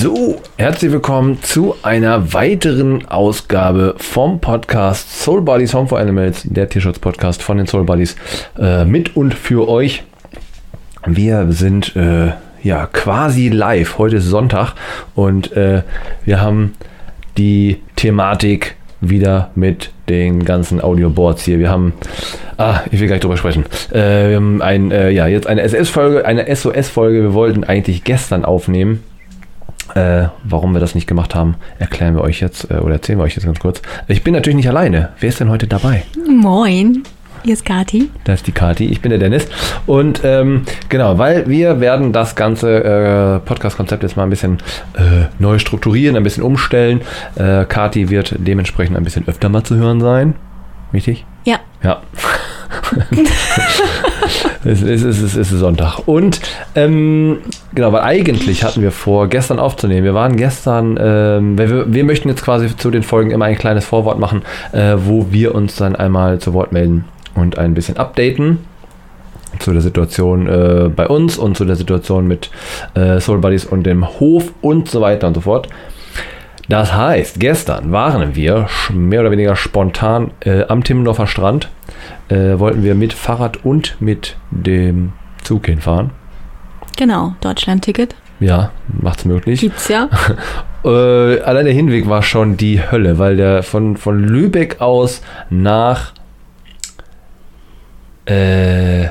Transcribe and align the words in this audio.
So, 0.00 0.36
herzlich 0.56 0.92
willkommen 0.92 1.42
zu 1.42 1.74
einer 1.82 2.32
weiteren 2.32 3.08
Ausgabe 3.08 3.96
vom 3.98 4.38
Podcast 4.38 5.22
Soul 5.24 5.42
Buddies 5.42 5.74
Home 5.74 5.88
for 5.88 5.98
Animals, 5.98 6.42
der 6.44 6.68
Tierschutz-Podcast 6.68 7.42
von 7.42 7.56
den 7.56 7.66
Soul 7.66 7.82
Buddies, 7.82 8.14
äh, 8.56 8.84
mit 8.84 9.16
und 9.16 9.34
für 9.34 9.68
euch. 9.68 10.04
Wir 11.04 11.50
sind 11.50 11.96
äh, 11.96 12.30
ja 12.62 12.86
quasi 12.86 13.48
live. 13.48 13.98
Heute 13.98 14.18
ist 14.18 14.26
Sonntag 14.26 14.74
und 15.16 15.50
äh, 15.56 15.82
wir 16.24 16.40
haben 16.40 16.74
die 17.36 17.82
Thematik 17.96 18.76
wieder 19.00 19.50
mit 19.56 19.90
den 20.08 20.44
ganzen 20.44 20.80
Audioboards 20.80 21.42
hier. 21.42 21.58
Wir 21.58 21.70
haben, 21.70 21.92
ah, 22.56 22.82
ich 22.92 23.00
will 23.00 23.08
gar 23.08 23.16
nicht 23.16 23.24
drüber 23.24 23.36
sprechen. 23.36 23.64
Äh, 23.90 24.28
wir 24.28 24.36
haben 24.36 24.62
ein, 24.62 24.92
äh, 24.92 25.10
ja, 25.10 25.26
jetzt 25.26 25.48
eine 25.48 25.62
SS-Folge, 25.62 26.24
eine 26.24 26.54
SOS-Folge. 26.54 27.20
Wir 27.20 27.34
wollten 27.34 27.64
eigentlich 27.64 28.04
gestern 28.04 28.44
aufnehmen. 28.44 29.02
Äh, 29.94 30.28
warum 30.44 30.72
wir 30.72 30.80
das 30.80 30.94
nicht 30.94 31.06
gemacht 31.06 31.34
haben, 31.34 31.56
erklären 31.78 32.14
wir 32.14 32.22
euch 32.22 32.40
jetzt 32.40 32.70
äh, 32.70 32.74
oder 32.74 32.94
erzählen 32.94 33.18
wir 33.18 33.24
euch 33.24 33.36
jetzt 33.36 33.44
ganz 33.44 33.58
kurz. 33.58 33.82
Ich 34.06 34.22
bin 34.22 34.34
natürlich 34.34 34.56
nicht 34.56 34.68
alleine. 34.68 35.10
Wer 35.20 35.28
ist 35.28 35.40
denn 35.40 35.50
heute 35.50 35.66
dabei? 35.66 36.04
Moin, 36.28 37.02
hier 37.42 37.54
ist 37.54 37.64
Kati. 37.64 38.10
Da 38.24 38.34
ist 38.34 38.46
die 38.46 38.52
Kati, 38.52 38.86
ich 38.86 39.00
bin 39.00 39.10
der 39.10 39.18
Dennis. 39.18 39.46
Und 39.86 40.20
ähm, 40.24 40.64
genau, 40.88 41.18
weil 41.18 41.48
wir 41.48 41.80
werden 41.80 42.12
das 42.12 42.34
ganze 42.36 42.84
äh, 42.84 43.38
Podcast-Konzept 43.46 44.02
jetzt 44.02 44.16
mal 44.16 44.24
ein 44.24 44.30
bisschen 44.30 44.58
äh, 44.94 45.26
neu 45.38 45.58
strukturieren, 45.58 46.16
ein 46.16 46.22
bisschen 46.22 46.42
umstellen. 46.42 47.00
Äh, 47.36 47.64
Kati 47.64 48.10
wird 48.10 48.34
dementsprechend 48.38 48.96
ein 48.96 49.04
bisschen 49.04 49.26
öfter 49.28 49.48
mal 49.48 49.64
zu 49.64 49.76
hören 49.76 50.00
sein. 50.00 50.34
Richtig? 50.92 51.24
Ja. 51.44 51.58
Ja. 51.82 52.02
es, 54.64 54.82
ist, 54.82 55.04
es, 55.04 55.20
ist, 55.20 55.36
es 55.36 55.52
ist 55.52 55.58
Sonntag. 55.58 56.00
Und 56.06 56.40
ähm, 56.74 57.38
genau, 57.74 57.92
weil 57.92 58.02
eigentlich 58.02 58.64
hatten 58.64 58.82
wir 58.82 58.90
vor, 58.90 59.28
gestern 59.28 59.58
aufzunehmen. 59.58 60.04
Wir 60.04 60.14
waren 60.14 60.36
gestern, 60.36 60.98
ähm, 61.00 61.58
wir, 61.58 61.92
wir 61.92 62.04
möchten 62.04 62.28
jetzt 62.28 62.42
quasi 62.42 62.76
zu 62.76 62.90
den 62.90 63.02
Folgen 63.02 63.30
immer 63.30 63.44
ein 63.44 63.58
kleines 63.58 63.84
Vorwort 63.84 64.18
machen, 64.18 64.42
äh, 64.72 64.96
wo 64.96 65.26
wir 65.30 65.54
uns 65.54 65.76
dann 65.76 65.96
einmal 65.96 66.38
zu 66.38 66.54
Wort 66.54 66.72
melden 66.72 67.04
und 67.34 67.58
ein 67.58 67.74
bisschen 67.74 67.96
updaten 67.96 68.58
zu 69.58 69.72
der 69.72 69.82
Situation 69.82 70.46
äh, 70.46 70.88
bei 70.88 71.06
uns 71.08 71.38
und 71.38 71.56
zu 71.56 71.64
der 71.64 71.76
Situation 71.76 72.26
mit 72.26 72.50
äh, 72.94 73.20
Soul 73.20 73.38
Buddies 73.38 73.64
und 73.64 73.84
dem 73.84 74.06
Hof 74.20 74.52
und 74.60 74.90
so 74.90 75.00
weiter 75.00 75.26
und 75.26 75.34
so 75.34 75.40
fort. 75.42 75.68
Das 76.68 76.92
heißt, 76.94 77.40
gestern 77.40 77.92
waren 77.92 78.34
wir 78.34 78.66
mehr 78.92 79.20
oder 79.20 79.30
weniger 79.30 79.56
spontan 79.56 80.32
äh, 80.40 80.64
am 80.68 80.84
Timmendorfer 80.84 81.26
Strand. 81.26 81.70
Äh, 82.28 82.58
wollten 82.58 82.82
wir 82.82 82.94
mit 82.94 83.12
Fahrrad 83.12 83.64
und 83.64 84.00
mit 84.00 84.36
dem 84.50 85.12
Zug 85.42 85.66
hinfahren. 85.66 86.10
Genau, 86.96 87.34
Deutschland-Ticket. 87.40 88.14
Ja, 88.40 88.70
macht's 89.00 89.24
möglich. 89.24 89.60
Gibt's 89.60 89.88
ja. 89.88 90.08
äh, 90.84 91.40
allein 91.40 91.64
der 91.64 91.74
Hinweg 91.74 92.08
war 92.08 92.22
schon 92.22 92.56
die 92.56 92.80
Hölle, 92.80 93.18
weil 93.18 93.36
der 93.36 93.62
von, 93.62 93.96
von 93.96 94.22
Lübeck 94.22 94.80
aus 94.80 95.22
nach 95.50 96.12
äh, 98.26 99.08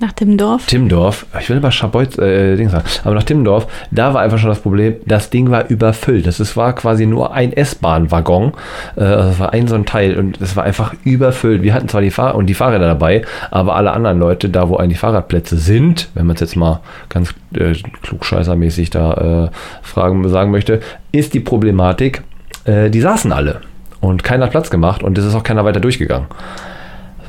nach 0.00 0.12
Timmendorf. 0.12 0.66
Timmendorf, 0.66 1.26
ich 1.38 1.48
will 1.50 1.58
aber 1.58 1.70
Schabolz, 1.70 2.18
äh, 2.18 2.56
Ding 2.56 2.68
sagen, 2.70 2.84
aber 3.04 3.14
nach 3.14 3.22
Timmendorf, 3.22 3.66
da 3.90 4.14
war 4.14 4.22
einfach 4.22 4.38
schon 4.38 4.48
das 4.48 4.60
Problem, 4.60 4.96
das 5.06 5.30
Ding 5.30 5.50
war 5.50 5.68
überfüllt. 5.68 6.26
Das 6.26 6.40
ist, 6.40 6.56
war 6.56 6.74
quasi 6.74 7.06
nur 7.06 7.32
ein 7.32 7.52
S-Bahn-Waggon, 7.52 8.52
äh, 8.96 9.00
das 9.00 9.38
war 9.38 9.52
ein 9.52 9.68
so 9.68 9.74
ein 9.74 9.84
Teil 9.86 10.16
und 10.18 10.40
es 10.40 10.56
war 10.56 10.64
einfach 10.64 10.94
überfüllt. 11.04 11.62
Wir 11.62 11.74
hatten 11.74 11.88
zwar 11.88 12.00
die 12.00 12.10
Fahr 12.10 12.34
und 12.34 12.46
die 12.46 12.54
Fahrräder 12.54 12.86
dabei, 12.86 13.22
aber 13.50 13.76
alle 13.76 13.92
anderen 13.92 14.18
Leute, 14.18 14.48
da 14.48 14.68
wo 14.68 14.76
eigentlich 14.76 14.98
Fahrradplätze 14.98 15.58
sind, 15.58 16.08
wenn 16.14 16.26
man 16.26 16.34
es 16.34 16.40
jetzt 16.40 16.56
mal 16.56 16.80
ganz 17.08 17.34
äh, 17.54 17.74
klugscheißermäßig 18.02 18.90
da 18.90 19.50
äh, 19.50 19.86
fragen, 19.86 20.26
sagen 20.28 20.50
möchte, 20.50 20.80
ist 21.12 21.34
die 21.34 21.40
Problematik, 21.40 22.22
äh, 22.64 22.90
die 22.90 23.00
saßen 23.00 23.32
alle 23.32 23.60
und 24.00 24.24
keiner 24.24 24.44
hat 24.46 24.52
Platz 24.52 24.70
gemacht 24.70 25.02
und 25.02 25.18
es 25.18 25.24
ist 25.24 25.34
auch 25.34 25.42
keiner 25.42 25.64
weiter 25.64 25.80
durchgegangen. 25.80 26.26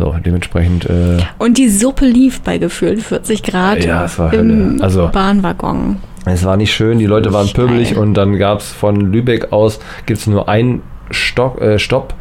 So, 0.01 0.16
dementsprechend. 0.25 0.89
Äh, 0.89 1.19
und 1.38 1.59
die 1.59 1.69
Suppe 1.69 2.07
lief 2.07 2.41
bei 2.41 2.57
gefühlt 2.57 3.03
40 3.03 3.44
Grad 3.44 3.85
ja, 3.85 4.06
es 4.06 4.17
war 4.17 4.34
im 4.34 4.39
Hölle. 4.72 4.84
Also, 4.84 5.09
Bahnwaggon. 5.13 5.97
Es 6.25 6.44
war 6.44 6.57
nicht 6.57 6.73
schön, 6.73 6.97
die 6.97 7.06
Leute 7.06 7.34
waren 7.34 7.47
pöbelig 7.53 7.95
und 7.95 8.16
dann 8.16 8.39
gab 8.39 8.59
es 8.62 8.72
von 8.72 9.12
Lübeck 9.12 9.51
aus 9.51 9.79
gibt's 10.07 10.25
nur 10.25 10.50
einen 10.50 10.81
Stock, 11.12 11.62
äh, 11.62 11.78
Stopp. 11.78 12.16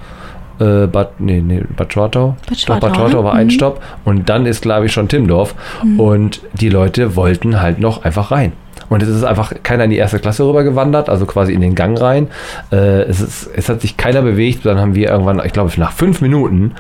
Äh, 0.59 0.89
Bad, 0.89 1.21
nee, 1.21 1.41
nee, 1.41 1.63
Bad 1.75 1.91
Schwartau. 1.95 2.37
Bad 2.47 2.59
Stopp, 2.59 2.81
Bad 2.81 2.91
Schwartau, 2.97 3.11
Schwartau 3.11 3.25
war 3.25 3.33
mhm. 3.35 3.41
ein 3.41 3.51
Stopp 3.51 3.83
und 4.05 4.29
dann 4.29 4.45
ist, 4.45 4.61
glaube 4.61 4.87
ich, 4.87 4.93
schon 4.93 5.09
Timmendorf 5.09 5.55
Mhm. 5.83 6.01
und 6.01 6.41
die 6.53 6.69
Leute 6.69 7.17
wollten 7.17 7.63
halt 7.63 7.79
noch 7.79 8.05
einfach 8.05 8.31
rein. 8.31 8.53
Und 8.91 9.03
es 9.05 9.09
ist 9.09 9.23
einfach 9.23 9.55
keiner 9.63 9.85
in 9.85 9.91
die 9.91 9.97
erste 9.97 10.19
Klasse 10.19 10.45
rüber 10.45 10.65
gewandert, 10.65 11.09
also 11.09 11.25
quasi 11.25 11.53
in 11.53 11.61
den 11.61 11.77
Gang 11.77 11.99
rein. 11.99 12.27
Äh, 12.73 13.03
es, 13.03 13.21
ist, 13.21 13.49
es 13.55 13.69
hat 13.69 13.81
sich 13.81 13.97
keiner 13.97 14.21
bewegt. 14.21 14.67
Dann 14.67 14.79
haben 14.79 14.97
wir 14.97 15.09
irgendwann, 15.09 15.41
ich 15.47 15.53
glaube, 15.53 15.73
nach 15.77 15.93
fünf 15.93 16.21
Minuten 16.21 16.73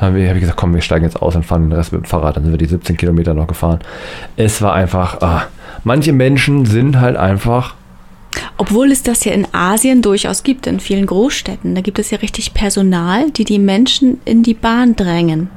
haben 0.00 0.16
wir, 0.16 0.26
habe 0.28 0.38
ich 0.38 0.40
gesagt, 0.40 0.58
komm, 0.58 0.74
wir 0.74 0.80
steigen 0.80 1.04
jetzt 1.04 1.20
aus 1.20 1.36
und 1.36 1.44
fahren 1.44 1.68
den 1.68 1.72
Rest 1.72 1.92
mit 1.92 2.02
dem 2.02 2.04
Fahrrad. 2.06 2.36
Dann 2.36 2.44
sind 2.44 2.52
wir 2.54 2.58
die 2.58 2.64
17 2.64 2.96
Kilometer 2.96 3.34
noch 3.34 3.46
gefahren. 3.46 3.80
Es 4.36 4.62
war 4.62 4.72
einfach, 4.72 5.20
ah, 5.20 5.44
manche 5.84 6.14
Menschen 6.14 6.64
sind 6.64 7.00
halt 7.00 7.16
einfach 7.16 7.74
Obwohl 8.56 8.90
es 8.90 9.02
das 9.02 9.24
ja 9.24 9.32
in 9.32 9.46
Asien 9.52 10.00
durchaus 10.00 10.42
gibt, 10.42 10.66
in 10.66 10.80
vielen 10.80 11.04
Großstädten. 11.04 11.74
Da 11.74 11.82
gibt 11.82 11.98
es 11.98 12.10
ja 12.10 12.18
richtig 12.18 12.54
Personal, 12.54 13.30
die 13.30 13.44
die 13.44 13.58
Menschen 13.58 14.22
in 14.24 14.42
die 14.42 14.54
Bahn 14.54 14.96
drängen. 14.96 15.50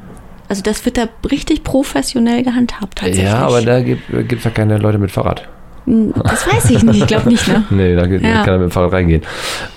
Also 0.49 0.61
das 0.61 0.83
wird 0.83 0.97
da 0.97 1.07
richtig 1.31 1.63
professionell 1.63 2.43
gehandhabt 2.43 2.97
tatsächlich. 2.97 3.23
Ja, 3.23 3.47
aber 3.47 3.61
da 3.61 3.79
gibt 3.79 4.11
es 4.11 4.43
ja 4.43 4.49
keine 4.49 4.77
Leute 4.77 4.97
mit 4.97 5.09
Fahrrad. 5.09 5.47
Das 5.85 6.45
weiß 6.47 6.69
ich 6.71 6.83
nicht, 6.83 6.99
ich 7.01 7.07
glaube 7.07 7.27
nicht, 7.29 7.47
ne? 7.47 7.63
Nee, 7.71 7.95
da 7.95 8.05
geht- 8.05 8.21
Ja. 8.21 8.43
kann 8.43 8.53
er 8.53 8.59
mit 8.59 8.69
dem 8.69 8.71
Fahrrad 8.71 8.93
reingehen. 8.93 9.23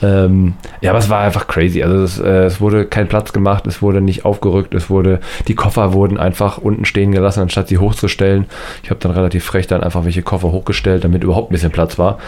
Ähm, 0.02 0.54
ja, 0.82 0.90
aber 0.90 0.98
es 0.98 1.08
war 1.08 1.20
einfach 1.20 1.46
crazy. 1.46 1.82
Also 1.82 2.02
es, 2.02 2.18
äh, 2.20 2.44
es 2.44 2.60
wurde 2.60 2.84
kein 2.84 3.08
Platz 3.08 3.32
gemacht, 3.32 3.66
es 3.66 3.80
wurde 3.80 4.00
nicht 4.02 4.24
aufgerückt, 4.24 4.74
es 4.74 4.90
wurde, 4.90 5.20
die 5.48 5.54
Koffer 5.54 5.92
wurden 5.94 6.18
einfach 6.18 6.58
unten 6.58 6.84
stehen 6.84 7.12
gelassen, 7.12 7.40
anstatt 7.40 7.68
sie 7.68 7.78
hochzustellen. 7.78 8.46
Ich 8.82 8.90
habe 8.90 9.00
dann 9.00 9.12
relativ 9.12 9.44
frech 9.44 9.66
dann 9.66 9.82
einfach 9.82 10.04
welche 10.04 10.22
Koffer 10.22 10.52
hochgestellt, 10.52 11.04
damit 11.04 11.24
überhaupt 11.24 11.50
ein 11.50 11.52
bisschen 11.54 11.70
Platz 11.72 11.98
war. 11.98 12.18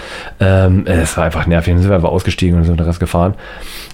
Ähm, 0.40 0.84
es 0.86 1.16
war 1.16 1.24
einfach 1.24 1.46
nervig. 1.46 1.74
Dann 1.74 1.82
sind 1.82 1.90
wir 1.90 1.96
einfach 1.96 2.08
ausgestiegen 2.10 2.56
und 2.58 2.64
sind 2.64 2.80
den 2.80 2.86
Rest 2.86 3.00
gefahren. 3.00 3.34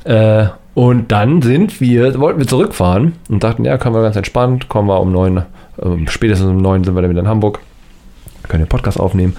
Äh, 0.04 0.46
und 0.74 1.12
dann 1.12 1.42
sind 1.42 1.80
wir, 1.80 2.18
wollten 2.18 2.38
wir 2.38 2.46
zurückfahren 2.46 3.14
und 3.28 3.42
dachten, 3.44 3.64
ja, 3.64 3.76
können 3.78 3.94
wir 3.94 4.02
ganz 4.02 4.16
entspannt, 4.16 4.68
kommen 4.68 4.88
wir 4.88 5.00
um 5.00 5.12
neun, 5.12 5.42
ähm, 5.82 6.06
spätestens 6.08 6.48
um 6.48 6.56
neun 6.58 6.82
sind 6.84 6.94
wir 6.94 7.02
dann 7.02 7.10
wieder 7.10 7.20
in 7.20 7.28
Hamburg 7.28 7.58
können 8.48 8.64
den 8.64 8.68
Podcast 8.68 8.98
aufnehmen. 9.00 9.36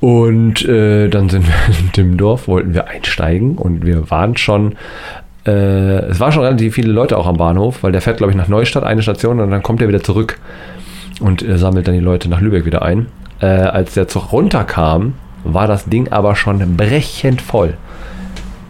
Und 0.00 0.64
äh, 0.64 1.08
dann 1.08 1.28
sind 1.28 1.46
wir 1.46 1.54
in 1.78 1.92
Timmendorf, 1.92 2.48
wollten 2.48 2.74
wir 2.74 2.88
einsteigen 2.88 3.56
und 3.56 3.86
wir 3.86 4.10
waren 4.10 4.36
schon, 4.36 4.74
äh, 5.46 5.50
es 5.50 6.20
waren 6.20 6.32
schon 6.32 6.42
relativ 6.42 6.74
viele 6.74 6.92
Leute 6.92 7.16
auch 7.18 7.26
am 7.26 7.36
Bahnhof, 7.36 7.82
weil 7.82 7.92
der 7.92 8.00
fährt, 8.00 8.16
glaube 8.18 8.32
ich, 8.32 8.36
nach 8.36 8.48
Neustadt 8.48 8.84
eine 8.84 9.02
Station 9.02 9.40
und 9.40 9.50
dann 9.50 9.62
kommt 9.62 9.80
er 9.80 9.88
wieder 9.88 10.02
zurück 10.02 10.38
und 11.20 11.42
äh, 11.42 11.56
sammelt 11.56 11.86
dann 11.86 11.94
die 11.94 12.00
Leute 12.00 12.28
nach 12.28 12.40
Lübeck 12.40 12.64
wieder 12.64 12.82
ein. 12.82 13.06
Äh, 13.40 13.46
als 13.46 13.94
der 13.94 14.08
Zug 14.08 14.32
runterkam, 14.32 15.14
war 15.44 15.66
das 15.66 15.86
Ding 15.86 16.08
aber 16.10 16.36
schon 16.36 16.76
brechend 16.76 17.40
voll. 17.42 17.74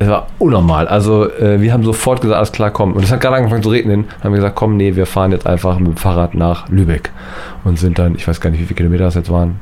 Es 0.02 0.08
war 0.08 0.26
unnormal. 0.38 0.88
Also 0.88 1.30
äh, 1.30 1.60
wir 1.60 1.72
haben 1.72 1.84
sofort 1.84 2.20
gesagt, 2.20 2.36
alles 2.36 2.50
klar, 2.50 2.70
komm. 2.70 2.94
Und 2.94 3.04
es 3.04 3.12
hat 3.12 3.20
gerade 3.20 3.36
angefangen 3.36 3.62
zu 3.62 3.68
regnen. 3.68 4.06
Haben 4.20 4.32
wir 4.32 4.36
gesagt, 4.36 4.56
komm, 4.56 4.76
nee, 4.76 4.96
wir 4.96 5.06
fahren 5.06 5.30
jetzt 5.30 5.46
einfach 5.46 5.78
mit 5.78 5.88
dem 5.88 5.96
Fahrrad 5.96 6.34
nach 6.34 6.68
Lübeck. 6.68 7.12
Und 7.62 7.78
sind 7.78 7.98
dann, 8.00 8.16
ich 8.16 8.26
weiß 8.26 8.40
gar 8.40 8.50
nicht, 8.50 8.60
wie 8.60 8.64
viele 8.64 8.76
Kilometer 8.76 9.04
das 9.04 9.14
jetzt 9.14 9.30
waren. 9.30 9.60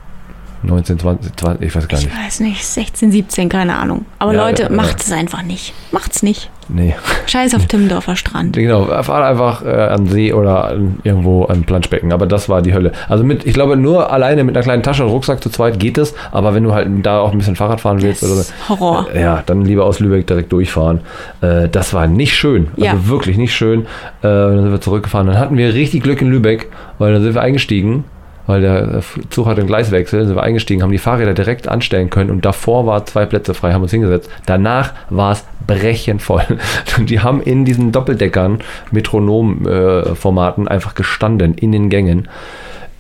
19, 0.62 0.98
20, 0.98 1.37
20 1.37 1.66
ich 1.66 1.75
weiß 1.75 1.88
gar 1.88 1.98
Ich 1.98 2.04
nicht. 2.06 2.16
weiß 2.19 2.41
nicht, 2.41 2.65
16, 2.66 3.10
17, 3.12 3.48
keine 3.48 3.76
Ahnung. 3.78 4.04
Aber 4.19 4.34
Ja, 4.34 4.44
Leute, 4.47 4.62
ja, 4.65 4.69
macht 4.71 5.00
es 5.00 5.10
einfach 5.10 5.43
nicht. 5.43 5.72
Macht's 5.91 6.22
nicht. 6.22 6.50
Nee. 6.69 6.94
Scheiß 7.26 7.54
auf 7.54 7.66
Timmendorfer 7.66 8.15
Strand. 8.15 8.54
Genau, 8.54 8.84
fahr 9.03 9.25
einfach 9.25 9.65
äh, 9.65 9.69
an 9.70 10.06
See 10.06 10.32
oder 10.32 10.66
an, 10.66 11.00
irgendwo 11.03 11.44
an 11.47 11.65
Planschbecken. 11.65 12.12
Aber 12.12 12.26
das 12.26 12.49
war 12.49 12.62
die 12.62 12.72
Hölle. 12.75 12.93
Also 13.09 13.25
mit, 13.25 13.44
ich 13.44 13.54
glaube, 13.54 13.76
nur 13.76 14.12
alleine 14.12 14.44
mit 14.44 14.56
einer 14.56 14.62
kleinen 14.62 14.82
Tasche 14.84 15.04
und 15.04 15.10
Rucksack 15.10 15.43
zu 15.43 15.50
zweit 15.50 15.81
geht 15.81 15.99
es. 15.99 16.15
Aber 16.31 16.54
wenn 16.54 16.62
du 16.62 16.72
halt 16.72 16.88
da 17.04 17.20
auch 17.20 17.32
ein 17.32 17.38
bisschen 17.38 17.56
Fahrrad 17.56 17.81
fahren 17.81 18.02
willst 18.02 18.23
Das 18.23 18.31
oder 18.31 18.44
Horror. 18.69 19.06
Äh, 19.12 19.20
Ja, 19.23 19.43
dann 19.46 19.64
lieber 19.64 19.85
aus 19.85 19.99
Lübeck 19.99 20.26
direkt 20.29 20.52
durchfahren. 20.52 21.00
Äh, 21.40 21.69
das 21.69 21.93
war 21.93 22.06
nicht 22.06 22.37
schön. 22.37 22.69
Also 22.81 23.08
wirklich 23.08 23.37
nicht 23.37 23.55
schön. 23.55 23.81
Äh, 23.82 23.87
dann 24.23 24.62
sind 24.62 24.70
wir 24.73 24.81
zurückgefahren. 24.81 25.26
Dann 25.26 25.38
hatten 25.38 25.56
wir 25.56 25.75
richtig 25.75 26.02
Glück 26.05 26.20
in 26.23 26.29
Lübeck, 26.31 26.69
weil 26.99 27.12
dann 27.14 27.23
sind 27.23 27.35
wir 27.35 27.43
eingestiegen, 27.43 28.05
weil 28.46 28.60
der 28.60 29.02
Zug 29.31 29.46
hatte 29.46 29.60
einen 29.60 29.69
Gleiswechsel, 29.69 30.26
sind 30.26 30.34
wir 30.34 30.42
eingestiegen, 30.42 30.82
haben 30.82 30.92
die 30.92 30.98
Fahrräder 30.98 31.34
direkt 31.34 31.69
anstellen 31.69 32.10
können 32.10 32.31
und 32.31 32.44
davor 32.44 32.87
war 32.87 33.06
zwei 33.06 33.26
Plätze 33.26 33.54
frei, 33.54 33.72
haben 33.72 33.82
uns 33.82 33.90
hingesetzt. 33.90 34.31
Danach 34.46 34.92
war 35.08 35.32
es 35.32 35.44
brechend 35.66 36.22
voll. 36.22 36.44
Und 36.98 37.10
die 37.10 37.20
haben 37.20 37.40
in 37.42 37.64
diesen 37.64 37.92
Doppeldeckern, 37.92 38.58
Metronom-Formaten 38.90 40.66
einfach 40.66 40.94
gestanden 40.94 41.54
in 41.54 41.70
den 41.70 41.90
Gängen. 41.90 42.28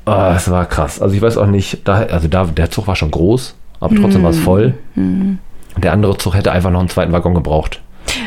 Ah, 0.04 0.34
es 0.36 0.50
war 0.50 0.66
krass. 0.66 1.00
Also 1.02 1.14
ich 1.14 1.22
weiß 1.22 1.36
auch 1.36 1.46
nicht, 1.46 1.86
da, 1.88 1.94
also 1.94 2.28
da, 2.28 2.44
der 2.44 2.70
Zug 2.70 2.86
war 2.86 2.96
schon 2.96 3.10
groß, 3.10 3.56
aber 3.80 3.96
trotzdem 3.96 4.22
war 4.22 4.30
es 4.30 4.38
voll. 4.38 4.74
Der 5.76 5.92
andere 5.92 6.16
Zug 6.18 6.34
hätte 6.34 6.52
einfach 6.52 6.70
noch 6.70 6.80
einen 6.80 6.88
zweiten 6.88 7.12
Waggon 7.12 7.34
gebraucht. 7.34 7.80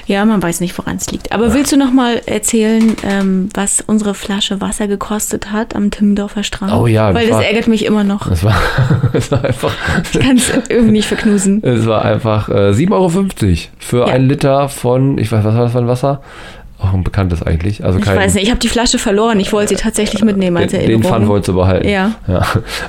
Ja, 0.06 0.26
man 0.26 0.42
weiß 0.42 0.60
nicht, 0.60 0.78
woran 0.78 0.98
es 0.98 1.10
liegt. 1.12 1.32
Aber 1.32 1.54
willst 1.54 1.72
du 1.72 1.78
noch 1.78 1.92
mal 1.92 2.22
erzählen, 2.26 2.96
ähm, 3.04 3.50
was 3.54 3.82
unsere 3.86 4.14
Flasche 4.14 4.62
Wasser 4.62 4.88
gekostet 4.88 5.52
hat 5.52 5.76
am 5.76 5.92
Timmendorfer 5.92 6.44
Strand? 6.44 6.74
Oh 6.74 6.88
ja, 6.88 7.14
Weil 7.14 7.28
das 7.28 7.38
war- 7.38 7.46
ärgert 7.46 7.68
mich 7.68 7.86
immer 7.86 8.04
noch. 8.04 8.30
Es 8.30 8.44
war, 8.44 8.56
es 9.14 9.32
war 9.32 9.44
einfach. 9.44 9.74
Ich 10.14 10.20
kann 10.20 10.38
es 10.38 10.52
irgendwie 10.70 10.92
nicht 10.92 11.08
verknusen. 11.08 11.64
Es 11.64 11.86
war 11.86 12.04
einfach 12.04 12.50
äh, 12.50 12.72
7,50 12.72 12.92
Euro 12.92 13.10
für 13.80 13.98
Ja. 14.00 14.06
ein 14.14 14.28
Liter 14.28 14.70
von, 14.70 15.18
ich 15.18 15.32
weiß, 15.32 15.44
was 15.44 15.54
war 15.56 15.64
das 15.64 15.72
für 15.72 15.80
ein 15.80 15.88
Wasser? 15.88 16.22
Auch 16.84 16.94
ein 16.94 17.04
bekanntes 17.04 17.42
eigentlich. 17.42 17.84
Also 17.84 18.00
Ich 18.00 18.06
kein, 18.06 18.18
weiß 18.18 18.34
nicht, 18.34 18.44
ich 18.44 18.50
habe 18.50 18.60
die 18.60 18.68
Flasche 18.68 18.98
verloren. 18.98 19.40
Ich 19.40 19.54
wollte 19.54 19.70
sie 19.70 19.82
tatsächlich 19.82 20.24
mitnehmen 20.24 20.58
als 20.58 20.72
den, 20.72 20.82
den 20.82 20.90
Erinnerung. 20.90 21.12
Pfand 21.12 21.28
wolltest 21.28 21.48
du 21.48 21.54
behalten. 21.54 21.88
Ja. 21.88 22.12
ja. 22.28 22.42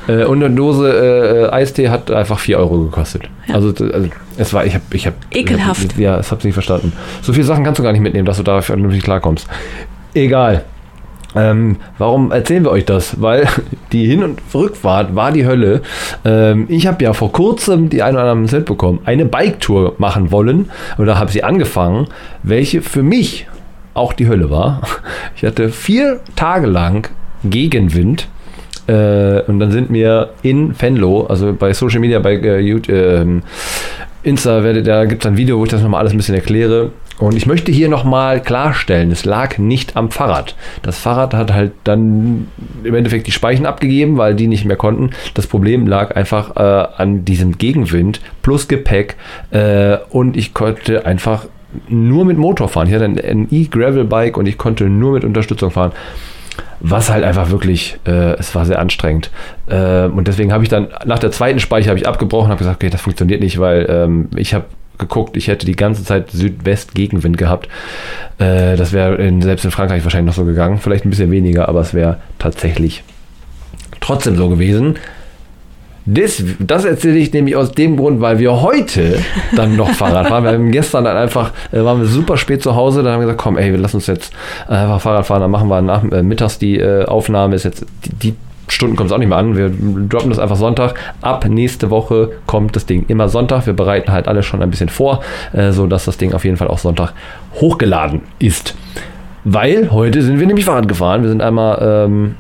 Äh, 0.09 0.25
und 0.25 0.43
eine 0.43 0.55
Dose 0.55 1.49
äh, 1.49 1.55
Eistee 1.55 1.89
hat 1.89 2.11
einfach 2.11 2.39
4 2.39 2.59
Euro 2.59 2.81
gekostet. 2.85 3.23
Ja. 3.47 3.55
Also, 3.55 3.69
also 3.69 4.09
es 4.37 4.53
war, 4.53 4.67
ich 4.67 4.75
habe, 4.75 4.85
ich 4.93 5.07
habe, 5.07 5.17
Ekelhaft. 5.31 5.85
Ich 5.85 5.91
hab, 5.91 5.99
ja, 5.99 6.17
das 6.17 6.33
hab's 6.33 6.45
nicht 6.45 6.55
verstanden. 6.55 6.93
So 7.23 7.33
viele 7.33 7.45
Sachen 7.45 7.63
kannst 7.63 7.79
du 7.79 7.85
gar 7.85 7.93
nicht 7.93 8.01
mitnehmen, 8.01 8.27
dass 8.27 8.39
du 8.39 8.43
dafür 8.43 8.77
nicht 8.77 9.05
klarkommst. 9.05 9.47
Egal. 10.13 10.65
Ähm, 11.37 11.77
warum 11.99 12.31
erzählen 12.33 12.65
wir 12.65 12.71
euch 12.71 12.85
das? 12.85 13.21
Weil 13.21 13.47
die 13.93 14.07
Hin- 14.07 14.23
und 14.25 14.41
Rückfahrt 14.53 15.15
war 15.15 15.33
die 15.33 15.47
Hölle. 15.47 15.83
Ähm, 16.25 16.67
ich 16.69 16.87
habe 16.87 17.05
ja 17.05 17.13
vor 17.13 17.33
kurzem 17.33 17.91
die 17.91 18.03
ein 18.03 18.15
oder 18.15 18.25
anderen 18.25 18.49
Set 18.49 18.65
bekommen, 18.65 19.01
eine 19.05 19.25
Bike-Tour 19.25 19.95
machen 19.99 20.31
wollen 20.31 20.71
oder 20.99 21.19
habe 21.19 21.31
sie 21.31 21.45
angefangen, 21.45 22.09
welche 22.43 22.83
für 22.83 23.03
mich 23.03 23.47
auch 23.95 24.13
die 24.13 24.29
Hölle 24.29 24.51
war. 24.51 24.83
Ich 25.37 25.45
hatte 25.45 25.69
vier 25.71 26.21
Tage 26.37 26.67
lang 26.67 27.09
Gegenwind. 27.45 28.29
Äh, 28.87 29.41
und 29.43 29.61
dann 29.61 29.71
sind 29.71 29.91
mir 29.91 30.31
in 30.43 30.79
Venlo, 30.79 31.27
also 31.27 31.55
bei 31.55 31.73
Social 31.73 32.01
Media, 32.01 32.19
bei 32.19 32.35
äh, 32.35 32.61
YouTube, 32.61 32.95
ähm, 32.95 33.43
Insta, 34.23 34.63
werdet, 34.63 34.87
da 34.87 35.05
gibt 35.07 35.25
es 35.25 35.31
ein 35.31 35.37
Video, 35.37 35.59
wo 35.59 35.65
ich 35.65 35.71
das 35.71 35.83
nochmal 35.83 36.01
alles 36.01 36.13
ein 36.13 36.19
bisschen 36.19 36.35
erkläre. 36.35 36.91
Und 37.19 37.37
ich 37.37 37.47
möchte 37.47 37.71
hier 37.71 37.89
nochmal 37.89 38.43
klarstellen, 38.43 39.13
es 39.13 39.25
lag 39.25 39.59
nicht 39.59 39.97
am 39.97 40.11
Fahrrad. 40.11 40.57
Das 40.83 40.99
Fahrrad 40.99 41.33
hat 41.33 41.53
halt 41.53 41.73
dann 41.85 42.49
im 42.83 42.95
Endeffekt 42.95 43.27
die 43.27 43.33
Speichen 43.33 43.67
abgegeben, 43.67 44.19
weil 44.19 44.35
die 44.35 44.49
nicht 44.49 44.65
mehr 44.65 44.77
konnten. 44.77 45.11
Das 45.35 45.47
Problem 45.47 45.87
lag 45.87 46.17
einfach 46.17 46.57
äh, 46.57 46.89
an 46.97 47.25
diesem 47.25 47.57
Gegenwind 47.57 48.21
plus 48.43 48.67
Gepäck 48.67 49.17
äh, 49.53 49.99
und 50.11 50.37
ich 50.37 50.55
konnte 50.55 51.07
einfach 51.07 51.47
nur 51.89 52.25
mit 52.25 52.39
Motor 52.39 52.69
fahren. 52.69 52.89
Ich 52.89 52.95
hatte 52.95 53.05
ein, 53.05 53.49
E-Gravel-Bike 53.51 54.37
und 54.37 54.47
ich 54.47 54.59
konnte 54.59 54.85
nur 54.85 55.13
mit 55.13 55.25
Unterstützung 55.25 55.71
fahren. 55.71 55.93
Was 56.81 57.11
halt 57.11 57.25
einfach 57.25 57.51
wirklich, 57.51 57.99
äh, 58.07 58.35
es 58.35 58.55
war 58.55 58.65
sehr 58.67 58.79
anstrengend. 58.79 59.31
Äh, 59.67 60.05
und 60.05 60.29
deswegen 60.29 60.53
habe 60.53 60.65
ich 60.65 60.69
dann 60.69 60.89
nach 61.05 61.19
der 61.19 61.31
zweiten 61.31 61.61
Speiche 61.61 61.89
habe 61.89 61.99
ich 61.99 62.07
abgebrochen, 62.07 62.51
habe 62.51 62.59
gesagt, 62.59 62.77
okay, 62.77 62.91
das 62.91 63.01
funktioniert 63.01 63.41
nicht, 63.41 63.59
weil 63.59 63.87
ähm, 63.89 64.29
ich 64.37 64.55
habe 64.55 64.67
geguckt, 64.99 65.37
ich 65.37 65.49
hätte 65.49 65.67
die 65.67 65.77
ganze 65.77 66.05
Zeit 66.05 66.31
Südwest-Gegenwind 66.31 67.39
gehabt. 67.39 67.69
Äh, 68.39 68.77
das 68.77 68.93
wäre 68.93 69.17
selbst 69.41 69.65
in 69.65 69.71
Frankreich 69.71 70.05
wahrscheinlich 70.05 70.37
noch 70.37 70.43
so 70.43 70.45
gegangen. 70.45 70.79
Vielleicht 70.79 71.05
ein 71.05 71.11
bisschen 71.11 71.31
weniger, 71.31 71.69
aber 71.69 71.81
es 71.81 71.95
wäre 71.95 72.19
tatsächlich 72.39 73.03
trotzdem 74.01 74.37
so 74.37 74.49
gewesen. 74.49 74.97
Das, 76.07 76.43
das 76.59 76.85
erzähle 76.85 77.17
ich 77.17 77.33
nämlich 77.33 77.57
aus 77.57 77.73
dem 77.73 77.97
Grund, 77.97 78.21
weil 78.21 78.39
wir 78.39 78.61
heute 78.61 79.19
dann 79.57 79.77
noch 79.77 79.89
Fahrrad 79.95 80.29
fahren. 80.29 80.45
Wir 80.45 80.53
haben 80.53 80.71
gestern 80.71 81.05
dann 81.05 81.17
einfach, 81.17 81.53
äh, 81.73 81.83
waren 81.83 82.01
wir 82.01 82.07
super 82.07 82.37
spät 82.37 82.63
zu 82.63 82.77
Hause, 82.77 83.03
dann 83.03 83.13
haben 83.13 83.21
wir 83.21 83.27
gesagt, 83.27 83.41
komm, 83.41 83.57
ey, 83.57 83.71
wir 83.73 83.79
lassen 83.79 83.97
uns 83.97 84.07
jetzt 84.07 84.33
einfach 84.69 85.01
Fahrrad 85.01 85.27
fahren, 85.27 85.41
dann 85.41 85.51
machen 85.51 85.69
wir 85.69 85.81
nach, 85.81 86.05
äh, 86.05 86.23
mittags 86.23 86.59
die 86.59 86.79
äh, 86.79 87.05
Aufnahme, 87.07 87.55
ist 87.55 87.65
jetzt, 87.65 87.87
die, 88.05 88.11
die 88.11 88.35
Stunden 88.69 88.97
kommt 88.97 89.11
es 89.11 89.13
auch 89.13 89.19
nicht 89.19 89.29
mehr 89.29 89.39
an, 89.39 89.57
wir 89.57 89.71
droppen 90.09 90.31
das 90.31 90.39
einfach 90.39 90.57
Sonntag. 90.57 90.95
Ab 91.21 91.47
nächste 91.49 91.91
Woche 91.91 92.33
kommt 92.47 92.77
das 92.77 92.87
Ding 92.87 93.05
immer 93.09 93.29
Sonntag. 93.29 93.67
Wir 93.67 93.75
bereiten 93.75 94.11
halt 94.11 94.27
alles 94.27 94.47
schon 94.47 94.63
ein 94.63 94.71
bisschen 94.71 94.89
vor, 94.89 95.21
äh, 95.53 95.73
so 95.73 95.87
dass 95.87 96.07
das 96.07 96.17
Ding 96.17 96.33
auf 96.33 96.45
jeden 96.45 96.57
Fall 96.57 96.69
auch 96.69 96.79
Sonntag 96.79 97.13
hochgeladen 97.61 98.23
ist. 98.39 98.75
Weil 99.45 99.91
heute 99.91 100.23
sind 100.23 100.41
wir 100.41 100.47
nämlich 100.47 100.65
Fahrrad 100.65 100.89
gefahren. 100.89 101.23
Wir 101.23 101.29
sind 101.29 101.43
einmal 101.43 102.07
ähm, 102.07 102.37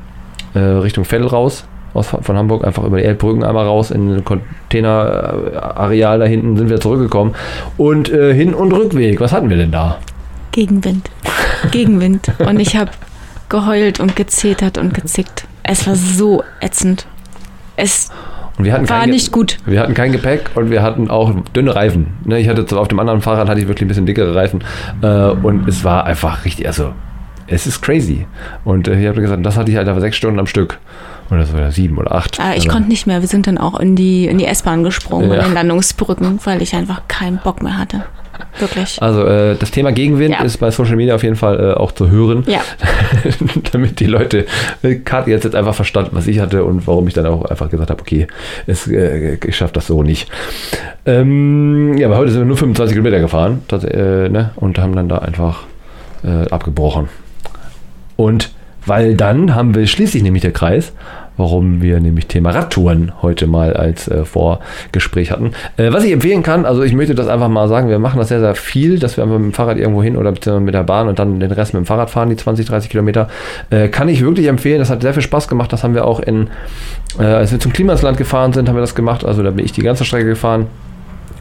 äh, 0.55 0.58
Richtung 0.58 1.05
Vettel 1.05 1.26
raus, 1.26 1.67
aus, 1.94 2.08
von 2.08 2.37
Hamburg, 2.37 2.64
einfach 2.64 2.85
über 2.85 2.99
die 2.99 3.05
Elbbrücken 3.05 3.44
einmal 3.44 3.67
raus 3.67 3.91
in 3.91 4.17
ein 4.17 4.25
Containerareal 4.25 6.19
da 6.19 6.25
hinten 6.26 6.56
sind 6.56 6.69
wir 6.69 6.81
zurückgekommen. 6.81 7.35
Und 7.76 8.11
äh, 8.11 8.35
Hin- 8.35 8.55
und 8.55 8.73
Rückweg, 8.73 9.20
was 9.20 9.32
hatten 9.32 9.49
wir 9.49 9.56
denn 9.56 9.70
da? 9.70 9.99
Gegenwind. 10.52 11.11
Gegenwind. 11.70 12.32
Und 12.38 12.61
ich 12.61 12.76
habe 12.76 12.91
geheult 13.49 14.00
und 14.00 14.17
gezetert 14.17 14.79
und 14.79 14.94
gezickt. 14.94 15.46
Es 15.62 15.87
war 15.87 15.94
so 15.94 16.43
ätzend. 16.61 17.06
Es 17.76 18.11
Und 18.58 18.64
wir 18.64 18.73
hatten 18.73 18.88
war 18.88 19.00
kein 19.00 19.11
nicht 19.11 19.32
gut. 19.32 19.58
Wir 19.64 19.81
hatten 19.81 19.94
kein 19.94 20.12
Gepäck 20.12 20.50
und 20.55 20.70
wir 20.70 20.82
hatten 20.82 21.11
auch 21.11 21.32
dünne 21.55 21.75
Reifen. 21.75 22.14
Ne, 22.25 22.38
ich 22.38 22.49
hatte 22.49 22.79
auf 22.79 22.88
dem 22.88 22.99
anderen 22.99 23.20
Fahrrad 23.20 23.49
hatte 23.49 23.61
ich 23.61 23.69
wirklich 23.69 23.85
ein 23.85 23.88
bisschen 23.88 24.06
dickere 24.06 24.35
Reifen 24.35 24.62
äh, 25.02 25.06
und 25.06 25.69
es 25.69 25.85
war 25.85 26.05
einfach 26.05 26.44
richtig, 26.44 26.67
also 26.67 26.93
es 27.46 27.67
ist 27.67 27.82
crazy. 27.82 28.26
Und 28.64 28.88
äh, 28.88 29.00
ich 29.00 29.06
habe 29.06 29.20
gesagt, 29.20 29.44
das 29.44 29.56
hatte 29.56 29.70
ich 29.70 29.76
halt 29.76 29.88
aber 29.88 30.00
sechs 30.00 30.17
Stunden 30.17 30.38
am 30.38 30.46
Stück. 30.46 30.79
Oder 31.31 31.47
so, 31.47 31.55
oder 31.56 31.73
sieben 31.73 31.97
oder 31.99 32.15
acht. 32.15 32.38
Ah, 32.38 32.50
ich 32.50 32.65
Also, 32.65 32.69
konnte 32.71 32.88
nicht 32.88 33.06
mehr. 33.06 33.21
Wir 33.21 33.29
sind 33.29 33.47
dann 33.47 33.59
auch 33.59 33.81
in 33.81 33.97
die, 33.97 34.26
in 34.26 34.38
die 34.38 34.44
S-Bahn 34.47 34.85
gesprungen, 34.85 35.31
Ja. 35.31 35.37
in 35.38 35.44
den 35.47 35.55
Landungsbrücken, 35.55 36.38
weil 36.44 36.61
ich 36.62 36.75
einfach 36.75 37.03
keinen 37.09 37.38
Bock 37.38 37.62
mehr 37.62 37.79
hatte. 37.79 38.05
Wirklich. 38.59 39.00
Also 39.00 39.25
äh, 39.25 39.56
das 39.56 39.71
Thema 39.71 39.93
Gegenwind 39.93 40.35
Ja. 40.38 40.44
ist 40.44 40.59
bei 40.59 40.71
Social 40.71 40.97
Media 40.97 41.15
auf 41.15 41.23
jeden 41.23 41.37
Fall 41.37 41.59
äh, 41.61 41.73
auch 41.75 41.93
zu 41.93 42.11
hören. 42.11 42.43
Ja. 42.47 42.61
damit 43.73 44.00
die 44.00 44.06
Leute, 44.06 44.47
äh, 44.82 44.97
Kat 44.97 45.26
jetzt, 45.29 45.44
jetzt 45.44 45.55
einfach 45.56 45.75
verstanden, 45.75 46.11
was 46.12 46.26
ich 46.26 46.41
hatte 46.41 46.65
und 46.65 46.87
warum 46.87 47.06
ich 47.09 47.15
dann 47.15 47.27
auch 47.27 47.44
einfach 47.44 47.70
gesagt 47.70 47.91
habe, 47.91 48.00
okay, 48.00 48.27
es, 48.67 48.87
äh, 48.88 49.38
ich 49.44 49.56
schaffe 49.56 49.73
das 49.75 49.87
so 49.87 50.03
nicht. 50.03 50.29
Ähm, 51.06 51.97
ja, 51.97 52.06
aber 52.09 52.17
heute 52.19 52.32
sind 52.32 52.41
wir 52.43 52.47
nur 52.47 52.56
25 52.56 52.94
Kilometer 52.94 53.20
gefahren 53.20 53.62
tats- 53.69 53.85
äh, 53.85 54.29
ne, 54.29 54.50
und 54.56 54.79
haben 54.79 54.94
dann 54.97 55.09
da 55.09 55.19
einfach 55.19 55.62
äh, 56.25 56.49
abgebrochen. 56.50 57.09
Und 58.17 58.53
weil 58.86 59.14
dann 59.14 59.54
haben 59.54 59.75
wir 59.75 59.86
schließlich 59.86 60.22
nämlich 60.22 60.42
der 60.42 60.52
Kreis, 60.52 60.92
warum 61.36 61.82
wir 61.82 62.00
nämlich 62.00 62.26
Thema 62.26 62.50
Radtouren 62.50 63.12
heute 63.22 63.46
mal 63.46 63.75
als 63.75 64.08
äh, 64.08 64.25
Vorgespräch 64.25 65.31
hatten. 65.31 65.52
Äh, 65.76 65.92
was 65.92 66.04
ich 66.04 66.12
empfehlen 66.12 66.42
kann, 66.42 66.64
also 66.64 66.82
ich 66.82 66.92
möchte 66.92 67.14
das 67.14 67.26
einfach 67.26 67.48
mal 67.48 67.69
sagen, 67.69 67.88
wir 67.88 67.98
machen 67.98 68.19
das 68.19 68.28
sehr, 68.28 68.40
sehr 68.40 68.54
viel, 68.54 68.98
dass 68.98 69.16
wir 69.16 69.25
einfach 69.25 69.38
mit 69.38 69.46
dem 69.46 69.52
Fahrrad 69.52 69.76
irgendwo 69.76 70.02
hin 70.02 70.16
oder 70.16 70.32
mit 70.60 70.75
der 70.75 70.82
Bahn 70.84 71.08
und 71.08 71.19
dann 71.19 71.40
den 71.40 71.50
Rest 71.50 71.75
mit 71.75 71.82
dem 71.82 71.86
Fahrrad 71.86 72.10
fahren, 72.10 72.28
die 72.28 72.36
20, 72.36 72.66
30 72.66 72.90
Kilometer. 72.90 73.28
Äh, 73.70 73.88
kann 73.88 74.08
ich 74.08 74.22
wirklich 74.22 74.46
empfehlen, 74.46 74.78
das 74.78 74.90
hat 74.90 75.02
sehr 75.02 75.14
viel 75.14 75.22
Spaß 75.22 75.48
gemacht, 75.48 75.72
das 75.72 75.82
haben 75.82 75.94
wir 75.94 76.06
auch 76.06 76.20
in, 76.20 76.48
äh, 77.19 77.25
als 77.25 77.52
wir 77.52 77.60
zum 77.60 77.72
Klimasland 77.72 78.16
gefahren 78.16 78.52
sind, 78.52 78.69
haben 78.69 78.76
wir 78.76 78.81
das 78.81 78.94
gemacht, 78.94 79.25
also 79.25 79.42
da 79.42 79.50
bin 79.50 79.64
ich 79.64 79.72
die 79.72 79.82
ganze 79.82 80.04
Strecke 80.04 80.26
gefahren. 80.26 80.66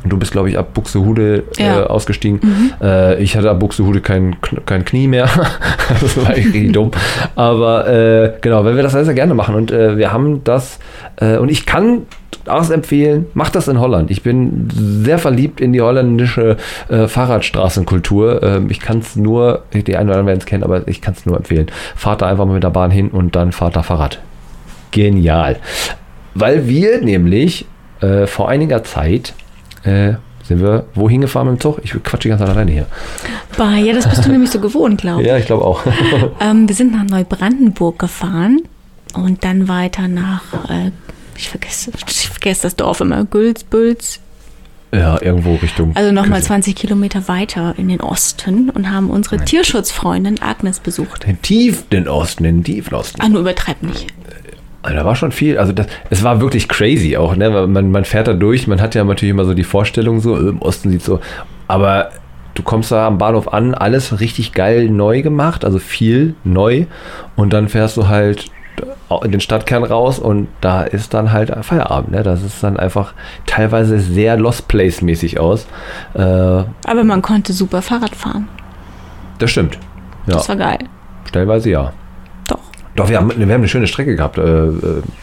Und 0.04 0.10
du 0.10 0.18
bist, 0.18 0.32
glaube 0.34 0.50
ich, 0.50 0.58
ab 0.58 0.74
Buxtehude 0.74 1.44
Ja. 1.58 1.82
äh, 1.82 1.84
ausgestiegen. 1.86 2.40
Äh, 2.82 3.22
ich 3.24 3.38
hatte 3.38 3.50
ab 3.50 3.60
Buxtehude 3.60 4.02
kein, 4.02 4.36
kein 4.66 4.84
Knie 4.86 5.08
mehr. 5.08 5.30
das 6.02 6.18
war 6.18 6.36
richtig 6.36 6.72
dumm. 6.74 6.92
Aber 7.36 7.88
äh, 7.88 8.34
genau, 8.42 8.66
weil 8.66 8.76
wir 8.76 8.84
das 8.84 8.92
sehr, 8.92 9.06
sehr 9.06 9.14
gerne 9.14 9.34
machen. 9.34 9.56
Und 9.56 9.72
äh, 9.72 9.98
wir 9.98 10.12
haben 10.12 10.44
das, 10.44 10.80
äh, 11.18 11.38
und 11.38 11.50
ich 11.50 11.66
kann 11.66 12.02
auch 12.46 12.70
empfehlen, 12.70 13.28
macht 13.36 13.56
das 13.56 13.70
in 13.70 13.80
Holland. 13.80 14.12
Ich 14.12 14.22
bin 14.22 14.68
sehr 14.76 15.18
verliebt 15.18 15.62
in 15.62 15.72
die 15.72 15.80
holländische 15.82 16.58
äh, 16.90 17.08
Fahrradstraßenkultur. 17.08 18.44
Ähm, 18.44 18.68
ich 18.70 18.82
kann 18.82 19.00
es 19.00 19.16
nur, 19.16 19.64
die 19.74 19.96
einen 19.96 20.10
oder 20.10 20.18
anderen 20.20 20.28
werden 20.28 20.40
es 20.40 20.46
kennen, 20.46 20.64
aber 20.64 20.86
ich 20.88 21.02
kann 21.02 21.14
es 21.14 21.26
nur 21.26 21.38
empfehlen. 21.38 21.68
Fahrt 21.96 22.22
da 22.22 22.28
einfach 22.28 22.46
mal 22.46 22.54
mit 22.56 22.64
der 22.64 22.70
Bahn 22.70 22.92
hin 22.92 23.10
und 23.10 23.36
dann 23.38 23.54
fahrt 23.54 23.76
da 23.78 23.84
Fahrrad. 23.84 24.20
Genial. 24.92 25.56
Weil 26.36 26.68
wir 26.68 27.00
nämlich 27.02 27.66
äh, 28.02 28.28
vor 28.28 28.50
einiger 28.50 28.84
Zeit 28.84 29.34
äh, 29.84 30.14
sind 30.44 30.62
wir 30.62 30.86
wohin 30.94 31.22
gefahren 31.22 31.48
mit 31.50 31.60
dem 31.60 31.62
Zug? 31.62 31.80
Ich 31.84 31.92
quatsche 32.04 32.24
die 32.24 32.30
ganze 32.30 32.44
Zeit 32.46 32.54
alleine 32.56 32.72
hier. 32.72 32.86
Bah, 33.58 33.76
ja, 33.76 33.94
das 33.94 34.10
bist 34.10 34.26
du 34.26 34.30
nämlich 34.32 34.52
so 34.52 34.60
gewohnt, 34.60 35.02
glaube 35.02 35.22
ich. 35.22 35.28
Ja, 35.28 35.38
ich 35.38 35.46
glaube 35.46 35.64
auch. 35.66 35.84
Ähm, 36.42 36.68
wir 36.68 36.76
sind 36.76 36.92
nach 36.94 37.04
Neubrandenburg 37.06 37.98
gefahren 38.00 38.62
und 39.14 39.44
dann 39.44 39.68
weiter 39.70 40.08
nach, 40.08 40.42
äh, 40.70 40.92
ich, 41.38 41.50
vergesse, 41.50 41.92
ich 42.08 42.30
vergesse 42.30 42.64
das 42.64 42.76
Dorf 42.76 43.00
immer, 43.00 43.24
Gülsbülz. 43.24 44.20
ja, 44.92 45.22
irgendwo 45.22 45.56
Richtung. 45.56 45.96
Also 45.96 46.12
nochmal 46.12 46.40
Küste. 46.40 46.48
20 46.48 46.76
Kilometer 46.76 47.28
weiter 47.28 47.74
in 47.78 47.88
den 47.88 48.02
Osten 48.02 48.70
und 48.70 48.92
haben 48.92 49.10
unsere 49.10 49.38
Tierschutzfreundin 49.38 50.42
Agnes 50.42 50.80
besucht. 50.80 51.26
Den 51.26 51.42
tiefen 51.42 52.08
Osten, 52.08 52.44
den 52.44 52.64
tiefen 52.64 52.94
Osten. 52.96 53.22
Ah, 53.22 53.30
nur 53.30 53.42
übertreib 53.42 53.82
nicht. 53.82 54.08
Also, 54.84 54.98
da 54.98 55.06
war 55.06 55.16
schon 55.16 55.32
viel. 55.32 55.58
Also 55.58 55.72
das, 55.74 55.88
es 56.10 56.24
war 56.24 56.40
wirklich 56.42 56.68
crazy 56.68 57.18
auch. 57.18 57.36
Ne? 57.36 57.50
Man, 57.68 57.90
man 57.92 58.06
fährt 58.06 58.28
da 58.28 58.34
durch. 58.34 58.68
Man 58.68 58.82
hat 58.82 58.94
ja 58.96 59.04
natürlich 59.04 59.32
immer 59.32 59.46
so 59.46 59.54
die 59.54 59.64
Vorstellung 59.64 60.20
so, 60.20 60.36
äh, 60.38 60.50
im 60.50 60.62
Osten 60.62 60.92
sieht 60.92 61.02
so. 61.04 61.20
Aber 61.68 62.10
du 62.54 62.62
kommst 62.64 62.92
da 62.92 63.08
am 63.08 63.18
Bahnhof 63.18 63.52
an, 63.52 63.74
alles 63.74 64.20
richtig 64.20 64.52
geil 64.54 64.90
neu 64.90 65.22
gemacht, 65.22 65.66
also 65.66 65.80
viel 65.80 66.36
neu. 66.44 66.86
Und 67.36 67.54
dann 67.54 67.68
fährst 67.70 67.98
du 67.98 68.08
halt 68.08 68.52
in 69.24 69.32
den 69.32 69.40
Stadtkern 69.42 69.84
raus 69.84 70.18
und 70.20 70.48
da 70.60 70.82
ist 70.82 71.14
dann 71.14 71.32
halt 71.32 71.54
Feierabend. 71.64 72.12
Ne? 72.12 72.24
Das 72.24 72.42
ist 72.42 72.64
dann 72.64 72.78
einfach 72.78 73.14
teilweise 73.46 74.00
sehr 74.00 74.38
Lost 74.38 74.68
Place 74.68 75.02
mäßig 75.02 75.40
aus. 75.40 75.68
Äh, 76.16 76.20
Aber 76.20 77.04
man 77.06 77.22
konnte 77.22 77.54
super 77.54 77.82
Fahrrad 77.82 78.16
fahren. 78.16 78.48
das 79.40 79.52
stimmt. 79.52 79.78
Ja, 80.26 80.34
Das 80.36 80.50
war 80.50 80.56
geil. 80.56 80.80
stellenweise 81.26 81.70
ja. 81.70 81.94
Doch. 82.96 83.10
Wir 83.10 83.18
haben, 83.18 83.30
wir 83.36 83.42
haben 83.46 83.52
eine 83.52 83.68
schöne 83.68 83.88
Strecke 83.88 84.16
gehabt, 84.16 84.38
äh, 84.38 84.42
äh, 84.68 84.72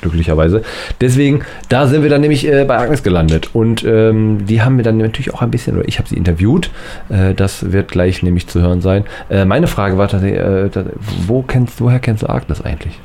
glücklicherweise. 0.00 0.62
Deswegen, 1.00 1.42
da 1.68 1.86
sind 1.86 2.02
wir 2.02 2.10
dann 2.10 2.20
nämlich 2.20 2.46
äh, 2.46 2.64
bei 2.64 2.76
Agnes 2.78 3.02
gelandet. 3.02 3.50
Und 3.52 3.84
ähm, 3.84 4.44
die 4.46 4.62
haben 4.62 4.76
wir 4.76 4.84
dann 4.84 4.98
natürlich 4.98 5.32
auch 5.32 5.42
ein 5.42 5.50
bisschen, 5.50 5.76
oder 5.76 5.86
ich 5.88 5.98
habe 5.98 6.08
sie 6.08 6.16
interviewt. 6.16 6.70
Äh, 7.08 7.34
das 7.34 7.70
wird 7.72 7.90
gleich 7.90 8.22
nämlich 8.22 8.46
zu 8.48 8.60
hören 8.60 8.80
sein. 8.80 9.04
Äh, 9.28 9.44
meine 9.44 9.66
Frage 9.68 9.98
war 9.98 10.08
tatsächlich, 10.08 10.40
äh, 10.40 10.70
wo 11.26 11.42
kennst, 11.42 11.80
woher 11.80 12.00
kennst 12.00 12.22
du 12.24 12.28
Agnes 12.28 12.60
eigentlich? 12.60 12.98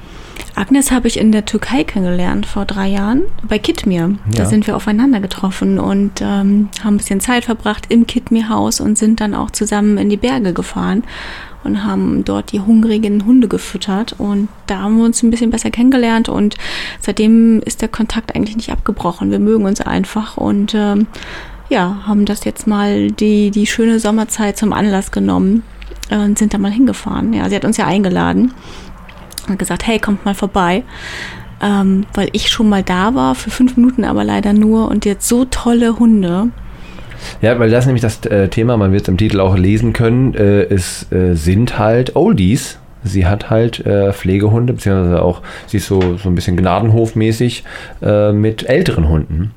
Agnes 0.55 0.89
habe 0.91 1.07
ich 1.10 1.19
in 1.19 1.31
der 1.34 1.43
Türkei 1.45 1.84
kennengelernt 1.84 2.45
vor 2.45 2.65
drei 2.65 2.88
Jahren 2.88 3.24
bei 3.48 3.60
Kitmir. 3.60 4.12
Da 4.31 4.39
Ja. 4.43 4.45
sind 4.45 4.67
wir 4.67 4.75
aufeinander 4.77 5.19
getroffen 5.19 5.79
und 5.79 6.22
ähm, 6.22 6.69
haben 6.81 6.95
ein 6.95 6.98
bisschen 6.98 7.19
Zeit 7.19 7.43
verbracht 7.45 7.86
im 7.89 8.07
Kitmir-Haus 8.07 8.79
und 8.79 8.98
sind 8.98 9.19
dann 9.19 9.34
auch 9.36 9.51
zusammen 9.51 9.98
in 9.98 10.10
die 10.10 10.17
Berge 10.17 10.53
gefahren 10.53 11.03
und 11.65 11.84
haben 11.84 12.24
dort 12.24 12.51
die 12.51 12.62
hungrigen 12.62 13.25
Hunde 13.25 13.48
gefüttert. 13.48 14.15
Und 14.17 14.48
da 14.67 14.79
haben 14.79 14.98
wir 14.98 15.05
uns 15.05 15.24
ein 15.24 15.31
bisschen 15.31 15.50
besser 15.50 15.72
kennengelernt 15.72 16.29
und 16.29 16.55
seitdem 17.00 17.62
ist 17.62 17.81
der 17.81 17.89
Kontakt 17.89 18.36
eigentlich 18.36 18.55
nicht 18.55 18.72
abgebrochen. 18.72 19.31
Wir 19.31 19.39
mögen 19.39 19.65
uns 19.65 19.81
einfach 19.81 20.38
und 20.38 20.74
ähm, 20.75 21.07
ja, 21.69 22.03
haben 22.05 22.25
das 22.25 22.45
jetzt 22.45 22.67
mal 22.67 23.12
die, 23.12 23.51
die 23.51 23.65
schöne 23.65 24.00
Sommerzeit 24.00 24.57
zum 24.57 24.72
Anlass 24.72 25.12
genommen 25.12 25.63
äh, 26.10 26.17
und 26.17 26.38
sind 26.38 26.53
da 26.53 26.57
mal 26.57 26.72
hingefahren. 26.72 27.34
Ja, 27.34 27.50
sie 27.50 27.55
hat 27.55 27.65
uns 27.65 27.77
ja 27.77 27.88
eingeladen 27.88 28.53
hat 29.50 29.60
gesagt, 29.60 29.88
hey, 29.88 30.00
kommt 30.00 30.25
mal 30.25 30.36
vorbei. 30.36 30.84
Ähm, 31.62 32.05
weil 32.13 32.29
ich 32.34 32.50
schon 32.50 32.67
mal 32.67 32.84
da 32.84 33.15
war, 33.15 33.34
für 33.34 33.50
fünf 33.50 33.77
Minuten 33.77 34.03
aber 34.03 34.24
leider 34.24 34.53
nur 34.53 34.89
und 34.89 35.05
jetzt 35.05 35.27
so 35.27 35.45
tolle 35.45 36.00
Hunde. 36.00 36.50
Ja, 37.41 37.57
weil 37.60 37.69
das 37.69 37.84
ist 37.84 37.86
nämlich 37.88 38.01
das 38.01 38.25
äh, 38.25 38.48
Thema, 38.48 38.77
man 38.77 38.91
wird 38.91 39.03
es 39.03 39.07
im 39.07 39.17
Titel 39.17 39.39
auch 39.39 39.57
lesen 39.57 39.93
können, 39.93 40.34
äh, 40.34 40.63
es 40.63 41.12
äh, 41.12 41.34
sind 41.36 41.77
halt 41.77 42.15
Oldies. 42.15 42.79
Sie 43.03 43.27
hat 43.27 43.51
halt 43.51 43.86
äh, 43.86 44.13
Pflegehunde, 44.13 44.74
beziehungsweise 44.74 45.22
auch, 45.22 45.41
sie 45.67 45.77
ist 45.77 45.86
so, 45.86 46.17
so 46.17 46.27
ein 46.27 46.36
bisschen 46.36 46.57
gnadenhofmäßig 46.57 47.63
äh, 48.01 48.31
mit 48.31 48.67
älteren 48.67 49.07
Hunden. 49.10 49.51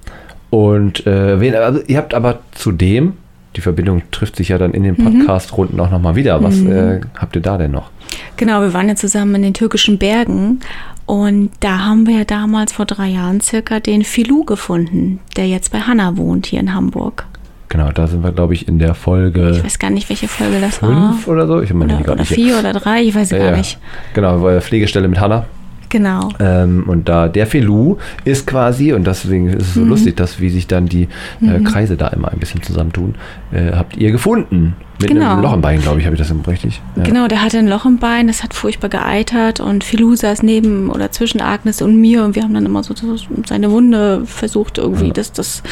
Und 0.51 1.07
äh, 1.07 1.41
wen, 1.41 1.55
also, 1.55 1.81
ihr 1.87 1.97
habt 1.97 2.13
aber 2.13 2.41
zudem, 2.53 3.15
die 3.57 3.63
Verbindung 3.63 4.03
trifft 4.11 4.37
sich 4.37 4.51
ja 4.51 4.59
dann 4.59 4.73
in 4.73 4.83
den 4.83 4.97
Podcast-Runden 4.97 5.81
auch 5.81 5.91
nochmal 5.91 6.15
wieder. 6.15 6.43
Was 6.43 6.61
äh, 6.61 7.01
habt 7.17 7.37
ihr 7.37 7.43
da 7.43 7.59
denn 7.59 7.71
noch? 7.71 7.91
Genau, 8.37 8.61
wir 8.61 8.73
waren 8.73 8.89
ja 8.89 8.95
zusammen 8.95 9.35
in 9.37 9.43
den 9.43 9.55
türkischen 9.55 9.99
Bergen 9.99 10.61
und 11.07 11.51
da 11.61 11.87
haben 11.87 12.07
wir 12.07 12.19
ja 12.19 12.25
damals 12.25 12.73
vor 12.73 12.85
drei 12.85 13.09
Jahren 13.09 13.41
circa 13.41 13.81
den 13.81 14.05
Filou 14.05 14.45
gefunden, 14.45 15.21
der 15.37 15.49
jetzt 15.49 15.73
bei 15.73 15.81
Hanna 15.81 16.17
wohnt 16.19 16.47
hier 16.47 16.61
in 16.61 16.75
Hamburg. 16.75 17.27
Genau, 17.71 17.91
da 17.93 18.07
sind 18.07 18.23
wir, 18.25 18.33
glaube 18.33 18.55
ich, 18.55 18.67
in 18.67 18.79
der 18.79 18.93
Ich 18.93 18.97
Folge 18.97 19.63
weiß 19.63 19.79
gar 19.79 19.91
nicht, 19.91 20.09
welche 20.09 20.27
Folge 20.29 20.61
das 20.61 20.81
war. 20.83 21.13
fünf 21.13 21.29
oder 21.29 21.47
so. 21.47 21.61
Ich 21.61 21.73
meine, 21.75 21.95
Oder, 21.97 22.03
gar 22.03 22.13
oder 22.15 22.23
nicht. 22.23 22.33
vier 22.33 22.59
oder 22.59 22.73
drei, 22.73 23.03
ich 23.03 23.15
weiß 23.15 23.31
Ja, 23.31 23.39
gar 23.39 23.57
nicht. 23.57 23.79
Genau, 24.15 24.61
Pflegestelle 24.61 25.07
mit 25.09 25.21
Hanna. 25.21 25.45
Genau. 25.91 26.29
Ähm, 26.39 26.85
und 26.87 27.09
da 27.09 27.29
der 27.29 27.47
Filou 27.47 27.97
ist 28.25 28.47
quasi, 28.47 28.93
und 28.93 29.07
deswegen 29.07 29.49
ist 29.49 29.69
es 29.69 29.77
Mhm. 29.77 29.81
so 29.81 29.87
lustig, 29.87 30.17
dass 30.17 30.41
wie 30.41 30.51
sich 30.51 30.67
dann 30.67 30.87
die 30.87 31.09
äh, 31.43 31.61
Kreise 31.65 31.97
da 31.97 32.09
immer 32.09 32.31
ein 32.31 32.39
bisschen 32.39 32.63
zusammentun, 32.63 33.15
äh, 33.53 33.73
habt 33.75 33.97
ihr 33.97 34.13
gefunden. 34.13 34.77
Mit 35.01 35.11
Genau. 35.11 35.31
einem 35.33 35.43
Loch 35.43 35.53
im 35.53 35.61
Bein, 35.61 35.81
glaube 35.81 36.01
ich, 36.01 36.07
habe 36.07 36.17
ich 36.17 36.21
das 36.21 36.33
richtig. 36.49 36.81
Ja. 36.97 37.05
Genau, 37.05 37.29
der 37.29 37.41
hatte 37.43 37.57
ein 37.59 37.69
Loch 37.69 37.85
im 37.85 37.99
Bein, 37.99 38.27
das 38.27 38.43
hat 38.43 38.53
furchtbar 38.53 38.89
geeitert 38.89 39.61
und 39.61 39.85
Filou 39.85 40.17
saß 40.17 40.43
neben 40.43 40.91
oder 40.91 41.13
zwischen 41.13 41.41
Agnes 41.41 41.81
und 41.83 41.97
mir 42.01 42.25
und 42.25 42.35
wir 42.35 42.43
haben 42.43 42.53
dann 42.53 42.67
immer 42.67 42.83
so 42.83 42.95
so 42.97 43.15
seine 43.47 43.71
Wunde 43.71 44.23
versucht 44.27 44.77
irgendwie, 44.79 45.07
Ja. 45.09 45.13
dass 45.13 45.33
das 45.33 45.63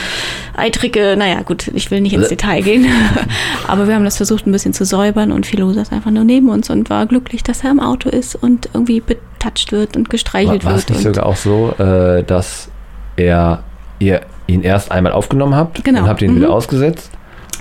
Eitrige, 0.56 1.16
naja 1.18 1.42
gut, 1.42 1.68
ich 1.74 1.90
will 1.90 2.00
nicht 2.00 2.12
ins. 2.12 2.28
Detail 2.28 2.62
gehen, 2.62 2.86
aber 3.66 3.88
wir 3.88 3.94
haben 3.96 4.04
das 4.04 4.16
versucht 4.16 4.46
ein 4.46 4.52
bisschen 4.52 4.72
zu 4.72 4.84
säubern 4.84 5.32
und 5.32 5.44
Filou 5.46 5.72
saß 5.72 5.90
einfach 5.92 6.10
nur 6.12 6.24
neben 6.24 6.48
uns 6.48 6.70
und 6.70 6.88
war 6.88 7.06
glücklich, 7.06 7.42
dass 7.42 7.64
er 7.64 7.70
im 7.72 7.80
Auto 7.80 8.08
ist 8.08 8.36
und 8.36 8.68
irgendwie 8.74 9.00
betatscht 9.00 9.72
wird 9.72 9.96
und 9.96 10.06
War, 10.06 10.10
gestreichelt 10.10 10.64
war 10.64 10.74
es 10.76 10.88
wird. 10.88 10.90
nicht 10.98 11.06
und 11.06 11.14
sogar 11.14 11.26
auch 11.28 11.36
so, 11.36 11.74
äh, 11.78 12.22
dass 12.22 12.68
er 13.16 13.64
ihr 13.98 14.20
ihn 14.46 14.62
erst 14.62 14.92
einmal 14.92 15.12
aufgenommen 15.12 15.54
habt 15.56 15.82
Genau. 15.84 16.02
und 16.02 16.08
habt 16.08 16.22
ihn 16.22 16.32
Mhm. 16.32 16.36
wieder 16.36 16.50
ausgesetzt? 16.52 17.10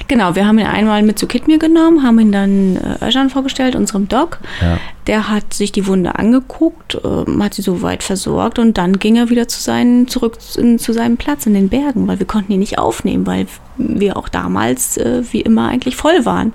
Genau, 0.07 0.35
wir 0.35 0.45
haben 0.45 0.59
ihn 0.59 0.65
einmal 0.65 1.01
mit 1.03 1.17
zu 1.17 1.27
Kidmir 1.27 1.57
genommen, 1.57 2.03
haben 2.03 2.19
ihn 2.19 2.31
dann 2.31 2.77
äh, 2.77 3.07
Özcan 3.07 3.29
vorgestellt, 3.29 3.75
unserem 3.75 4.07
Doc. 4.07 4.39
Ja. 4.61 4.77
Der 5.07 5.29
hat 5.29 5.53
sich 5.53 5.71
die 5.71 5.87
Wunde 5.87 6.15
angeguckt, 6.15 6.97
ähm, 7.03 7.43
hat 7.43 7.53
sie 7.53 7.61
soweit 7.61 8.03
versorgt 8.03 8.59
und 8.59 8.77
dann 8.77 8.99
ging 8.99 9.15
er 9.15 9.29
wieder 9.29 9.47
zu 9.47 9.61
seinen, 9.61 10.07
zurück 10.07 10.37
in, 10.57 10.79
zu 10.79 10.93
seinem 10.93 11.17
Platz 11.17 11.45
in 11.45 11.53
den 11.53 11.69
Bergen, 11.69 12.07
weil 12.07 12.19
wir 12.19 12.27
konnten 12.27 12.51
ihn 12.51 12.59
nicht 12.59 12.77
aufnehmen, 12.77 13.25
weil 13.25 13.47
wir 13.77 14.17
auch 14.17 14.29
damals 14.29 14.97
äh, 14.97 15.23
wie 15.31 15.41
immer 15.41 15.69
eigentlich 15.69 15.95
voll 15.95 16.25
waren. 16.25 16.53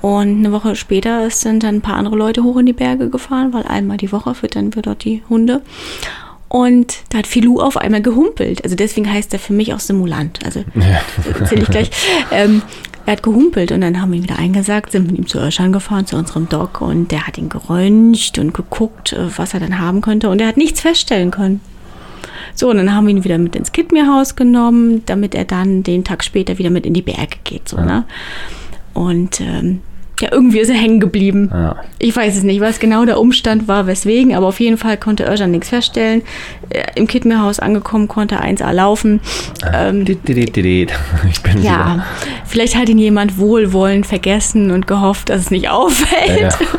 Und 0.00 0.38
eine 0.38 0.52
Woche 0.52 0.76
später 0.76 1.30
sind 1.30 1.62
dann 1.62 1.76
ein 1.76 1.80
paar 1.80 1.96
andere 1.96 2.16
Leute 2.16 2.44
hoch 2.44 2.58
in 2.58 2.66
die 2.66 2.74
Berge 2.74 3.08
gefahren, 3.08 3.54
weil 3.54 3.62
einmal 3.62 3.96
die 3.96 4.12
Woche 4.12 4.34
füttern 4.34 4.74
wir 4.74 4.82
dort 4.82 5.04
die 5.04 5.22
Hunde. 5.30 5.62
Und 6.54 6.98
da 7.08 7.18
hat 7.18 7.26
Filou 7.26 7.58
auf 7.58 7.76
einmal 7.76 8.00
gehumpelt. 8.00 8.62
Also 8.62 8.76
deswegen 8.76 9.12
heißt 9.12 9.32
er 9.32 9.40
für 9.40 9.52
mich 9.52 9.74
auch 9.74 9.80
Simulant. 9.80 10.38
Also 10.44 10.64
das 11.16 11.40
erzähle 11.40 11.62
ich 11.62 11.68
gleich. 11.68 11.90
Ähm, 12.30 12.62
er 13.06 13.14
hat 13.14 13.24
gehumpelt 13.24 13.72
und 13.72 13.80
dann 13.80 14.00
haben 14.00 14.12
wir 14.12 14.18
ihn 14.18 14.22
wieder 14.22 14.38
eingesagt, 14.38 14.92
sind 14.92 15.08
mit 15.08 15.18
ihm 15.18 15.26
zu 15.26 15.40
Özcan 15.40 15.72
gefahren, 15.72 16.06
zu 16.06 16.14
unserem 16.14 16.48
Doc 16.48 16.80
und 16.80 17.10
der 17.10 17.26
hat 17.26 17.38
ihn 17.38 17.48
geröntgt 17.48 18.38
und 18.38 18.54
geguckt, 18.54 19.14
äh, 19.14 19.36
was 19.36 19.52
er 19.52 19.58
dann 19.58 19.80
haben 19.80 20.00
könnte 20.00 20.30
und 20.30 20.40
er 20.40 20.46
hat 20.46 20.56
nichts 20.56 20.80
feststellen 20.80 21.32
können. 21.32 21.60
So, 22.54 22.70
und 22.70 22.76
dann 22.76 22.94
haben 22.94 23.08
wir 23.08 23.14
ihn 23.16 23.24
wieder 23.24 23.38
mit 23.38 23.56
ins 23.56 23.72
Kidmir-Haus 23.72 24.36
genommen, 24.36 25.02
damit 25.06 25.34
er 25.34 25.46
dann 25.46 25.82
den 25.82 26.04
Tag 26.04 26.22
später 26.22 26.58
wieder 26.58 26.70
mit 26.70 26.86
in 26.86 26.94
die 26.94 27.02
Berge 27.02 27.38
geht. 27.42 27.68
So, 27.68 27.80
ne? 27.80 28.04
Und 28.92 29.40
ähm, 29.40 29.80
ja, 30.20 30.28
irgendwie 30.30 30.60
ist 30.60 30.68
er 30.68 30.76
hängen 30.76 31.00
geblieben. 31.00 31.50
Ja. 31.52 31.76
Ich 31.98 32.14
weiß 32.14 32.36
es 32.36 32.44
nicht, 32.44 32.60
was 32.60 32.78
genau 32.78 33.04
der 33.04 33.18
Umstand 33.18 33.66
war, 33.66 33.86
weswegen, 33.86 34.34
aber 34.34 34.46
auf 34.46 34.60
jeden 34.60 34.78
Fall 34.78 34.96
konnte 34.96 35.24
Özcan 35.24 35.50
nichts 35.50 35.70
feststellen. 35.70 36.22
Äh, 36.70 36.84
Im 36.94 37.08
Kidmir-Haus 37.08 37.58
angekommen, 37.58 38.06
konnte 38.06 38.40
1A 38.40 38.72
laufen. 38.72 39.20
Ähm, 39.72 40.04
dit, 40.04 40.26
dit. 40.28 40.56
Ich 41.30 41.42
bin 41.42 41.54
wieder. 41.54 41.64
ja, 41.64 42.06
vielleicht 42.44 42.76
hat 42.76 42.88
ihn 42.88 42.98
jemand 42.98 43.38
wohlwollend 43.38 44.06
vergessen 44.06 44.70
und 44.70 44.86
gehofft, 44.86 45.30
dass 45.30 45.40
es 45.40 45.50
nicht 45.50 45.68
auffällt. 45.70 46.40
Ja, 46.40 46.48
ja. 46.48 46.78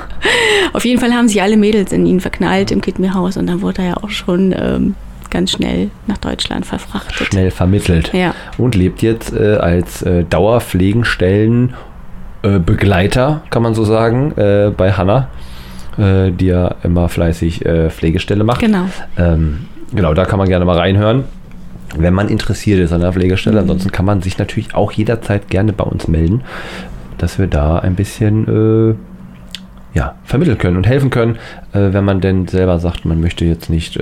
Auf 0.73 0.85
jeden 0.85 0.99
Fall 0.99 1.13
haben 1.13 1.27
sich 1.27 1.41
alle 1.41 1.57
Mädels 1.57 1.91
in 1.91 2.05
ihn 2.05 2.21
verknallt 2.21 2.71
im 2.71 2.81
Kidmir-Haus 2.81 3.37
und 3.37 3.47
dann 3.47 3.61
wurde 3.61 3.81
er 3.81 3.87
ja 3.89 3.97
auch 3.97 4.09
schon 4.09 4.55
ähm, 4.57 4.95
ganz 5.29 5.51
schnell 5.51 5.89
nach 6.07 6.17
Deutschland 6.17 6.65
verfrachtet. 6.65 7.27
Schnell 7.27 7.51
vermittelt. 7.51 8.11
Ja. 8.13 8.33
Und 8.57 8.75
lebt 8.75 9.01
jetzt 9.01 9.33
äh, 9.33 9.55
als 9.55 10.01
äh, 10.03 10.23
Dauerpflegenstellen 10.23 11.73
äh, 12.45 12.59
Begleiter, 12.59 13.41
kann 13.49 13.63
man 13.63 13.73
so 13.73 13.83
sagen, 13.83 14.31
äh, 14.37 14.71
bei 14.75 14.91
Hanna, 14.91 15.29
äh, 15.97 16.31
die 16.31 16.45
ja 16.45 16.75
immer 16.83 17.09
fleißig 17.09 17.65
äh, 17.65 17.89
Pflegestelle 17.89 18.43
macht. 18.43 18.59
Genau. 18.59 18.85
Ähm, 19.17 19.65
genau, 19.91 20.13
da 20.13 20.25
kann 20.25 20.37
man 20.37 20.47
gerne 20.47 20.63
mal 20.63 20.77
reinhören, 20.77 21.23
wenn 21.97 22.13
man 22.13 22.29
interessiert 22.29 22.79
ist 22.79 22.93
an 22.93 23.01
der 23.01 23.13
Pflegestelle. 23.13 23.59
Ansonsten 23.59 23.91
kann 23.91 24.05
man 24.05 24.21
sich 24.21 24.37
natürlich 24.37 24.75
auch 24.75 24.91
jederzeit 24.91 25.49
gerne 25.49 25.73
bei 25.73 25.85
uns 25.85 26.07
melden, 26.07 26.43
dass 27.17 27.39
wir 27.39 27.47
da 27.47 27.79
ein 27.79 27.95
bisschen 27.95 28.93
äh, 28.93 29.97
ja, 29.97 30.13
vermitteln 30.23 30.59
können 30.59 30.77
und 30.77 30.85
helfen 30.85 31.09
können, 31.09 31.37
wenn 31.71 32.03
man 32.03 32.19
denn 32.19 32.49
selber 32.49 32.79
sagt, 32.79 33.05
man 33.05 33.21
möchte 33.21 33.45
jetzt 33.45 33.69
nicht 33.69 33.97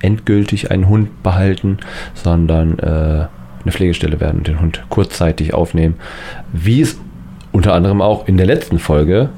endgültig 0.00 0.72
einen 0.72 0.88
Hund 0.88 1.22
behalten, 1.22 1.78
sondern 2.12 2.80
eine 2.80 3.28
Pflegestelle 3.68 4.18
werden 4.18 4.38
und 4.38 4.48
den 4.48 4.60
Hund 4.60 4.82
kurzzeitig 4.88 5.54
aufnehmen. 5.54 5.94
Wie 6.52 6.80
es 6.80 6.98
unter 7.52 7.74
anderem 7.74 8.00
auch 8.00 8.26
in 8.26 8.36
der 8.36 8.46
letzten 8.46 8.78
Folge 8.78 9.28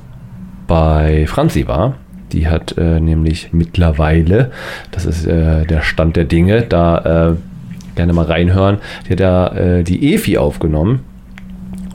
bei 0.67 1.27
Franzi 1.27 1.67
war. 1.67 1.95
Die 2.33 2.49
hat 2.49 2.77
äh, 2.79 3.01
nämlich 3.01 3.51
mittlerweile, 3.53 4.51
das 4.91 5.05
ist 5.05 5.27
äh, 5.27 5.67
der 5.67 5.83
Stand 5.83 6.17
der 6.17 6.25
Dinge, 6.25 6.63
da 6.63 7.31
äh, 7.31 7.37
gerne 7.95 8.13
mal 8.13 8.25
reinhören, 8.25 8.79
die 9.07 9.13
hat 9.13 9.21
da 9.21 9.49
äh, 9.49 9.85
die 9.85 10.15
Efi 10.15 10.39
aufgenommen. 10.39 11.01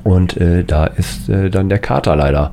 Und 0.03 0.37
äh, 0.37 0.63
da 0.63 0.85
ist 0.85 1.27
äh, 1.27 1.49
dann 1.49 1.67
der 1.67 1.77
Kater 1.77 2.15
leider 2.15 2.51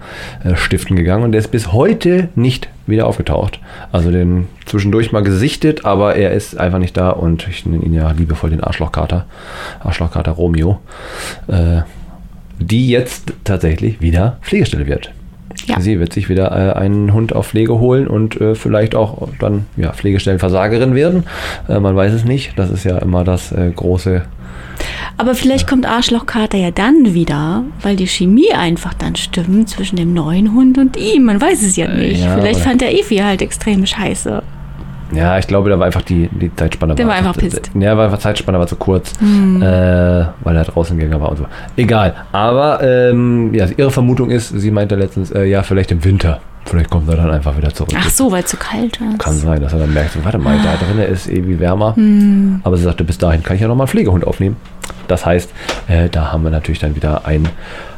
stiften 0.54 0.96
gegangen 0.96 1.22
und 1.22 1.32
der 1.32 1.38
ist 1.38 1.52
bis 1.52 1.72
heute 1.72 2.28
nicht 2.34 2.68
wieder 2.86 3.06
aufgetaucht. 3.06 3.60
Also 3.92 4.10
den 4.10 4.48
zwischendurch 4.66 5.12
mal 5.12 5.22
gesichtet, 5.22 5.84
aber 5.84 6.16
er 6.16 6.32
ist 6.32 6.58
einfach 6.58 6.78
nicht 6.78 6.96
da 6.96 7.10
und 7.10 7.46
ich 7.48 7.64
nenne 7.64 7.84
ihn 7.84 7.94
ja 7.94 8.10
liebevoll 8.10 8.50
den 8.50 8.62
Arschlochkater. 8.62 9.26
Arschlochkater 9.80 10.32
Romeo. 10.32 10.80
Äh, 12.60 12.64
die 12.64 12.88
jetzt 12.88 13.32
tatsächlich 13.44 14.00
wieder 14.00 14.38
Pflegestelle 14.42 14.86
wird. 14.86 15.12
Ja. 15.66 15.80
Sie 15.80 15.98
wird 15.98 16.12
sich 16.12 16.28
wieder 16.28 16.52
äh, 16.52 16.78
einen 16.78 17.12
Hund 17.12 17.34
auf 17.34 17.48
Pflege 17.48 17.78
holen 17.78 18.06
und 18.06 18.40
äh, 18.40 18.54
vielleicht 18.54 18.94
auch 18.94 19.28
dann 19.40 19.66
ja, 19.76 19.92
Pflegestellenversagerin 19.92 20.94
werden. 20.94 21.24
Äh, 21.68 21.80
man 21.80 21.96
weiß 21.96 22.12
es 22.12 22.24
nicht. 22.24 22.52
Das 22.56 22.70
ist 22.70 22.84
ja 22.84 22.98
immer 22.98 23.24
das 23.24 23.52
äh, 23.52 23.70
große. 23.74 24.22
Aber 25.16 25.34
vielleicht 25.34 25.66
kommt 25.66 25.86
Arschlochkater 25.86 26.58
ja 26.58 26.70
dann 26.70 27.14
wieder, 27.14 27.64
weil 27.82 27.96
die 27.96 28.06
Chemie 28.06 28.52
einfach 28.52 28.92
dann 28.92 29.16
stimmt 29.16 29.70
zwischen 29.70 29.96
dem 29.96 30.12
neuen 30.12 30.52
Hund 30.54 30.76
und 30.76 30.96
ihm. 30.96 31.24
Man 31.24 31.40
weiß 31.40 31.62
es 31.62 31.76
ja 31.76 31.88
nicht. 31.88 32.22
ja, 32.22 32.36
vielleicht 32.36 32.60
fand 32.60 32.82
der 32.82 32.92
Evi 32.92 33.16
halt 33.16 33.40
extrem 33.40 33.86
scheiße. 33.86 34.42
Ja, 35.12 35.38
ich 35.38 35.46
glaube, 35.46 35.70
da 35.70 35.78
war 35.78 35.86
einfach 35.86 36.02
die, 36.02 36.28
die 36.32 36.54
Zeitspanne. 36.54 36.94
Der 36.94 37.06
war 37.06 37.14
einfach 37.14 37.36
pisst. 37.36 37.70
Ja, 37.78 37.96
war 37.96 38.06
einfach 38.06 38.18
Zeitspanne 38.18 38.58
war 38.58 38.66
zu 38.66 38.76
kurz, 38.76 39.12
äh, 39.20 39.24
weil 39.60 40.56
er 40.56 40.64
draußen 40.64 40.98
gegangen 40.98 41.22
war 41.22 41.30
und 41.30 41.38
so. 41.38 41.46
Egal. 41.76 42.14
Aber 42.32 42.82
ähm, 42.82 43.54
ja, 43.54 43.66
ihre 43.76 43.90
Vermutung 43.90 44.30
ist, 44.30 44.48
sie 44.48 44.70
meinte 44.70 44.96
letztens, 44.96 45.30
äh, 45.30 45.44
ja, 45.44 45.62
vielleicht 45.62 45.92
im 45.92 46.04
Winter. 46.04 46.40
Vielleicht 46.64 46.90
kommt 46.90 47.08
er 47.08 47.16
dann 47.16 47.30
einfach 47.30 47.56
wieder 47.56 47.72
zurück. 47.72 47.94
Ach 47.96 48.10
so, 48.10 48.32
weil 48.32 48.42
es 48.42 48.50
zu 48.50 48.56
kalt 48.56 48.96
ist. 48.96 49.18
Kann 49.20 49.34
sein, 49.34 49.60
dass 49.62 49.72
er 49.72 49.78
dann 49.78 49.94
merkt, 49.94 50.14
so, 50.14 50.24
warte 50.24 50.38
mal, 50.38 50.58
da 50.64 50.74
drin 50.74 50.98
ist 50.98 51.28
irgendwie 51.28 51.60
wärmer. 51.60 51.94
Aber 52.64 52.76
sie 52.76 52.82
sagte, 52.82 53.04
bis 53.04 53.18
dahin 53.18 53.44
kann 53.44 53.54
ich 53.54 53.62
ja 53.62 53.68
nochmal 53.68 53.84
einen 53.84 53.90
Pflegehund 53.92 54.26
aufnehmen. 54.26 54.56
Das 55.06 55.24
heißt, 55.24 55.50
äh, 55.86 56.08
da 56.08 56.32
haben 56.32 56.42
wir 56.42 56.50
natürlich 56.50 56.80
dann 56.80 56.96
wieder 56.96 57.24
ein, 57.24 57.48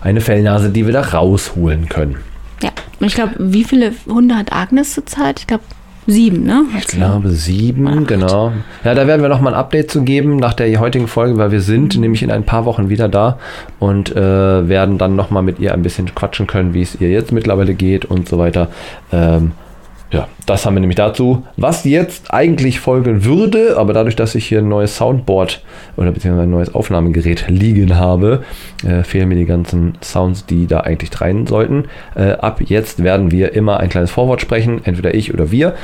eine 0.02 0.20
Fellnase, 0.20 0.68
die 0.68 0.84
wir 0.84 0.92
da 0.92 1.00
rausholen 1.00 1.88
können. 1.88 2.16
Ja, 2.62 2.68
und 3.00 3.06
ich 3.06 3.14
glaube, 3.14 3.36
wie 3.38 3.64
viele 3.64 3.92
Hunde 4.06 4.36
hat 4.36 4.52
Agnes 4.52 4.92
zurzeit? 4.92 5.40
Ich 5.40 5.46
glaube, 5.46 5.64
sieben, 6.08 6.42
ne? 6.44 6.64
Ich 6.78 6.86
glaube 6.88 7.30
sieben, 7.30 7.86
Acht. 7.86 8.08
genau. 8.08 8.52
Ja, 8.82 8.94
da 8.94 9.06
werden 9.06 9.20
wir 9.22 9.28
nochmal 9.28 9.52
ein 9.54 9.60
Update 9.60 9.90
zu 9.90 10.02
geben 10.02 10.36
nach 10.36 10.54
der 10.54 10.80
heutigen 10.80 11.06
Folge, 11.06 11.36
weil 11.36 11.52
wir 11.52 11.60
sind 11.60 11.94
Mhm. 11.94 12.00
nämlich 12.00 12.22
in 12.22 12.30
ein 12.30 12.44
paar 12.44 12.64
Wochen 12.64 12.88
wieder 12.88 13.08
da 13.08 13.38
und 13.78 14.16
äh, 14.16 14.68
werden 14.68 14.96
dann 14.98 15.14
nochmal 15.16 15.42
mit 15.42 15.58
ihr 15.60 15.74
ein 15.74 15.82
bisschen 15.82 16.14
quatschen 16.14 16.46
können, 16.46 16.72
wie 16.74 16.82
es 16.82 17.00
ihr 17.00 17.10
jetzt 17.10 17.30
mittlerweile 17.30 17.74
geht 17.74 18.04
und 18.06 18.28
so 18.28 18.38
weiter. 18.38 18.68
Ähm, 19.12 19.52
ja, 20.10 20.26
das 20.46 20.64
haben 20.64 20.74
wir 20.74 20.80
nämlich 20.80 20.96
dazu. 20.96 21.44
Was 21.56 21.84
jetzt 21.84 22.32
eigentlich 22.32 22.80
folgen 22.80 23.24
würde, 23.24 23.76
aber 23.76 23.92
dadurch, 23.92 24.16
dass 24.16 24.34
ich 24.34 24.46
hier 24.46 24.60
ein 24.60 24.68
neues 24.68 24.96
Soundboard 24.96 25.62
oder 25.96 26.12
beziehungsweise 26.12 26.44
ein 26.44 26.50
neues 26.50 26.74
Aufnahmegerät 26.74 27.46
liegen 27.48 27.96
habe, 27.96 28.42
äh, 28.86 29.02
fehlen 29.02 29.28
mir 29.28 29.34
die 29.34 29.44
ganzen 29.44 29.98
Sounds, 30.02 30.46
die 30.46 30.66
da 30.66 30.80
eigentlich 30.80 31.20
rein 31.20 31.46
sollten. 31.46 31.84
Äh, 32.14 32.32
ab 32.32 32.62
jetzt 32.64 33.02
werden 33.02 33.30
wir 33.30 33.52
immer 33.52 33.80
ein 33.80 33.90
kleines 33.90 34.10
Vorwort 34.10 34.40
sprechen, 34.40 34.80
entweder 34.84 35.14
ich 35.14 35.34
oder 35.34 35.50
wir. 35.50 35.74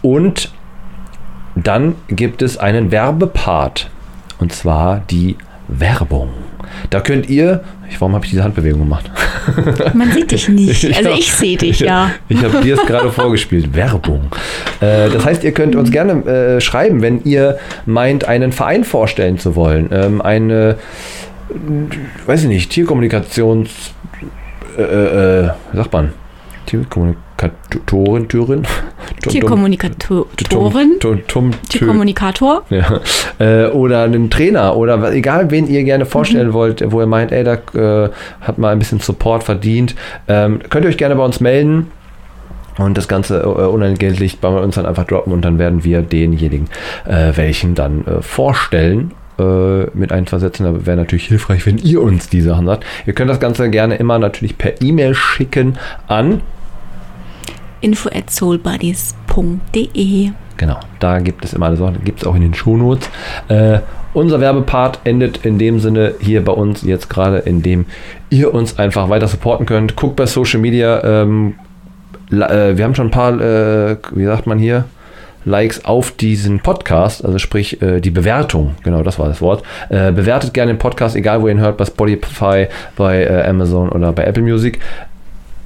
Und 0.00 0.52
dann 1.56 1.96
gibt 2.08 2.42
es 2.42 2.58
einen 2.58 2.92
Werbepart. 2.92 3.90
Und 4.38 4.52
zwar 4.52 5.02
die 5.10 5.36
Werbung. 5.66 6.30
Da 6.90 7.00
könnt 7.00 7.28
ihr. 7.28 7.62
Ich, 7.90 8.00
warum 8.00 8.14
habe 8.14 8.24
ich 8.24 8.30
diese 8.30 8.42
Handbewegung 8.44 8.80
gemacht? 8.80 9.10
Man 9.94 10.10
sieht 10.12 10.30
dich 10.30 10.48
nicht. 10.48 10.84
Also 10.96 11.10
Ja. 11.10 11.16
ich 11.16 11.32
sehe 11.32 11.56
dich, 11.56 11.80
ja. 11.80 12.10
Ich 12.28 12.42
habe 12.42 12.60
dir 12.62 12.74
es 12.74 12.86
gerade 12.86 13.10
vorgespielt. 13.10 13.74
Werbung. 13.74 14.28
Äh, 14.80 15.10
das 15.10 15.24
heißt, 15.24 15.44
ihr 15.44 15.52
könnt 15.52 15.76
uns 15.76 15.90
gerne 15.90 16.24
äh, 16.24 16.60
schreiben, 16.60 17.02
wenn 17.02 17.22
ihr 17.24 17.58
meint, 17.86 18.24
einen 18.26 18.52
Verein 18.52 18.84
vorstellen 18.84 19.38
zu 19.38 19.56
wollen. 19.56 19.88
Ähm, 19.92 20.22
eine, 20.22 20.76
äh, 21.50 22.26
weiß 22.26 22.42
ich 22.42 22.48
nicht, 22.48 22.70
Tierkommunikations. 22.70 23.70
Äh, 24.78 24.82
äh, 24.82 25.50
wie 25.72 25.76
sagt 25.76 25.92
man? 25.92 26.12
Tierkommunikatorin, 26.66 28.28
Türin? 28.28 28.62
Tierkommunikatorin, 29.28 30.26
Tierkommunikator. 31.68 32.62
ja. 32.70 33.00
Äh, 33.38 33.66
oder 33.70 34.02
einen 34.04 34.30
Trainer 34.30 34.76
oder 34.76 35.12
egal, 35.12 35.50
wen 35.50 35.66
ihr 35.66 35.84
gerne 35.84 36.06
vorstellen 36.06 36.48
Mhm. 36.48 36.52
wollt, 36.52 36.92
wo 36.92 37.00
ihr 37.00 37.06
meint, 37.06 37.32
ey, 37.32 37.44
da 37.44 37.54
äh, 37.74 38.10
hat 38.40 38.58
mal 38.58 38.70
ein 38.72 38.78
bisschen 38.78 39.00
Support 39.00 39.44
verdient, 39.44 39.94
ähm, 40.28 40.60
könnt 40.70 40.84
ihr 40.84 40.88
euch 40.88 40.96
gerne 40.98 41.16
bei 41.16 41.24
uns 41.24 41.40
melden 41.40 41.90
und 42.78 42.96
das 42.96 43.08
Ganze 43.08 43.40
äh, 43.40 43.44
unentgeltlich 43.46 44.38
bei 44.40 44.48
uns 44.48 44.74
dann 44.76 44.86
einfach 44.86 45.04
droppen 45.04 45.32
und 45.32 45.44
dann 45.44 45.58
werden 45.58 45.84
wir 45.84 46.02
denjenigen, 46.02 46.68
äh, 47.06 47.32
welchen 47.36 47.74
dann 47.74 48.06
äh, 48.06 48.22
vorstellen. 48.22 49.12
Äh, 49.38 49.84
Mit 49.94 50.12
einversetzen, 50.12 50.66
aber 50.66 50.86
wäre 50.86 50.96
natürlich 50.96 51.26
hilfreich, 51.26 51.66
wenn 51.66 51.78
ihr 51.78 52.02
uns 52.02 52.28
die 52.28 52.40
Sachen 52.40 52.66
sagt. 52.66 52.84
Ihr 53.06 53.14
könnt 53.14 53.30
das 53.30 53.40
Ganze 53.40 53.70
gerne 53.70 53.96
immer 53.96 54.18
natürlich 54.18 54.58
per 54.58 54.80
E-Mail 54.82 55.14
schicken 55.14 55.78
an 56.06 56.42
info 57.80 58.10
at 58.10 58.30
soulbuddies.de. 58.30 60.30
Genau, 60.56 60.78
da 61.00 61.18
gibt 61.18 61.44
es 61.44 61.54
immer 61.54 61.66
alle 61.66 61.76
Sachen, 61.76 62.04
gibt 62.04 62.20
es 62.20 62.26
auch 62.26 62.34
in 62.34 62.42
den 62.42 62.54
Shownotes. 62.54 63.08
Äh, 63.48 63.80
unser 64.14 64.40
Werbepart 64.40 65.00
endet 65.04 65.44
in 65.44 65.58
dem 65.58 65.80
Sinne 65.80 66.14
hier 66.20 66.44
bei 66.44 66.52
uns 66.52 66.82
jetzt 66.82 67.10
gerade, 67.10 67.38
indem 67.38 67.86
ihr 68.30 68.54
uns 68.54 68.78
einfach 68.78 69.08
weiter 69.08 69.26
supporten 69.26 69.66
könnt. 69.66 69.96
Guckt 69.96 70.16
bei 70.16 70.26
Social 70.26 70.60
Media, 70.60 71.02
ähm, 71.02 71.54
äh, 72.30 72.76
wir 72.76 72.84
haben 72.84 72.94
schon 72.94 73.08
ein 73.08 73.10
paar, 73.10 73.40
äh, 73.40 73.96
wie 74.12 74.24
sagt 74.24 74.46
man 74.46 74.58
hier, 74.58 74.84
Likes 75.44 75.84
auf 75.84 76.12
diesen 76.12 76.60
Podcast, 76.60 77.24
also 77.24 77.38
sprich 77.38 77.82
äh, 77.82 78.00
die 78.00 78.10
Bewertung, 78.10 78.74
genau 78.82 79.02
das 79.02 79.18
war 79.18 79.28
das 79.28 79.40
Wort. 79.40 79.62
Äh, 79.88 80.12
bewertet 80.12 80.54
gerne 80.54 80.72
den 80.72 80.78
Podcast, 80.78 81.16
egal 81.16 81.42
wo 81.42 81.48
ihr 81.48 81.54
ihn 81.54 81.60
hört, 81.60 81.76
bei 81.76 81.84
Spotify, 81.84 82.66
bei 82.96 83.24
äh, 83.24 83.44
Amazon 83.48 83.88
oder 83.88 84.12
bei 84.12 84.24
Apple 84.24 84.42
Music. 84.42 84.78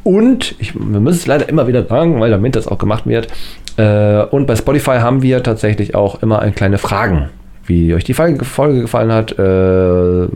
Und 0.04 0.54
ich, 0.58 0.74
wir 0.74 1.00
müssen 1.00 1.18
es 1.18 1.26
leider 1.26 1.48
immer 1.48 1.66
wieder 1.66 1.84
sagen, 1.84 2.20
weil 2.20 2.30
damit 2.30 2.54
das 2.54 2.68
auch 2.68 2.78
gemacht 2.78 3.06
wird. 3.06 3.28
Äh, 3.76 4.22
und 4.22 4.46
bei 4.46 4.54
Spotify 4.54 4.98
haben 4.98 5.22
wir 5.22 5.42
tatsächlich 5.42 5.94
auch 5.94 6.22
immer 6.22 6.40
ein 6.40 6.54
kleine 6.54 6.78
Fragen, 6.78 7.28
wie 7.66 7.92
euch 7.92 8.04
die 8.04 8.14
Folge, 8.14 8.38
gefallen 8.38 9.12
hat. 9.12 9.32
Äh, 9.38 10.28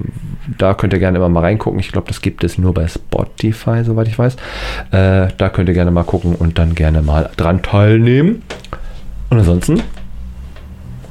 da 0.58 0.74
könnt 0.74 0.92
ihr 0.92 0.98
gerne 0.98 1.18
immer 1.18 1.28
mal 1.28 1.40
reingucken. 1.40 1.78
Ich 1.78 1.92
glaube, 1.92 2.08
das 2.08 2.20
gibt 2.20 2.42
es 2.42 2.58
nur 2.58 2.74
bei 2.74 2.88
Spotify, 2.88 3.84
soweit 3.84 4.08
ich 4.08 4.18
weiß. 4.18 4.34
Äh, 4.90 5.28
da 5.36 5.48
könnt 5.52 5.68
ihr 5.68 5.74
gerne 5.74 5.92
mal 5.92 6.02
gucken 6.02 6.34
und 6.34 6.58
dann 6.58 6.74
gerne 6.74 7.02
mal 7.02 7.30
dran 7.36 7.62
teilnehmen. 7.62 8.42
Und 9.30 9.38
ansonsten, 9.38 9.80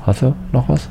hast 0.05 0.21
du 0.21 0.35
noch 0.51 0.67
was? 0.67 0.89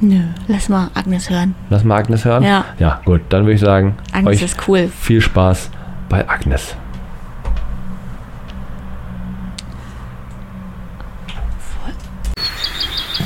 Nö, 0.00 0.20
lass 0.46 0.68
mal 0.68 0.88
Agnes 0.94 1.28
hören. 1.28 1.56
Lass 1.70 1.82
mal 1.82 1.96
Agnes 1.96 2.24
hören. 2.24 2.44
Ja. 2.44 2.64
Ja, 2.78 3.00
gut. 3.04 3.22
Dann 3.30 3.42
würde 3.42 3.54
ich 3.54 3.60
sagen, 3.60 3.96
Agnes 4.12 4.36
euch 4.36 4.42
ist 4.42 4.68
cool. 4.68 4.88
viel 4.88 5.20
Spaß 5.20 5.70
bei 6.08 6.28
Agnes. 6.28 6.76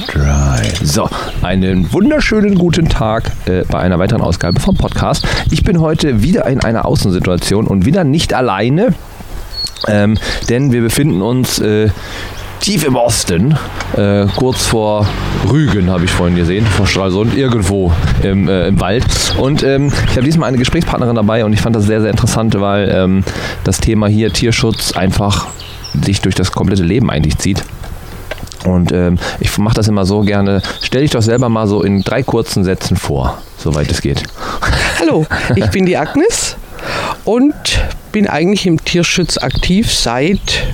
Drei. 0.06 0.62
So, 0.82 1.08
einen 1.42 1.92
wunderschönen 1.92 2.54
guten 2.54 2.88
Tag 2.88 3.30
äh, 3.46 3.64
bei 3.70 3.80
einer 3.80 3.98
weiteren 3.98 4.22
Ausgabe 4.22 4.60
vom 4.60 4.76
Podcast. 4.76 5.26
Ich 5.50 5.62
bin 5.62 5.80
heute 5.80 6.22
wieder 6.22 6.46
in 6.46 6.60
einer 6.60 6.86
Außensituation 6.86 7.66
und 7.66 7.84
wieder 7.84 8.04
nicht 8.04 8.32
alleine, 8.32 8.94
ähm, 9.86 10.16
denn 10.48 10.72
wir 10.72 10.80
befinden 10.80 11.20
uns 11.20 11.58
äh, 11.58 11.90
tief 12.60 12.84
im 12.84 12.96
Osten, 12.96 13.56
äh, 13.96 14.26
kurz 14.36 14.66
vor 14.66 15.06
Rügen, 15.50 15.90
habe 15.90 16.04
ich 16.04 16.10
vorhin 16.10 16.36
gesehen, 16.36 16.66
vor 16.66 16.86
Stralsund, 16.86 17.36
irgendwo 17.36 17.92
im, 18.22 18.48
äh, 18.48 18.68
im 18.68 18.80
Wald. 18.80 19.04
Und 19.38 19.62
ähm, 19.62 19.92
ich 20.10 20.16
habe 20.16 20.24
diesmal 20.24 20.48
eine 20.48 20.58
Gesprächspartnerin 20.58 21.14
dabei 21.14 21.44
und 21.44 21.52
ich 21.52 21.60
fand 21.60 21.76
das 21.76 21.84
sehr, 21.84 22.00
sehr 22.00 22.10
interessant, 22.10 22.58
weil 22.60 22.90
ähm, 22.92 23.24
das 23.64 23.78
Thema 23.78 24.08
hier 24.08 24.32
Tierschutz 24.32 24.92
einfach 24.92 25.46
sich 26.04 26.20
durch 26.20 26.34
das 26.34 26.52
komplette 26.52 26.82
Leben 26.82 27.10
eigentlich 27.10 27.38
zieht. 27.38 27.64
Und 28.64 28.92
ähm, 28.92 29.18
ich 29.40 29.56
mache 29.58 29.76
das 29.76 29.88
immer 29.88 30.04
so 30.04 30.20
gerne. 30.20 30.62
Stell 30.82 31.02
dich 31.02 31.12
doch 31.12 31.22
selber 31.22 31.48
mal 31.48 31.66
so 31.66 31.82
in 31.82 32.02
drei 32.02 32.22
kurzen 32.22 32.64
Sätzen 32.64 32.96
vor, 32.96 33.40
soweit 33.56 33.90
es 33.90 34.00
geht. 34.00 34.24
Hallo, 35.00 35.26
ich 35.54 35.66
bin 35.70 35.86
die 35.86 35.96
Agnes 35.96 36.56
und 37.24 37.54
bin 38.12 38.26
eigentlich 38.26 38.66
im 38.66 38.84
Tierschutz 38.84 39.38
aktiv 39.38 39.92
seit 39.92 40.66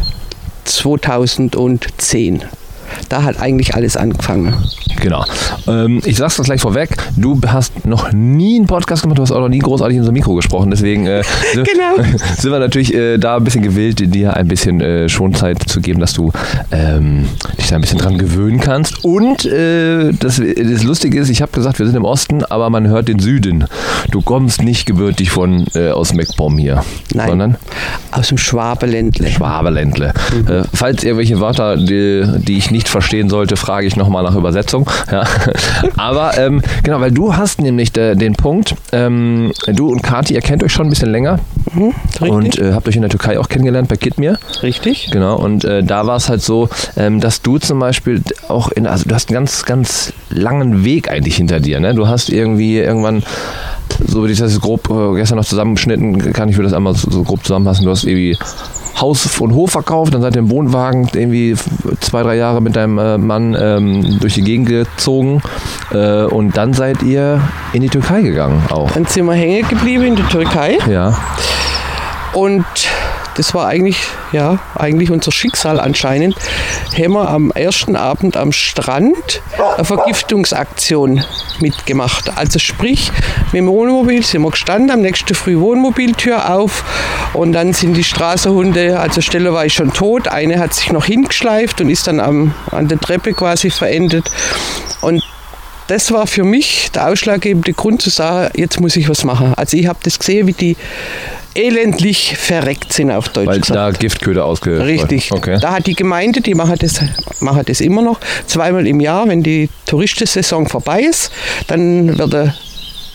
2010. 0.65 2.64
Da 3.09 3.23
hat 3.23 3.41
eigentlich 3.41 3.75
alles 3.75 3.97
angefangen. 3.97 4.55
Genau. 5.01 5.25
Ähm, 5.67 6.01
ich 6.05 6.17
sag's 6.17 6.37
das 6.37 6.47
gleich 6.47 6.61
vorweg. 6.61 6.91
Du 7.17 7.41
hast 7.47 7.85
noch 7.87 8.13
nie 8.13 8.57
einen 8.57 8.67
Podcast 8.67 9.03
gemacht, 9.03 9.19
du 9.19 9.23
hast 9.23 9.33
auch 9.33 9.41
noch 9.41 9.49
nie 9.49 9.59
großartig 9.59 9.99
in 9.99 10.05
so 10.05 10.11
ein 10.11 10.15
Mikro 10.15 10.35
gesprochen. 10.35 10.71
Deswegen 10.71 11.07
äh, 11.07 11.23
sind, 11.55 11.67
Genau. 11.69 11.97
sind 12.39 12.53
wir 12.53 12.59
natürlich 12.59 12.95
äh, 12.95 13.19
da 13.19 13.37
ein 13.37 13.45
bisschen 13.45 13.63
gewillt, 13.63 14.15
dir 14.15 14.35
ein 14.37 14.49
bisschen 14.49 14.81
äh, 14.81 15.09
Schonzeit 15.09 15.63
zu 15.69 15.81
geben, 15.81 16.01
dass 16.01 16.13
du 16.13 16.31
ähm, 16.71 17.27
dich 17.59 17.69
da 17.69 17.75
ein 17.77 17.81
bisschen 17.81 17.99
dran 17.99 18.19
gewöhnen 18.19 18.61
kannst. 18.61 19.05
Und 19.05 19.45
äh, 19.45 20.13
das, 20.13 20.37
das 20.41 20.83
Lustige 20.85 21.19
ist, 21.19 21.29
ich 21.29 21.43
habe 21.43 21.53
gesagt, 21.53 21.79
wir 21.79 21.87
sind 21.87 21.97
im 21.97 22.05
Osten, 22.05 22.45
aber 22.45 22.71
man 22.71 22.87
hört 22.89 23.09
den 23.09 23.19
Süden. 23.19 23.65
Du 24.11 24.23
kommst 24.23 24.63
nicht 24.63 24.87
gebürtig 24.87 25.31
von 25.31 25.67
äh, 25.75 25.91
aus 25.91 26.15
Meckbom 26.15 26.57
hier, 26.59 26.85
Nein. 27.13 27.29
sondern 27.29 27.57
Aus 28.13 28.29
dem 28.29 28.39
Schwabeländle. 28.39 29.29
Schwabeländle. 29.29 30.13
Äh, 30.49 30.63
falls 30.73 31.03
irgendwelche 31.05 31.41
Wörter, 31.41 31.77
die, 31.77 32.25
die 32.39 32.57
ich 32.59 32.71
nicht 32.71 32.89
verstehen 32.95 33.29
sollte, 33.29 33.57
frage 33.57 33.89
ich 33.89 33.97
nochmal 33.97 34.23
nach 34.23 34.37
Übersetzung. 34.37 34.89
Ja. 35.11 35.25
Aber 35.97 36.39
ähm, 36.39 36.63
genau, 36.85 37.01
weil 37.01 37.11
du 37.11 37.37
hast 37.37 37.61
nämlich 37.61 37.93
de, 37.93 38.15
den 38.15 38.35
Punkt, 38.35 38.77
ähm, 38.93 39.53
du 39.67 39.89
und 39.89 40.03
Kati, 40.03 40.35
ihr 40.35 40.41
kennt 40.41 40.63
euch 40.63 40.73
schon 40.73 40.87
ein 40.87 40.91
bisschen 40.91 41.11
länger 41.11 41.41
Mhm, 41.73 41.93
und 42.21 42.59
äh, 42.59 42.73
habt 42.73 42.87
euch 42.89 42.95
in 42.95 43.03
der 43.03 43.11
Türkei 43.11 43.39
auch 43.39 43.49
kennengelernt 43.49 43.89
bei 43.89 43.97
Kitmir. 43.97 44.39
richtig. 44.63 45.09
Genau, 45.11 45.37
und 45.37 45.65
äh, 45.65 45.83
da 45.83 46.07
war 46.07 46.17
es 46.17 46.29
halt 46.29 46.43
so, 46.43 46.69
ähm, 46.97 47.21
dass 47.21 47.43
du 47.43 47.59
zum 47.59 47.81
Beispiel 47.81 48.23
auch 48.49 48.71
in, 48.71 48.87
also 48.87 49.09
du 49.09 49.15
hast 49.15 49.29
einen 49.31 49.35
ganz, 49.35 49.65
ganz 49.65 50.13
langen 50.31 50.85
Weg 50.85 51.11
eigentlich 51.11 51.37
hinter 51.37 51.61
dir. 51.61 51.81
Ne? 51.81 51.95
Du 51.95 52.07
hast 52.07 52.29
irgendwie 52.29 52.79
irgendwann, 52.79 53.25
so 54.07 54.25
wie 54.25 54.33
ich 54.33 54.39
das 54.39 54.53
jetzt 54.53 54.63
grob 54.63 54.89
äh, 54.91 55.17
gestern 55.17 55.39
noch 55.39 55.45
zusammengeschnitten, 55.45 56.33
kann 56.33 56.49
ich 56.49 56.57
für 56.57 56.63
das 56.63 56.73
einmal 56.73 56.95
so, 56.95 57.11
so 57.11 57.23
grob 57.23 57.43
zusammenfassen, 57.43 57.85
du 57.85 57.91
hast 57.91 58.05
irgendwie 58.05 58.37
Haus 59.01 59.41
und 59.41 59.55
Hof 59.55 59.71
verkauft, 59.71 60.15
dann 60.15 60.23
seid 60.23 60.37
ihr 60.37 60.41
im 60.41 60.51
Wohnwagen 60.51 61.09
irgendwie 61.13 61.57
zwei, 62.01 62.23
drei 62.23 62.37
Jahre 62.37 62.63
mit 62.63 62.77
deinem 62.77 62.99
äh, 62.99 63.19
Mann 63.19 63.57
ähm, 63.59 64.19
durch 64.21 64.35
die 64.35 64.43
Gegend 64.43 64.69
gezogen 64.69 65.43
äh, 65.93 66.25
und 66.25 66.57
dann 66.57 66.73
seid 66.75 67.03
ihr 67.03 67.41
in 67.73 67.83
die 67.83 67.89
Türkei 67.89 68.23
gegangen 68.23 68.63
auch. 68.71 68.91
Dann 68.93 69.05
sind 69.07 69.27
wir 69.27 69.35
hängen 69.35 69.67
geblieben 69.69 70.05
in 70.05 70.17
der 70.17 70.29
Türkei. 70.29 70.79
Ja, 70.89 71.17
und 72.35 72.65
das 73.37 73.55
war 73.55 73.67
eigentlich, 73.67 73.99
ja, 74.33 74.59
eigentlich 74.75 75.11
unser 75.11 75.33
Schicksal 75.33 75.81
anscheinend, 75.81 76.37
haben 76.93 77.13
wir 77.13 77.29
am 77.29 77.51
ersten 77.51 77.97
Abend 77.97 78.37
am 78.37 78.53
Strand 78.53 79.43
eine 79.77 79.85
Vergiftungsaktion 79.85 81.25
mitgemacht. 81.61 82.37
Also 82.37 82.59
sprich, 82.59 83.11
mit 83.47 83.61
dem 83.61 83.69
Wohnmobil 83.69 84.23
sind 84.23 84.43
wir 84.43 84.51
gestanden, 84.51 84.91
am 84.91 85.01
nächsten 85.01 85.35
Früh 85.35 85.59
Wohnmobiltür 85.59 86.53
auf 86.55 86.85
und 87.33 87.53
dann 87.53 87.73
sind 87.73 87.95
die 87.95 88.05
Straßenhunde, 88.05 88.99
also 88.99 89.21
Stelle 89.21 89.53
war 89.53 89.67
ich 89.67 89.75
schon 89.75 89.93
tot, 89.93 90.29
eine 90.29 90.59
hat 90.59 90.75
sich 90.75 90.93
noch 90.93 91.05
hingeschleift 91.05 91.81
und 91.81 91.91
ist 91.91 92.07
dann 92.07 92.21
am, 92.21 92.55
an 92.71 92.89
der 92.89 92.99
Treppe 92.99 93.33
quasi 93.33 93.71
verendet. 93.71 94.31
Und 95.01 95.23
das 95.87 96.13
war 96.13 96.27
für 96.27 96.45
mich 96.45 96.91
der 96.93 97.09
ausschlaggebende 97.09 97.73
Grund 97.73 98.01
zu 98.01 98.11
sagen, 98.11 98.51
jetzt 98.57 98.81
muss 98.81 98.97
ich 98.97 99.09
was 99.09 99.25
machen. 99.25 99.53
Also 99.55 99.77
ich 99.77 99.87
habe 99.87 99.99
das 100.03 100.19
gesehen, 100.19 100.47
wie 100.47 100.53
die 100.53 100.77
elendlich 101.55 102.37
verreckt 102.37 102.93
sind 102.93 103.11
auf 103.11 103.29
Deutsch 103.29 103.47
Weil 103.47 103.61
gesagt. 103.61 103.97
da 103.97 103.99
Giftköder 103.99 104.45
ausge... 104.45 104.85
Richtig. 104.85 105.33
Okay. 105.33 105.59
Da 105.61 105.73
hat 105.73 105.87
die 105.87 105.95
Gemeinde, 105.95 106.41
die 106.41 106.55
machen 106.55 106.77
das, 106.79 107.01
machen 107.41 107.63
das 107.67 107.81
immer 107.81 108.03
noch, 108.03 108.21
zweimal 108.47 108.87
im 108.87 109.01
Jahr, 109.01 109.29
wenn 109.29 109.43
die 109.43 109.69
Touristensaison 109.87 110.67
vorbei 110.67 111.03
ist, 111.03 111.31
dann 111.67 112.19
wird, 112.19 112.35
äh, 112.35 112.49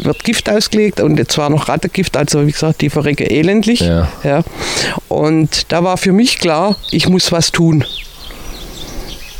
wird 0.04 0.24
Gift 0.24 0.50
ausgelegt 0.50 1.00
und 1.00 1.32
zwar 1.32 1.50
noch 1.50 1.70
Rattengift, 1.70 2.16
also 2.16 2.46
wie 2.48 2.52
gesagt, 2.52 2.82
die 2.82 2.90
verrecken 2.90 3.30
elendlich. 3.30 3.82
Ja. 3.82 4.08
Ja. 4.24 4.44
Und 5.08 5.72
da 5.72 5.84
war 5.84 5.98
für 5.98 6.12
mich 6.12 6.40
klar, 6.40 6.78
ich 6.92 7.10
muss 7.10 7.32
was 7.32 7.52
tun. 7.52 7.84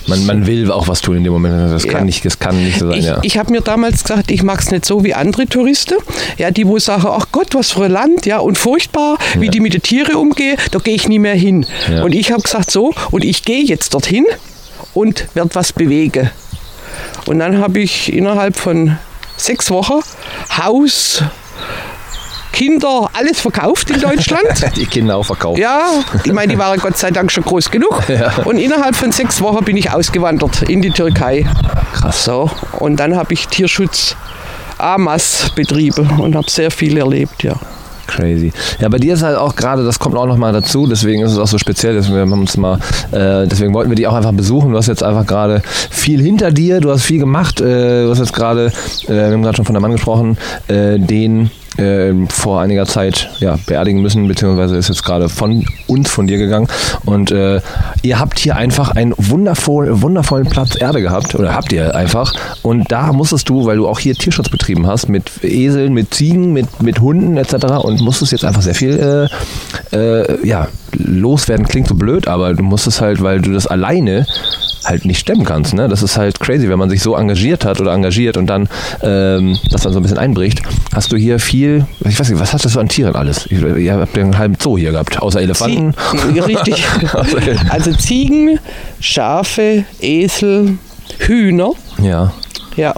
Man, 0.10 0.26
man 0.26 0.48
will 0.48 0.72
auch 0.72 0.88
was 0.88 1.02
tun 1.02 1.18
in 1.18 1.24
dem 1.24 1.34
Moment. 1.34 1.72
Das 1.72 1.84
kann, 1.84 2.00
Ja. 2.00 2.04
nicht, 2.06 2.26
das 2.26 2.40
kann 2.40 2.62
nicht 2.64 2.80
so 2.80 2.90
sein, 2.90 3.00
Ich, 3.00 3.06
ja. 3.06 3.20
ich 3.22 3.38
habe 3.38 3.52
mir 3.52 3.62
damals 3.62 4.04
gesagt, 4.04 4.32
ich 4.32 4.44
mag 4.44 4.60
es 4.60 4.72
nicht 4.72 4.86
so 4.86 5.04
wie 5.04 5.14
andere 5.14 5.46
Touristen, 5.46 5.96
ja, 6.38 6.52
die 6.52 6.68
wo 6.68 6.80
sagen, 6.80 7.06
ach 7.08 7.28
Gott, 7.32 7.54
was 7.56 7.72
für 7.72 7.86
ein 7.86 7.92
Land, 7.92 8.26
ja, 8.26 8.40
und 8.40 8.58
furchtbar, 8.58 9.18
wie 9.38 9.46
Ja. 9.46 9.52
die 9.52 9.60
mit 9.60 9.74
den 9.74 9.82
Tieren 9.82 10.16
umgehen, 10.16 10.58
da 10.72 10.80
gehe 10.80 10.96
ich 10.96 11.08
nie 11.08 11.20
mehr 11.20 11.36
hin. 11.36 11.66
Und 12.04 12.14
ich 12.14 12.32
habe 12.32 12.42
gesagt, 12.42 12.72
so, 12.72 12.94
und 13.12 13.24
ich 13.24 13.44
gehe 13.44 13.64
jetzt 13.64 13.94
dorthin 13.94 14.26
und 14.94 15.28
werde 15.36 15.52
was 15.54 15.72
bewegen. 15.74 16.30
Und 17.26 17.40
dann 17.40 17.60
habe 17.60 17.80
ich 17.80 18.12
innerhalb 18.12 18.56
von 18.58 18.98
sechs 19.38 19.70
Wochen 19.70 20.00
Haus, 20.58 21.24
Kinder, 22.52 23.10
alles 23.14 23.40
verkauft 23.40 23.90
in 23.90 24.00
Deutschland. 24.00 24.48
Die 24.76 24.86
Kinder 24.86 25.18
auch 25.18 25.26
verkauft. 25.26 25.60
Ja, 25.60 25.88
ich 26.24 26.34
meine, 26.34 26.54
die 26.54 26.60
waren 26.60 26.80
Gott 26.80 26.98
sei 26.98 27.12
Dank 27.12 27.32
schon 27.32 27.44
groß 27.44 27.72
genug. 27.72 28.02
Und 28.46 28.58
innerhalb 28.58 28.96
von 28.96 29.12
sechs 29.12 29.42
Wochen 29.42 29.64
bin 29.64 29.78
ich 29.78 29.92
ausgewandert 29.92 30.64
in 30.64 30.82
die 30.82 30.92
Türkei. 30.92 31.46
Krass. 31.94 32.26
So, 32.26 32.50
und 32.80 32.98
dann 32.98 33.16
habe 33.16 33.34
ich 33.34 33.48
Tierschutz 33.48 34.16
Amas 34.78 35.52
betrieben 35.56 36.10
und 36.20 36.36
habe 36.36 36.50
sehr 36.50 36.72
viel 36.72 36.98
erlebt, 36.98 37.44
ja. 37.44 37.56
Crazy. 38.08 38.52
Ja, 38.80 38.90
bei 38.90 38.98
dir 38.98 39.14
ist 39.14 39.22
halt 39.22 39.38
auch 39.38 39.56
gerade, 39.56 39.86
das 39.86 40.00
kommt 40.00 40.16
auch 40.16 40.26
noch 40.26 40.38
mal 40.38 40.52
dazu, 40.52 40.88
deswegen 40.88 41.22
ist 41.22 41.34
es 41.34 41.38
auch 41.38 41.48
so 41.48 41.60
speziell, 41.60 41.94
deswegen, 41.94 42.16
wir 42.16 42.22
haben 42.22 42.34
uns 42.34 42.58
mal, 42.58 42.80
äh, 43.12 43.46
deswegen 43.48 43.74
wollten 43.74 43.92
wir 43.92 43.96
dich 43.96 44.08
auch 44.08 44.16
einfach 44.16 44.32
besuchen. 44.32 44.72
Du 44.72 44.78
hast 44.78 44.88
jetzt 44.88 45.04
einfach 45.04 45.28
gerade 45.28 45.62
viel 45.92 46.20
hinter 46.20 46.52
dir, 46.52 46.80
du 46.80 46.90
hast 46.90 47.04
viel 47.04 47.20
gemacht, 47.20 47.62
äh, 47.62 48.04
du 48.04 48.10
hast 48.10 48.20
jetzt 48.20 48.34
gerade, 48.34 48.72
äh, 49.08 49.10
wir 49.10 49.32
haben 49.32 49.44
gerade 49.44 49.58
schon 49.58 49.66
von 49.66 49.76
einem 49.76 49.84
Mann 49.84 49.92
gesprochen, 49.92 50.38
äh, 50.68 50.98
den 50.98 51.52
äh, 51.78 52.14
vor 52.30 52.62
einiger 52.62 52.86
Zeit 52.86 53.30
ja, 53.40 53.58
beerdigen 53.66 54.02
müssen, 54.02 54.28
beziehungsweise 54.28 54.78
ist 54.78 54.90
jetzt 54.90 55.04
gerade 55.04 55.30
von 55.30 55.66
uns, 55.88 56.10
von 56.10 56.28
dir 56.28 56.38
gegangen. 56.38 56.68
Und 57.06 57.32
äh, 57.32 57.62
ihr 58.02 58.20
habt 58.20 58.40
hier 58.40 58.56
einfach 58.56 58.92
einen 58.92 59.14
wundervoll, 59.18 60.02
wundervollen 60.02 60.48
Platz 60.48 60.80
Erde 60.80 61.02
gehabt, 61.02 61.36
oder 61.36 61.54
habt 61.54 61.72
ihr 61.72 61.96
einfach. 61.96 62.34
Und 62.62 62.92
da 62.92 63.14
musstest 63.14 63.50
du, 63.50 63.66
weil 63.66 63.78
du 63.78 63.88
auch 63.88 64.00
hier 64.00 64.16
Tierschutz 64.16 64.50
betrieben 64.50 64.88
hast, 64.88 65.10
mit 65.10 65.44
Eseln, 65.44 65.94
mit 65.94 66.14
Ziegen, 66.14 66.54
mit, 66.54 66.82
mit 66.82 67.00
Hunden 67.00 67.38
etc. 67.38 67.66
und 67.84 68.02
musstest 68.02 68.32
jetzt 68.32 68.46
einfach 68.46 68.62
sehr 68.62 68.76
viel 68.76 69.30
äh, 69.92 69.96
äh, 69.96 70.48
ja, 70.48 70.68
loswerden. 70.94 71.68
Klingt 71.68 71.88
so 71.88 71.96
blöd, 71.96 72.28
aber 72.28 72.54
du 72.54 72.64
musstest 72.64 73.02
halt, 73.02 73.22
weil 73.22 73.42
du 73.42 73.52
das 73.52 73.68
alleine 73.68 74.26
halt 74.86 75.06
nicht 75.06 75.20
stemmen 75.20 75.46
kannst. 75.46 75.74
Ne? 75.74 75.88
Das 75.88 76.02
ist 76.04 76.18
halt 76.18 76.40
crazy, 76.40 76.70
wenn 76.70 76.80
man 76.80 76.90
sich 76.90 77.02
so 77.02 77.16
engagiert 77.16 77.66
hat 77.66 77.80
oder 77.82 77.94
engagiert 77.94 78.38
und 78.38 78.48
dann 78.48 78.70
ähm, 79.02 79.58
das 79.72 79.82
dann 79.82 79.94
so 79.94 80.00
ein 80.00 80.04
bisschen 80.04 80.18
einbricht. 80.18 80.62
Hast 80.94 81.12
du 81.12 81.18
hier 81.18 81.40
viel, 81.40 81.86
ich 82.06 82.20
weiß 82.20 82.30
nicht, 82.30 82.40
was 82.40 82.54
hast 82.54 82.66
du 82.66 82.70
so 82.70 82.80
an 82.80 82.88
Tieren 82.90 83.16
alles? 83.16 83.46
Ihr 83.48 83.94
habt 83.94 84.16
ja 84.18 84.24
einen 84.24 84.38
halben 84.38 84.56
Zoo 84.60 84.78
hier 84.78 84.92
gehabt, 84.92 85.22
außer 85.22 85.42
Elefanten. 85.42 85.94
Zie- 86.34 86.40
Richtig. 86.40 86.86
Also 87.70 87.92
Ziegen, 87.94 88.60
Schafe, 89.00 89.84
Esel, 90.02 90.78
Hühner. 91.20 91.72
ja. 92.02 92.32
Ja. 92.76 92.94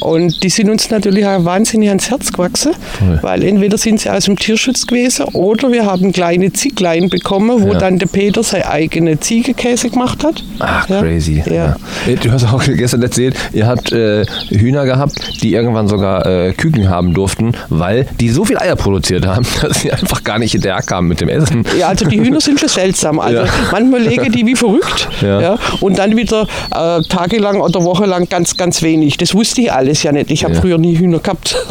Und 0.00 0.42
die 0.42 0.48
sind 0.48 0.70
uns 0.70 0.90
natürlich 0.90 1.26
auch 1.26 1.44
wahnsinnig 1.44 1.88
ans 1.88 2.10
Herz 2.10 2.32
gewachsen, 2.32 2.72
Toll. 2.98 3.18
weil 3.22 3.42
entweder 3.44 3.76
sind 3.78 4.00
sie 4.00 4.10
aus 4.10 4.24
dem 4.24 4.36
Tierschutz 4.36 4.86
gewesen 4.86 5.24
oder 5.32 5.70
wir 5.72 5.86
haben 5.86 6.12
kleine 6.12 6.52
Zieglein 6.52 7.08
bekommen, 7.08 7.62
wo 7.62 7.72
Ja. 7.72 7.78
dann 7.78 7.98
der 7.98 8.06
Peter 8.06 8.42
seine 8.42 8.68
eigene 8.68 9.18
Ziegekäse 9.20 9.90
gemacht 9.90 10.24
hat. 10.24 10.42
Ach, 10.58 10.88
Ja. 10.88 11.00
crazy. 11.00 11.42
Ja. 11.50 11.76
Du 12.22 12.30
hast 12.32 12.44
auch 12.44 12.62
gestern 12.64 13.02
erzählt, 13.02 13.36
ihr 13.52 13.66
habt 13.66 13.92
äh, 13.92 14.24
Hühner 14.50 14.84
gehabt, 14.84 15.42
die 15.42 15.52
irgendwann 15.52 15.88
sogar 15.88 16.26
äh, 16.26 16.52
Küken 16.52 16.88
haben 16.88 17.14
durften, 17.14 17.52
weil 17.68 18.06
die 18.20 18.28
so 18.30 18.44
viel 18.44 18.58
Eier 18.58 18.76
produziert 18.76 19.26
haben, 19.26 19.44
dass 19.62 19.80
sie 19.80 19.92
einfach 19.92 20.22
gar 20.24 20.38
nicht 20.38 20.52
hinterher 20.52 20.82
kamen 20.82 21.08
mit 21.08 21.20
dem 21.20 21.28
Essen. 21.28 21.64
Ja, 21.78 21.88
also 21.88 22.04
die 22.06 22.20
Hühner 22.20 22.40
sind 22.40 22.60
schon 22.60 22.68
seltsam. 22.68 23.18
Also 23.20 23.42
manchmal 23.72 24.02
legen 24.02 24.32
die 24.32 24.46
wie 24.46 24.54
verrückt. 24.56 25.08
Ja. 25.22 25.58
Und 25.80 25.98
dann 25.98 26.16
wieder 26.16 26.42
äh, 26.74 27.02
tagelang 27.08 27.60
oder 27.60 27.82
wochenlang 27.84 28.28
ganz, 28.28 28.56
ganz 28.56 28.82
wenig. 28.82 29.16
Das 29.16 29.34
wusste 29.34 29.60
ich 29.62 29.72
alles 29.88 30.02
ja 30.02 30.12
nicht. 30.12 30.30
Ich 30.30 30.44
habe 30.44 30.54
Ja. 30.54 30.60
früher 30.60 30.78
nie 30.78 30.96
Hühner 30.96 31.18
gehabt. 31.18 31.56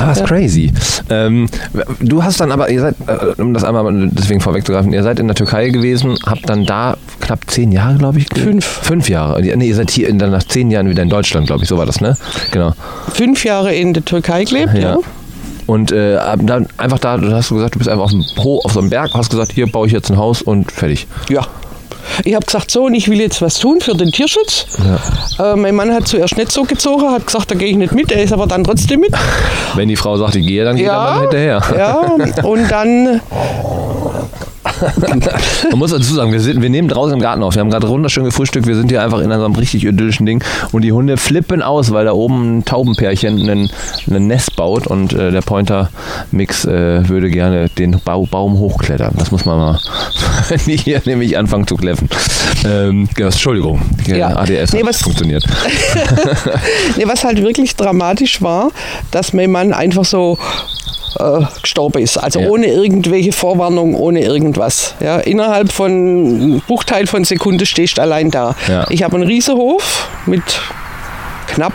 Ah, 0.00 0.12
ist 0.12 0.24
crazy. 0.24 0.72
Ähm, 1.10 1.48
du 2.00 2.22
hast 2.22 2.40
dann 2.40 2.52
aber, 2.52 2.70
ihr 2.70 2.80
seid, 2.80 2.94
äh, 3.06 3.40
um 3.42 3.52
das 3.52 3.64
einmal 3.64 4.08
deswegen 4.12 4.40
vorwegzugreifen, 4.40 4.92
ihr 4.92 5.02
seid 5.02 5.18
in 5.18 5.26
der 5.26 5.34
Türkei 5.34 5.68
gewesen, 5.70 6.16
habt 6.24 6.48
dann 6.48 6.64
da 6.64 6.96
knapp 7.20 7.40
zehn 7.48 7.72
Jahre, 7.72 7.96
glaube 7.98 8.18
ich. 8.18 8.26
Fünf. 8.32 8.64
Fünf 8.64 9.08
Jahre. 9.08 9.40
Nee, 9.42 9.68
ihr 9.68 9.74
seid 9.74 9.90
hier 9.90 10.08
in, 10.08 10.18
dann 10.18 10.30
nach 10.30 10.44
zehn 10.44 10.70
Jahren 10.70 10.88
wieder 10.88 11.02
in 11.02 11.08
Deutschland, 11.10 11.48
glaube 11.48 11.64
ich. 11.64 11.68
So 11.68 11.76
war 11.76 11.84
das, 11.86 12.00
ne? 12.00 12.16
Genau. 12.52 12.72
Fünf 13.12 13.44
Jahre 13.44 13.74
in 13.74 13.92
der 13.92 14.04
Türkei 14.04 14.44
gelebt, 14.44 14.74
ja. 14.74 14.80
Ja. 14.80 14.98
Und 15.66 15.90
äh, 15.92 16.16
dann 16.42 16.66
einfach 16.76 16.98
da, 17.00 17.16
du 17.18 17.30
hast 17.32 17.50
du 17.50 17.56
gesagt, 17.56 17.74
du 17.74 17.78
bist 17.78 17.90
einfach 17.90 18.04
auf, 18.04 18.10
dem, 18.12 18.24
Ho- 18.38 18.60
auf 18.64 18.72
so 18.72 18.80
einem 18.80 18.88
Berg, 18.90 19.10
hast 19.14 19.30
gesagt, 19.30 19.52
hier 19.52 19.66
baue 19.66 19.86
ich 19.88 19.92
jetzt 19.92 20.10
ein 20.10 20.16
Haus 20.16 20.40
und 20.42 20.70
fertig. 20.72 21.06
Ja. 21.28 21.42
Ich 22.24 22.34
habe 22.34 22.44
gesagt, 22.44 22.70
so, 22.70 22.84
und 22.84 22.94
ich 22.94 23.08
will 23.08 23.20
jetzt 23.20 23.40
was 23.42 23.58
tun 23.58 23.80
für 23.80 23.94
den 23.94 24.10
Tierschutz. 24.12 24.66
Äh, 25.38 25.56
mein 25.56 25.74
Mann 25.74 25.92
hat 25.92 26.08
zuerst 26.08 26.36
nicht 26.36 26.50
so 26.52 26.64
gezogen, 26.64 27.10
hat 27.10 27.26
gesagt, 27.26 27.50
da 27.50 27.54
gehe 27.54 27.68
ich 27.68 27.76
nicht 27.76 27.92
mit, 27.92 28.10
er 28.12 28.22
ist 28.22 28.32
aber 28.32 28.46
dann 28.46 28.64
trotzdem 28.64 29.00
mit. 29.00 29.12
Wenn 29.74 29.88
die 29.88 29.96
Frau 29.96 30.16
sagt, 30.16 30.34
ich 30.36 30.46
gehe, 30.46 30.64
dann 30.64 30.76
geht 30.76 30.86
der 30.86 30.92
Mann 30.92 31.20
hinterher. 31.22 31.62
ja, 31.76 31.96
und 32.42 32.70
dann, 32.70 33.20
Man 35.70 35.78
muss 35.78 35.90
dazu 35.90 36.14
sagen, 36.14 36.32
wir, 36.32 36.40
sind, 36.40 36.62
wir 36.62 36.70
nehmen 36.70 36.88
draußen 36.88 37.14
im 37.14 37.20
Garten 37.20 37.42
auf. 37.42 37.54
Wir 37.54 37.60
haben 37.60 37.70
gerade 37.70 37.88
wunderschön 37.88 38.24
gefrühstückt. 38.24 38.66
Wir 38.66 38.76
sind 38.76 38.90
hier 38.90 39.02
einfach 39.02 39.20
in 39.20 39.32
einem 39.32 39.54
richtig 39.54 39.84
idyllischen 39.84 40.26
Ding. 40.26 40.42
Und 40.72 40.82
die 40.82 40.92
Hunde 40.92 41.16
flippen 41.16 41.62
aus, 41.62 41.90
weil 41.92 42.04
da 42.04 42.12
oben 42.12 42.58
ein 42.58 42.64
Taubenpärchen 42.64 43.40
einen, 43.40 43.70
einen 44.08 44.26
Nest 44.26 44.56
baut. 44.56 44.86
Und 44.86 45.12
äh, 45.12 45.30
der 45.30 45.42
Pointer-Mix 45.42 46.64
äh, 46.64 47.08
würde 47.08 47.30
gerne 47.30 47.68
den 47.68 48.00
Bau, 48.04 48.26
Baum 48.26 48.58
hochklettern. 48.58 49.14
Das 49.18 49.30
muss 49.30 49.44
man 49.44 49.58
mal, 49.58 49.80
die 50.66 50.76
hier 50.76 51.00
nämlich 51.04 51.36
anfangen 51.38 51.66
zu 51.66 51.76
kläffen. 51.76 52.08
Ähm, 52.64 53.08
genau, 53.14 53.28
Entschuldigung, 53.28 53.80
Ja. 54.06 54.36
ADS 54.36 54.72
Nee, 54.72 54.80
hat 54.80 54.88
was- 54.88 55.02
funktioniert. 55.02 55.44
nee, 56.96 57.04
was 57.06 57.24
halt 57.24 57.40
wirklich 57.42 57.76
dramatisch 57.76 58.42
war, 58.42 58.70
dass 59.10 59.32
mein 59.32 59.50
Mann 59.50 59.72
einfach 59.72 60.04
so 60.04 60.38
äh, 61.18 61.44
gestorben 61.62 62.02
ist. 62.02 62.16
Also 62.16 62.40
Ja. 62.40 62.48
ohne 62.48 62.66
irgendwelche 62.66 63.32
Vorwarnung, 63.32 63.94
ohne 63.94 64.20
irgendwas. 64.22 64.94
Ja, 65.00 65.18
innerhalb 65.18 65.72
von 65.72 65.90
einem 65.90 66.62
Bruchteil 66.66 67.06
von 67.06 67.24
Sekunde 67.24 67.66
stehst 67.66 67.98
du 67.98 68.02
allein 68.02 68.30
da. 68.30 68.54
Ja. 68.68 68.86
Ich 68.90 69.02
habe 69.02 69.16
einen 69.16 69.26
Riesenhof 69.26 70.08
mit 70.26 70.42
knapp 71.48 71.74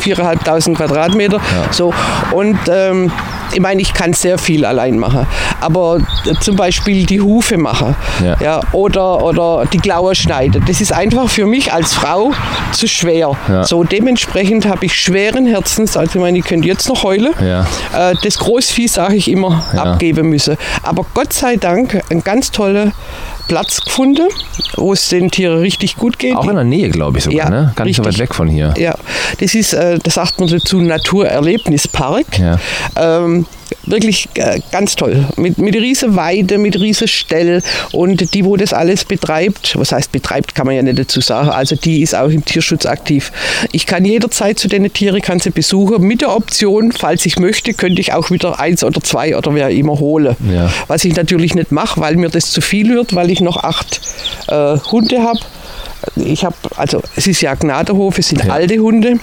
4.500 0.00 0.74
Quadratmeter. 0.74 1.36
Ja. 1.38 1.72
So. 1.72 1.92
Und 2.32 2.58
ähm, 2.68 3.10
ich 3.52 3.60
meine, 3.60 3.80
ich 3.80 3.92
kann 3.94 4.12
sehr 4.12 4.38
viel 4.38 4.64
allein 4.64 4.98
machen. 4.98 5.26
Aber 5.60 5.98
zum 6.40 6.56
Beispiel 6.56 7.06
die 7.06 7.20
Hufe 7.20 7.56
machen 7.56 7.94
Ja. 8.24 8.36
ja, 8.40 8.60
oder, 8.72 9.22
oder 9.22 9.64
die 9.72 9.78
Klaue 9.78 10.14
schneiden. 10.14 10.62
Das 10.66 10.80
ist 10.80 10.92
einfach 10.92 11.28
für 11.28 11.46
mich 11.46 11.72
als 11.72 11.94
Frau 11.94 12.32
zu 12.72 12.86
schwer. 12.88 13.32
Ja. 13.48 13.64
So 13.64 13.84
dementsprechend 13.84 14.66
habe 14.66 14.86
ich 14.86 14.94
schweren 14.94 15.46
Herzens, 15.46 15.96
also 15.96 16.16
ich 16.16 16.20
meine, 16.20 16.38
ich 16.38 16.44
könnte 16.44 16.66
jetzt 16.68 16.88
noch 16.88 17.02
heulen, 17.02 17.32
Ja. 17.40 17.66
äh, 17.94 18.14
das 18.22 18.38
Großvieh, 18.38 18.88
sage 18.88 19.16
ich 19.16 19.30
immer, 19.30 19.64
abgeben 19.76 20.28
müssen. 20.28 20.56
Aber 20.82 21.04
Gott 21.14 21.32
sei 21.32 21.56
Dank 21.56 22.02
ein 22.10 22.22
ganz 22.22 22.50
toller 22.50 22.92
Platz 23.48 23.80
gefunden, 23.84 24.28
wo 24.76 24.92
es 24.92 25.08
den 25.08 25.30
Tieren 25.30 25.58
richtig 25.58 25.96
gut 25.96 26.18
geht. 26.18 26.34
Auch 26.36 26.48
in 26.48 26.56
der 26.56 26.64
Nähe, 26.64 26.90
glaube 26.90 27.18
ich 27.18 27.24
sogar, 27.24 27.38
Ja, 27.38 27.50
ne? 27.50 27.72
Gar 27.76 27.84
nicht 27.84 27.96
so 27.96 28.02
weit 28.02 28.08
richtig. 28.08 28.22
weg 28.30 28.34
von 28.34 28.48
hier. 28.48 28.74
Ja, 28.76 28.94
das 29.40 29.54
ist, 29.54 29.72
äh, 29.72 29.98
das 30.02 30.14
sagt 30.14 30.38
man 30.40 30.48
dazu, 30.48 30.80
Naturerlebnispark. 30.80 32.38
Ja. 32.38 32.58
Ähm, 32.96 33.46
wirklich 33.84 34.28
äh, 34.34 34.60
ganz 34.72 34.96
toll. 34.96 35.26
Mit, 35.36 35.58
mit 35.58 35.74
riesen 35.74 36.16
Weide, 36.16 36.58
mit 36.58 36.78
riesen 36.78 37.08
Stell 37.08 37.62
und 37.92 38.34
die, 38.34 38.44
wo 38.44 38.56
das 38.56 38.72
alles 38.72 39.04
betreibt, 39.04 39.78
was 39.78 39.92
heißt 39.92 40.12
betreibt, 40.12 40.54
kann 40.54 40.66
man 40.66 40.74
ja 40.74 40.82
nicht 40.82 40.98
dazu 40.98 41.20
sagen, 41.20 41.48
also 41.48 41.76
die 41.76 42.02
ist 42.02 42.14
auch 42.14 42.28
im 42.28 42.44
Tierschutz 42.44 42.86
aktiv. 42.86 43.32
Ich 43.72 43.86
kann 43.86 44.04
jederzeit 44.04 44.58
zu 44.58 44.68
den 44.68 44.92
Tieren, 44.92 45.20
kann 45.20 45.40
sie 45.40 45.50
besuchen, 45.50 46.02
mit 46.02 46.20
der 46.20 46.34
Option, 46.34 46.92
falls 46.92 47.26
ich 47.26 47.38
möchte, 47.38 47.74
könnte 47.74 48.00
ich 48.00 48.12
auch 48.12 48.30
wieder 48.30 48.58
eins 48.60 48.84
oder 48.84 49.00
zwei 49.00 49.36
oder 49.36 49.54
wer 49.54 49.70
immer 49.70 49.98
holen. 49.98 50.36
Ja. 50.52 50.70
Was 50.86 51.04
ich 51.04 51.16
natürlich 51.16 51.54
nicht 51.54 51.72
mache, 51.72 52.00
weil 52.00 52.16
mir 52.16 52.30
das 52.30 52.50
zu 52.50 52.60
viel 52.60 52.94
wird, 52.94 53.14
weil 53.14 53.30
ich 53.30 53.40
noch 53.40 53.62
acht 53.64 54.00
äh, 54.48 54.76
Hunde 54.78 55.22
habe. 55.22 55.40
Ich 56.16 56.44
habe, 56.44 56.54
also 56.76 57.02
es 57.16 57.26
ist 57.26 57.40
ja 57.40 57.54
Gnadenhof, 57.54 58.18
es 58.18 58.28
sind 58.28 58.44
Ja. 58.44 58.52
alte 58.52 58.78
Hunde. 58.78 59.14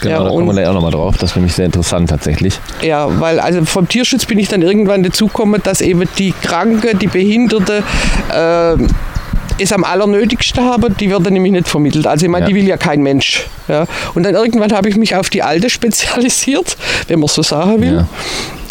Genau, 0.00 0.14
ja, 0.18 0.24
da 0.24 0.30
kommen 0.30 0.46
wir 0.46 0.52
gleich 0.52 0.66
auch 0.66 0.74
nochmal 0.74 0.90
drauf. 0.92 1.16
Das 1.18 1.30
ist 1.30 1.36
nämlich 1.36 1.54
sehr 1.54 1.66
interessant 1.66 2.10
tatsächlich. 2.10 2.58
Ja, 2.82 3.08
weil 3.20 3.40
also 3.40 3.64
vom 3.64 3.88
Tierschutz 3.88 4.26
bin 4.26 4.38
ich 4.38 4.48
dann 4.48 4.62
irgendwann 4.62 5.02
dazugekommen, 5.02 5.60
dass 5.62 5.80
eben 5.80 6.08
die 6.18 6.32
Kranke, 6.32 6.94
die 6.94 7.06
Behinderte 7.08 7.82
äh, 8.32 8.76
es 9.58 9.72
am 9.72 9.84
allernötigsten 9.84 10.64
haben, 10.64 10.96
die 10.98 11.10
werden 11.10 11.32
nämlich 11.32 11.52
nicht 11.52 11.68
vermittelt. 11.68 12.06
Also 12.06 12.26
ich 12.26 12.30
meine, 12.30 12.44
Ja. 12.44 12.48
die 12.48 12.54
will 12.54 12.66
ja 12.66 12.76
kein 12.76 13.02
Mensch. 13.02 13.46
Ja. 13.68 13.86
Und 14.14 14.22
dann 14.24 14.34
irgendwann 14.34 14.72
habe 14.72 14.88
ich 14.88 14.96
mich 14.96 15.14
auf 15.16 15.30
die 15.30 15.42
Alte 15.42 15.68
spezialisiert, 15.70 16.76
wenn 17.08 17.18
man 17.20 17.28
so 17.28 17.42
sagen 17.42 17.80
will. 17.80 17.94
Ja. 17.94 18.08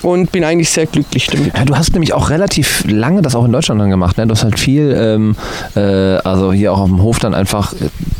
Und 0.03 0.31
bin 0.31 0.43
eigentlich 0.43 0.69
sehr 0.69 0.85
glücklich 0.85 1.25
damit. 1.27 1.57
Ja, 1.57 1.65
du 1.65 1.75
hast 1.75 1.91
nämlich 1.93 2.13
auch 2.13 2.29
relativ 2.29 2.83
lange 2.87 3.23
das 3.23 3.33
auch 3.35 3.45
in 3.45 3.51
Deutschland 3.51 3.81
dann 3.81 3.89
gemacht. 3.89 4.17
Ne? 4.17 4.27
Du 4.27 4.31
hast 4.33 4.43
halt 4.43 4.59
viel, 4.59 4.95
ähm, 4.95 5.35
äh, 5.75 5.79
also 5.79 6.53
hier 6.53 6.71
auch 6.71 6.79
auf 6.79 6.87
dem 6.87 7.01
Hof 7.01 7.17
dann 7.17 7.33
einfach 7.33 7.73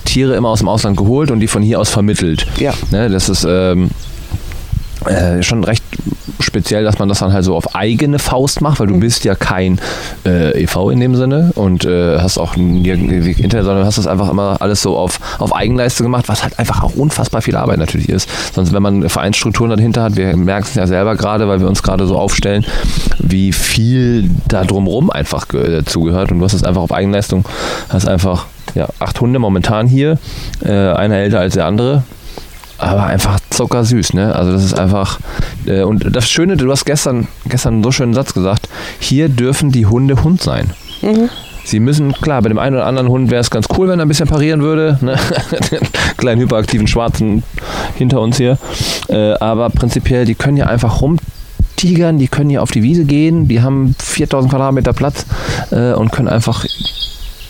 Tiere 0.04 0.36
immer 0.36 0.50
aus 0.50 0.60
dem 0.60 0.68
Ausland 0.70 0.98
geholt 0.98 1.30
und 1.30 1.40
die 1.40 1.48
von 1.48 1.62
hier 1.62 1.80
aus 1.80 1.90
vermittelt. 1.90 2.48
Ja. 2.60 2.74
Ne? 2.90 3.10
Das 3.10 3.30
ist 3.30 3.46
ähm, 3.48 3.92
äh, 5.06 5.44
schon 5.44 5.64
recht 5.64 5.84
speziell, 6.40 6.84
dass 6.84 7.00
man 7.00 7.10
das 7.10 7.20
dann 7.20 7.34
halt 7.34 7.44
so 7.44 7.56
auf 7.56 7.76
eigene 7.76 8.20
Faust 8.20 8.62
macht, 8.62 8.80
weil 8.80 8.88
du 8.88 9.00
bist 9.00 9.26
ja 9.26 9.34
kein 9.36 9.80
äh, 10.26 10.64
EV 10.64 10.92
in 10.92 11.00
dem 11.00 11.16
Sinne 11.16 11.52
und 11.56 11.84
äh, 11.84 12.20
hast 12.20 12.38
auch 12.38 12.56
nie 12.56 12.88
Internet, 12.90 13.66
sondern 13.66 13.86
hast 13.86 13.98
das 13.98 14.08
einfach 14.08 14.30
immer 14.30 14.58
alles 14.60 14.82
so 14.82 14.96
auf, 14.98 15.20
auf 15.40 15.56
Eigenleiste 15.56 16.04
gemacht, 16.04 16.30
was 16.30 16.44
halt 16.44 16.58
einfach 16.60 16.84
auch 16.84 16.96
unfassbar 16.96 17.42
viel 17.42 17.56
Arbeit 17.56 17.80
natürlich 17.80 18.08
ist. 18.08 18.30
Sonst, 18.54 18.72
wenn 18.72 18.84
man 18.84 19.10
Vereinsstrukturen 19.10 19.72
dahinter 19.76 20.04
hat, 20.04 20.16
wir 20.16 20.38
merken 20.38 20.68
es 20.70 20.76
ja 20.76 20.86
selber 20.88 21.16
gerade, 21.16 21.48
weil 21.48 21.60
wir 21.60 21.68
uns 21.68 21.82
gerade 21.82 22.06
so 22.06 22.18
aufstellen, 22.18 22.66
wie 23.20 23.52
viel 23.52 24.30
da 24.48 24.64
drumrum 24.64 25.10
einfach 25.10 25.48
ge- 25.48 25.82
dazugehört 25.82 26.32
und 26.32 26.40
du 26.40 26.46
hast 26.46 26.54
es 26.54 26.64
einfach 26.64 26.82
auf 26.82 26.92
Eigenleistung, 26.92 27.46
hast 27.90 28.08
einfach 28.08 28.46
ja, 28.76 28.88
acht 29.00 29.20
Hunde 29.22 29.40
momentan 29.40 29.88
hier, 29.88 30.20
äh, 30.64 30.72
einer 30.72 31.16
älter 31.16 31.40
als 31.40 31.56
der 31.56 31.66
andere, 31.66 32.04
aber 32.78 33.06
einfach 33.06 33.40
zuckersüß, 33.50 34.14
ne? 34.14 34.36
Also 34.36 34.52
das 34.52 34.64
ist 34.64 34.78
einfach 34.78 35.20
äh, 35.66 35.82
und 35.82 36.16
das 36.16 36.30
Schöne, 36.30 36.58
du 36.58 36.72
hast 36.72 36.86
gestern 36.86 37.28
gestern 37.46 37.76
einen 37.76 37.84
so 37.84 37.92
schönen 37.92 38.14
Satz 38.14 38.34
gesagt. 38.34 38.70
Hier 39.00 39.30
dürfen 39.30 39.72
die 39.72 39.86
Hunde 39.86 40.24
Hund 40.24 40.42
sein. 40.42 40.72
Sie 41.68 41.82
müssen, 41.82 42.14
klar, 42.14 42.42
bei 42.42 42.48
dem 42.48 42.60
einen 42.60 42.78
oder 42.78 42.86
anderen 42.86 43.10
Hund 43.10 43.30
wäre 43.30 43.42
es 43.42 43.50
ganz 43.50 43.68
cool, 43.78 43.90
wenn 43.90 44.00
er 44.00 44.06
ein 44.06 44.08
bisschen 44.08 44.30
parieren 44.30 44.62
würde. 44.62 44.98
Ne? 45.02 45.18
Den 45.70 45.82
kleinen 46.18 46.40
hyperaktiven 46.40 46.88
Schwarzen 46.88 47.44
hinter 47.96 48.22
uns 48.22 48.38
hier. 48.38 48.58
Äh, 49.10 49.34
aber 49.34 49.70
prinzipiell, 49.70 50.24
die 50.24 50.36
können 50.36 50.56
ja 50.56 50.68
einfach 50.68 51.02
rumtigern, 51.02 52.20
die 52.20 52.30
können 52.30 52.50
hier 52.50 52.64
auf 52.64 52.72
die 52.72 52.84
Wiese 52.84 53.04
gehen, 53.04 53.50
die 53.50 53.62
haben 53.62 53.96
4000 54.00 54.50
Quadratmeter 54.50 54.94
Platz 54.94 55.26
äh, 55.72 55.92
und 55.92 56.14
können 56.14 56.30
einfach, 56.30 56.64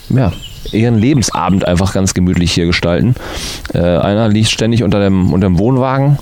ja, 0.09 0.31
ihren 0.71 0.97
Lebensabend 0.97 1.67
einfach 1.67 1.93
ganz 1.93 2.13
gemütlich 2.13 2.51
hier 2.51 2.65
gestalten. 2.65 3.15
Äh, 3.73 3.79
einer 3.79 4.27
liegt 4.27 4.49
ständig 4.49 4.83
unter 4.83 4.99
dem, 4.99 5.33
unter 5.33 5.47
dem 5.47 5.59
Wohnwagen 5.59 6.19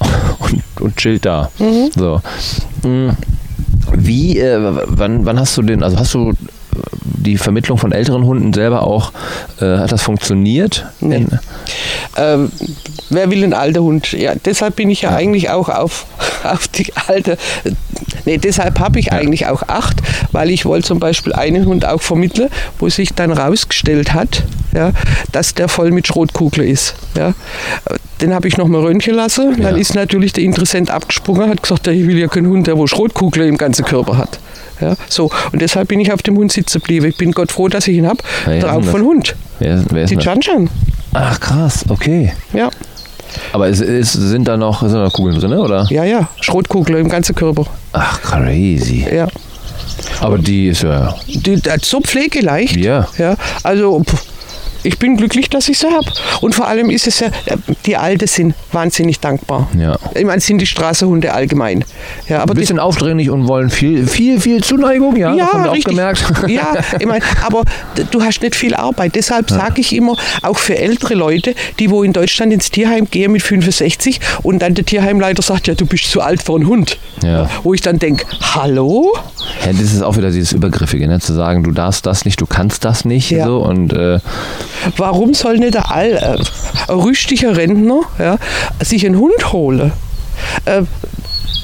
und, 0.38 0.62
und 0.80 0.96
chillt 0.96 1.24
da. 1.24 1.50
So. 1.94 2.20
Mm. 2.82 3.10
Wie, 3.94 4.38
äh, 4.38 4.58
wann, 4.86 5.24
wann 5.24 5.40
hast 5.40 5.56
du 5.56 5.62
den, 5.62 5.82
also 5.82 5.98
hast 5.98 6.14
du 6.14 6.32
die 7.02 7.36
Vermittlung 7.36 7.78
von 7.78 7.92
älteren 7.92 8.24
Hunden 8.24 8.52
selber 8.52 8.86
auch, 8.86 9.12
äh, 9.60 9.78
hat 9.78 9.92
das 9.92 10.02
funktioniert? 10.02 10.86
Nee. 11.00 11.26
Ähm, 12.16 12.50
wer 13.10 13.30
will 13.30 13.42
einen 13.44 13.52
alten 13.54 13.80
Hund? 13.82 14.12
Ja, 14.12 14.34
deshalb 14.44 14.76
bin 14.76 14.90
ich 14.90 15.02
ja, 15.02 15.14
eigentlich 15.14 15.50
auch 15.50 15.68
auf, 15.68 16.06
auf 16.44 16.68
die 16.68 16.92
alte. 17.06 17.36
Nee, 18.24 18.38
deshalb 18.38 18.78
habe 18.80 18.98
ich 18.98 19.12
eigentlich 19.12 19.46
auch 19.46 19.62
acht, 19.68 19.96
weil 20.32 20.50
ich 20.50 20.64
wollte 20.66 20.86
zum 20.88 20.98
Beispiel 21.00 21.32
einen 21.32 21.66
Hund 21.66 21.84
auch 21.86 22.02
vermitteln, 22.02 22.48
wo 22.78 22.88
sich 22.88 23.14
dann 23.14 23.32
rausgestellt 23.32 24.12
hat, 24.12 24.44
ja, 24.74 24.92
dass 25.32 25.54
der 25.54 25.68
voll 25.68 25.90
mit 25.92 26.06
Schrotkugel 26.06 26.64
ist. 26.64 26.94
Ja. 27.16 27.34
Den 28.20 28.34
habe 28.34 28.48
ich 28.48 28.56
nochmal 28.56 28.80
röntgen 28.82 29.14
lassen. 29.14 29.62
Dann 29.62 29.74
Ja. 29.76 29.80
ist 29.80 29.94
natürlich 29.94 30.32
der 30.32 30.44
Interessent 30.44 30.90
abgesprungen, 30.90 31.48
hat 31.48 31.62
gesagt, 31.62 31.86
ja, 31.86 31.92
ich 31.92 32.06
will 32.06 32.18
ja 32.18 32.26
keinen 32.26 32.48
Hund, 32.48 32.66
der 32.66 32.76
wo 32.76 32.86
Schrotkugel 32.86 33.46
im 33.46 33.56
ganzen 33.56 33.84
Körper 33.84 34.18
hat. 34.18 34.40
Ja, 34.80 34.94
so. 35.08 35.30
Und 35.52 35.60
deshalb 35.60 35.88
bin 35.88 36.00
ich 36.00 36.12
auf 36.12 36.22
dem 36.22 36.36
Hund 36.36 36.52
sitzen 36.52 36.80
geblieben. 36.80 37.06
Ich 37.06 37.16
bin 37.16 37.32
Gott 37.32 37.52
froh, 37.52 37.68
dass 37.68 37.88
ich 37.88 37.96
ihn 37.96 38.06
habe. 38.06 38.22
Das? 38.44 38.86
von 38.86 39.02
Hund. 39.02 39.34
Wer, 39.58 39.82
wer 39.90 40.04
ist 40.04 40.10
Die? 40.10 40.18
Chanchan. 40.18 40.70
Ach 41.12 41.40
krass, 41.40 41.84
okay. 41.88 42.32
Ja. 42.52 42.70
Aber 43.52 43.68
es, 43.68 43.80
es, 43.80 44.12
sind 44.12 44.48
da 44.48 44.56
noch, 44.56 44.80
sind 44.80 44.92
da 44.92 45.04
noch 45.04 45.12
Kugeln 45.12 45.38
drin, 45.38 45.52
oder? 45.52 45.86
Ja, 45.90 46.04
ja, 46.04 46.28
Schrotkugel 46.40 46.96
im 46.96 47.08
ganzen 47.08 47.34
Körper. 47.34 47.66
Ach 47.92 48.20
crazy. 48.22 49.06
Ja. 49.12 49.28
Aber 50.20 50.38
die 50.38 50.68
ist 50.68 50.82
ja, 50.82 51.14
Die, 51.26 51.60
so 51.82 52.00
pflegeleicht. 52.00 52.76
Ja. 52.76 53.08
ja 53.18 53.36
also 53.62 54.02
pff, 54.02 54.24
ich 54.88 54.98
bin 54.98 55.18
glücklich, 55.18 55.50
dass 55.50 55.68
ich 55.68 55.78
sie 55.78 55.86
habe. 55.86 56.06
Und 56.40 56.54
vor 56.54 56.66
allem 56.66 56.88
ist 56.88 57.06
es 57.06 57.20
ja, 57.20 57.28
die 57.84 57.96
Alte 57.96 58.26
sind 58.26 58.54
wahnsinnig 58.72 59.20
dankbar. 59.20 59.68
Ja. 59.78 59.98
Ich 60.14 60.24
meine, 60.24 60.38
es 60.38 60.46
sind 60.46 60.60
die 60.60 60.66
Straßenhunde 60.66 61.32
allgemein. 61.34 61.84
Ja, 62.26 62.40
aber 62.40 62.54
ein 62.54 62.56
bisschen 62.56 62.78
aufdringlich 62.78 63.28
und 63.28 63.46
wollen 63.48 63.68
viel, 63.68 64.06
viel, 64.06 64.40
viel 64.40 64.64
Zuneigung, 64.64 65.16
ja, 65.16 65.32
die, 65.32 65.38
das 65.38 65.52
haben 65.52 65.64
wir 65.64 65.72
auch 65.72 65.84
gemerkt. 65.84 66.24
Ja, 66.48 66.72
ich 66.98 67.06
meine, 67.06 67.22
aber 67.44 67.62
du 68.10 68.22
hast 68.22 68.40
nicht 68.40 68.56
viel 68.56 68.74
Arbeit. 68.74 69.14
Deshalb 69.14 69.50
sage 69.50 69.80
ich 69.82 69.94
immer, 69.94 70.16
auch 70.42 70.56
für 70.56 70.78
ältere 70.78 71.14
Leute, 71.14 71.54
die 71.78 71.90
wo 71.90 72.02
in 72.02 72.14
Deutschland 72.14 72.52
ins 72.52 72.70
Tierheim 72.70 73.06
gehen 73.10 73.32
mit 73.32 73.42
65 73.42 74.20
und 74.42 74.60
dann 74.60 74.74
der 74.74 74.86
Tierheimleiter 74.86 75.42
sagt, 75.42 75.68
ja, 75.68 75.74
du 75.74 75.84
bist 75.84 76.10
zu 76.10 76.22
alt 76.22 76.42
für 76.42 76.54
einen 76.54 76.66
Hund. 76.66 76.98
Ja. 77.22 77.50
Wo 77.62 77.74
ich 77.74 77.82
dann 77.82 77.98
denke, 77.98 78.24
hallo? 78.54 79.12
Ja, 79.66 79.72
das 79.72 79.92
ist 79.92 80.02
auch 80.02 80.16
wieder 80.16 80.30
dieses 80.30 80.52
Übergriffige, 80.52 81.06
ne? 81.06 81.20
zu 81.20 81.34
sagen, 81.34 81.62
du 81.62 81.72
darfst 81.72 82.06
das 82.06 82.24
nicht, 82.24 82.40
du 82.40 82.46
kannst 82.46 82.84
das 82.84 83.04
nicht. 83.04 83.30
Ja. 83.30 83.44
So, 83.44 83.58
und 83.58 83.92
äh, 83.92 84.20
Warum 84.96 85.34
soll 85.34 85.58
nicht 85.58 85.76
all, 85.76 86.12
äh, 86.12 86.92
ein 86.92 86.98
rüstiger 86.98 87.56
Rentner 87.56 88.02
ja, 88.18 88.38
sich 88.80 89.04
einen 89.06 89.18
Hund 89.18 89.52
holen? 89.52 89.92
Äh, 90.64 90.82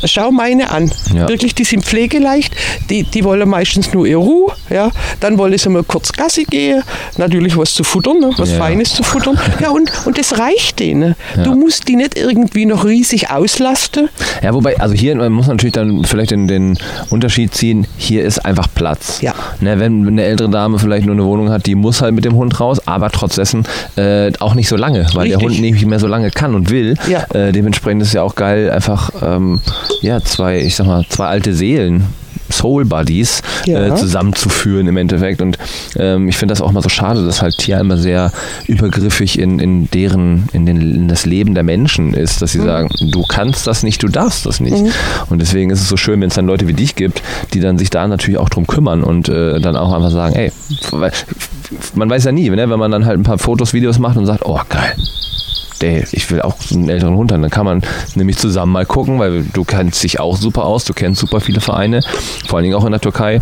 schau 0.04 0.30
meine 0.30 0.70
an. 0.70 0.90
Ja. 1.14 1.28
Wirklich, 1.28 1.54
die 1.54 1.64
sind 1.64 1.84
pflegeleicht, 1.84 2.54
die, 2.90 3.04
die 3.04 3.24
wollen 3.24 3.48
meistens 3.48 3.92
nur 3.92 4.06
ihre 4.06 4.20
Ruhe. 4.20 4.52
Ja. 4.70 4.90
Dann 5.20 5.38
wollen 5.38 5.56
sie 5.56 5.68
mal 5.68 5.82
kurz 5.84 6.12
Gassi 6.12 6.44
gehen, 6.44 6.82
natürlich 7.16 7.56
was 7.56 7.74
zu 7.74 7.84
futtern, 7.84 8.20
ne, 8.20 8.30
was 8.36 8.50
Ja. 8.52 8.58
Feines 8.58 8.94
zu 8.94 9.02
futtern. 9.02 9.38
Ja, 9.60 9.70
und, 9.70 9.90
und 10.04 10.18
das 10.18 10.38
reicht 10.38 10.80
denen. 10.80 11.14
Du 11.42 11.54
musst 11.54 11.88
die 11.88 11.96
nicht 11.96 12.16
irgendwie 12.18 12.66
noch 12.66 12.84
riesig 12.84 13.30
auslasten. 13.30 14.08
ja, 14.42 14.52
wobei, 14.52 14.78
also 14.78 14.94
hier 14.94 15.14
man 15.14 15.32
muss 15.32 15.46
natürlich 15.46 15.72
dann 15.72 16.04
vielleicht 16.04 16.32
den, 16.32 16.48
den 16.48 16.76
Unterschied 17.10 17.54
ziehen, 17.54 17.86
hier 17.96 18.24
ist 18.24 18.44
einfach 18.44 18.66
Platz. 18.74 19.20
Ja. 19.22 19.32
Ne, 19.60 19.78
wenn 19.78 20.06
eine 20.06 20.24
ältere 20.24 20.50
Dame 20.50 20.78
vielleicht 20.78 21.06
nur 21.06 21.14
eine 21.14 21.24
Wohnung 21.24 21.50
hat, 21.50 21.66
die 21.66 21.74
muss 21.76 22.02
halt 22.02 22.14
mit 22.14 22.24
dem 22.24 22.34
Hund 22.34 22.58
raus, 22.60 22.80
aber 22.86 23.10
trotz 23.10 23.36
dessen 23.36 23.64
äh, 23.96 24.32
auch 24.40 24.54
nicht 24.54 24.68
so 24.68 24.76
lange, 24.76 25.06
weil 25.14 25.28
der 25.28 25.38
Richtig. 25.38 25.58
Hund 25.58 25.60
nicht 25.72 25.86
mehr 25.86 26.00
so 26.00 26.06
lange 26.08 26.30
kann 26.30 26.54
und 26.54 26.70
will. 26.70 26.96
Ja. 27.08 27.24
Äh, 27.32 27.52
dementsprechend 27.52 28.02
ist 28.02 28.08
es 28.08 28.14
ja 28.14 28.22
auch 28.22 28.34
geil, 28.34 28.70
einfach 28.70 29.10
ähm, 29.22 29.60
ja, 30.02 30.20
zwei, 30.22 30.58
ich 30.60 30.76
sag 30.76 30.86
mal, 30.86 31.04
zwei 31.08 31.26
alte 31.26 31.54
Seelen. 31.54 32.04
Soul 32.52 32.84
Buddies 32.84 33.40
Ja. 33.64 33.86
äh, 33.86 33.94
zusammenzuführen 33.96 34.86
im 34.86 34.98
Endeffekt. 34.98 35.40
Und 35.40 35.56
ähm, 35.96 36.28
ich 36.28 36.36
finde 36.36 36.52
das 36.52 36.60
auch 36.60 36.72
mal 36.72 36.82
so 36.82 36.90
schade, 36.90 37.24
dass 37.24 37.40
halt 37.40 37.56
Tier 37.56 37.78
immer 37.80 37.96
sehr 37.96 38.32
übergriffig 38.66 39.38
in, 39.38 39.58
in 39.58 39.90
deren, 39.90 40.46
in, 40.52 40.66
den, 40.66 40.76
in 40.80 41.08
das 41.08 41.24
Leben 41.24 41.54
der 41.54 41.62
Menschen 41.64 42.12
ist, 42.12 42.42
dass 42.42 42.52
sie 42.52 42.58
Mhm. 42.58 42.64
sagen, 42.64 42.88
du 43.12 43.22
kannst 43.22 43.66
das 43.66 43.82
nicht, 43.82 44.02
du 44.02 44.08
darfst 44.08 44.44
das 44.44 44.60
nicht. 44.60 44.76
Und 45.30 45.40
deswegen 45.40 45.70
ist 45.70 45.80
es 45.80 45.88
so 45.88 45.96
schön, 45.96 46.20
wenn 46.20 46.28
es 46.28 46.34
dann 46.34 46.46
Leute 46.46 46.68
wie 46.68 46.74
dich 46.74 46.96
gibt, 46.96 47.22
die 47.54 47.60
dann 47.60 47.78
sich 47.78 47.88
da 47.88 48.06
natürlich 48.06 48.38
auch 48.38 48.50
drum 48.50 48.66
kümmern 48.66 49.02
und 49.02 49.28
äh, 49.30 49.58
dann 49.60 49.74
auch 49.74 49.92
einfach 49.92 50.10
sagen, 50.10 50.34
ey, 50.34 50.52
man 51.94 52.10
weiß 52.10 52.24
ja 52.24 52.32
nie, 52.32 52.50
ne, 52.50 52.68
wenn 52.68 52.78
man 52.78 52.90
dann 52.90 53.06
halt 53.06 53.18
ein 53.18 53.22
paar 53.24 53.38
Fotos, 53.38 53.72
Videos 53.72 53.98
macht 53.98 54.16
und 54.16 54.26
sagt, 54.26 54.44
oh 54.44 54.60
ey, 55.84 56.04
ich 56.12 56.30
will 56.30 56.42
auch 56.42 56.56
einen 56.70 56.88
älteren 56.88 57.16
Hund 57.16 57.32
haben. 57.32 57.42
Dann 57.42 57.50
kann 57.50 57.66
man 57.66 57.82
nämlich 58.14 58.38
zusammen 58.38 58.72
mal 58.72 58.86
gucken, 58.86 59.18
weil 59.18 59.44
du 59.44 59.64
kennst 59.64 60.02
dich 60.02 60.20
auch 60.20 60.36
super 60.36 60.64
aus, 60.64 60.84
du 60.84 60.94
kennst 60.94 61.20
super 61.20 61.40
viele 61.40 61.60
Vereine, 61.60 62.00
vor 62.46 62.58
allen 62.58 62.64
Dingen 62.64 62.76
auch 62.76 62.84
in 62.84 62.92
der 62.92 63.00
Türkei. 63.00 63.40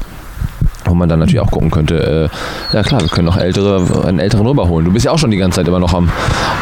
Wo 0.85 0.95
man 0.95 1.09
dann 1.09 1.19
natürlich 1.21 1.41
auch 1.41 1.51
gucken 1.51 1.71
könnte, 1.71 2.31
äh, 2.73 2.75
ja 2.77 2.83
klar, 2.83 3.01
wir 3.01 3.09
können 3.09 3.27
noch 3.27 3.37
ältere, 3.37 4.05
einen 4.07 4.19
älteren 4.19 4.47
rüberholen. 4.47 4.85
Du 4.87 4.93
bist 4.93 5.05
ja 5.05 5.13
auch 5.13 5.19
schon 5.19 5.31
die 5.31 5.37
ganze 5.37 5.57
Zeit 5.57 5.69
immer 5.69 5.79
noch 5.79 5.95
am, 5.95 6.11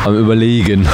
am 0.05 0.17
Überlegen. 0.17 0.87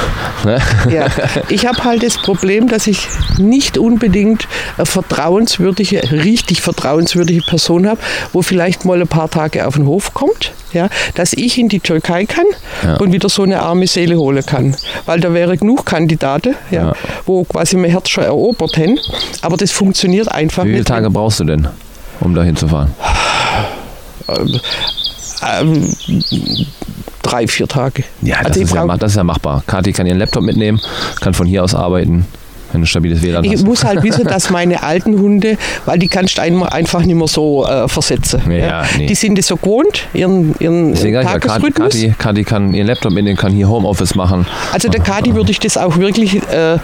Ne? 0.45 0.59
Ja, 0.91 1.07
ich 1.49 1.65
habe 1.67 1.83
halt 1.83 2.03
das 2.03 2.17
Problem, 2.17 2.67
dass 2.67 2.87
ich 2.87 3.07
nicht 3.37 3.77
unbedingt 3.77 4.47
eine 4.77 4.85
vertrauenswürdige, 4.85 6.01
richtig 6.11 6.61
vertrauenswürdige 6.61 7.41
Person 7.41 7.87
habe, 7.87 7.99
wo 8.33 8.41
vielleicht 8.41 8.85
mal 8.85 9.01
ein 9.01 9.07
paar 9.07 9.29
Tage 9.29 9.67
auf 9.67 9.75
den 9.75 9.85
Hof 9.85 10.13
kommt, 10.13 10.53
ja, 10.73 10.89
dass 11.15 11.33
ich 11.33 11.57
in 11.57 11.69
die 11.69 11.79
Türkei 11.79 12.25
kann 12.25 12.45
Ja. 12.83 12.97
und 12.97 13.11
wieder 13.11 13.29
so 13.29 13.43
eine 13.43 13.61
arme 13.61 13.87
Seele 13.87 14.17
holen 14.17 14.45
kann. 14.45 14.75
Weil 15.05 15.19
da 15.19 15.33
wäre 15.33 15.57
genug 15.57 15.85
Kandidaten, 15.85 16.55
ja, 16.71 16.87
Ja. 16.87 16.93
wo 17.25 17.43
quasi 17.43 17.75
mein 17.77 17.91
Herz 17.91 18.09
schon 18.09 18.23
erobert 18.23 18.77
hätten. 18.77 18.99
Aber 19.41 19.57
das 19.57 19.71
funktioniert 19.71 20.31
einfach 20.31 20.63
Wie 20.63 20.67
viele 20.69 20.79
nicht. 20.79 20.87
Tage 20.87 21.09
brauchst 21.09 21.39
du 21.39 21.43
denn, 21.45 21.67
um 22.21 22.33
da 22.35 22.43
Ähm, 25.59 25.93
drei, 27.21 27.47
vier 27.47 27.67
Tage. 27.67 28.03
Ja, 28.21 28.37
das, 28.37 28.47
Also 28.47 28.59
ich 28.61 28.65
ist 28.67 28.73
ja, 28.75 28.97
das 28.97 29.11
ist 29.11 29.17
ja 29.17 29.23
machbar. 29.23 29.63
Kathi 29.67 29.93
kann 29.93 30.07
ihren 30.07 30.17
Laptop 30.17 30.43
mitnehmen, 30.43 30.79
kann 31.21 31.33
von 31.33 31.45
hier 31.47 31.63
aus 31.63 31.75
arbeiten, 31.75 32.25
wenn 32.71 32.81
du 32.81 32.85
ein 32.85 32.87
stabiles 32.87 33.21
WLAN 33.21 33.43
Ich 33.43 33.53
hast. 33.53 33.65
muss 33.65 33.83
halt 33.85 34.01
wissen, 34.03 34.25
dass 34.25 34.49
meine 34.49 34.81
alten 34.83 35.19
Hunde, 35.19 35.57
weil 35.85 35.99
die 35.99 36.07
kannst 36.07 36.37
du 36.37 36.41
einfach 36.41 37.01
nicht 37.01 37.15
mehr 37.15 37.27
so 37.27 37.65
äh, 37.67 37.87
versetzen. 37.87 38.41
Ja, 38.51 38.83
nee. 38.97 39.05
Die 39.05 39.15
sind 39.15 39.37
es 39.37 39.47
so 39.47 39.57
gewohnt, 39.57 40.07
ihren, 40.13 40.55
ihren 40.59 40.93
Deswegen 40.93 41.19
ich 41.19 41.23
ja, 41.25 41.33
Kathi, 41.33 41.47
Tagesrhythmus. 41.47 41.93
Kathi, 41.93 42.15
Kathi 42.17 42.43
kann 42.43 42.73
ihren 42.73 42.87
Laptop 42.87 43.11
mitnehmen, 43.13 43.37
kann 43.37 43.51
hier 43.53 43.69
Homeoffice 43.69 44.15
machen. 44.15 44.45
Also 44.73 44.89
der 44.89 45.01
Kadi 45.01 45.35
würde 45.35 45.51
ich 45.51 45.59
das 45.59 45.77
auch 45.77 45.97
wirklich 45.97 46.35
äh, 46.51 46.77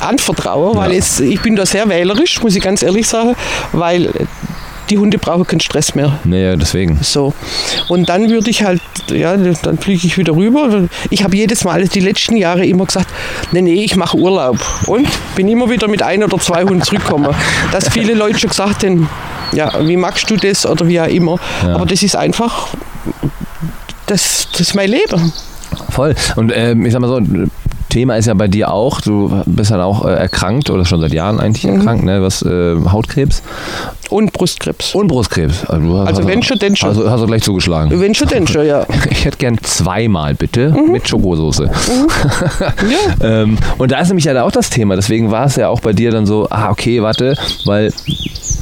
anvertrauen, 0.00 0.76
weil 0.76 0.92
Ja. 0.92 0.98
es, 0.98 1.18
ich 1.20 1.40
bin 1.40 1.56
da 1.56 1.64
sehr 1.64 1.88
wählerisch, 1.88 2.40
muss 2.42 2.54
ich 2.54 2.62
ganz 2.62 2.82
ehrlich 2.82 3.08
sagen, 3.08 3.34
weil 3.72 4.10
die 4.90 4.98
Hunde 4.98 5.18
brauchen 5.18 5.46
keinen 5.46 5.60
Stress 5.60 5.94
mehr. 5.94 6.18
Nee, 6.24 6.56
deswegen. 6.56 6.98
So. 7.02 7.34
Und 7.88 8.08
dann 8.08 8.28
würde 8.30 8.50
ich 8.50 8.64
halt, 8.64 8.80
ja, 9.10 9.36
dann 9.36 9.78
fliege 9.78 10.06
ich 10.06 10.18
wieder 10.18 10.34
rüber. 10.34 10.88
Ich 11.10 11.24
habe 11.24 11.36
jedes 11.36 11.64
Mal, 11.64 11.86
die 11.88 12.00
letzten 12.00 12.36
Jahre 12.36 12.64
immer 12.64 12.86
gesagt, 12.86 13.08
nee, 13.52 13.62
nee, 13.62 13.84
ich 13.84 13.96
mache 13.96 14.16
Urlaub. 14.16 14.58
Und 14.86 15.08
bin 15.34 15.48
immer 15.48 15.70
wieder 15.70 15.88
mit 15.88 16.02
ein 16.02 16.22
oder 16.22 16.38
zwei 16.38 16.62
Hunden 16.62 16.82
zurückgekommen. 16.82 17.34
Dass 17.72 17.88
viele 17.92 18.14
Leute 18.14 18.38
schon 18.38 18.50
gesagt 18.50 18.84
haben, 18.84 19.08
ja, 19.52 19.72
wie 19.86 19.96
magst 19.96 20.28
du 20.30 20.36
das 20.36 20.66
oder 20.66 20.86
wie 20.86 21.00
auch 21.00 21.06
immer. 21.06 21.38
Ja. 21.62 21.74
Aber 21.74 21.86
das 21.86 22.02
ist 22.02 22.16
einfach, 22.16 22.68
das, 24.06 24.48
das 24.52 24.60
ist 24.60 24.74
mein 24.74 24.90
Leben. 24.90 25.32
Voll. 25.90 26.14
Und 26.36 26.52
ähm, 26.54 26.84
ich 26.86 26.92
sag 26.92 27.00
mal 27.00 27.08
so, 27.08 27.20
Thema 27.96 28.16
ist 28.16 28.26
ja 28.26 28.34
bei 28.34 28.46
dir 28.46 28.70
auch, 28.70 29.00
du 29.00 29.42
bist 29.46 29.70
dann 29.70 29.80
auch 29.80 30.04
äh, 30.04 30.10
erkrankt 30.12 30.68
oder 30.68 30.84
schon 30.84 31.00
seit 31.00 31.14
Jahren 31.14 31.40
eigentlich 31.40 31.64
Mhm. 31.64 31.78
erkrankt, 31.78 32.04
ne? 32.04 32.20
Was 32.20 32.42
äh, 32.42 32.76
Hautkrebs 32.92 33.42
Und 34.10 34.34
Brustkrebs. 34.34 34.94
und 34.94 35.08
Brustkrebs. 35.08 35.64
Also, 35.64 35.86
du 35.86 35.96
hast- 35.98 36.08
Also 36.08 36.20
hast- 36.22 36.28
wenn 36.28 36.42
schon, 36.42 36.58
denn 36.58 36.76
schon. 36.76 36.90
Also 36.90 37.10
hast 37.10 37.22
du 37.22 37.26
gleich 37.26 37.42
zugeschlagen. 37.42 37.98
Wenn 37.98 38.14
schon 38.14 38.28
denn 38.28 38.46
schon, 38.46 38.66
ja. 38.66 38.84
Ich 39.10 39.24
hätte 39.24 39.38
gern 39.38 39.56
zweimal 39.62 40.34
bitte 40.34 40.74
mit 40.92 41.08
Schokosoße. 41.08 41.70
ja. 43.20 43.26
Ähm, 43.42 43.56
und 43.78 43.90
da 43.92 44.00
ist 44.00 44.08
nämlich 44.08 44.26
ja 44.26 44.42
auch 44.44 44.52
das 44.52 44.68
Thema. 44.70 44.94
Deswegen 44.96 45.30
war 45.30 45.46
es 45.46 45.56
ja 45.56 45.68
auch 45.68 45.80
bei 45.80 45.92
dir 45.94 46.10
dann 46.10 46.26
so, 46.26 46.46
ah, 46.50 46.68
okay, 46.70 47.02
warte, 47.02 47.34
weil 47.64 47.92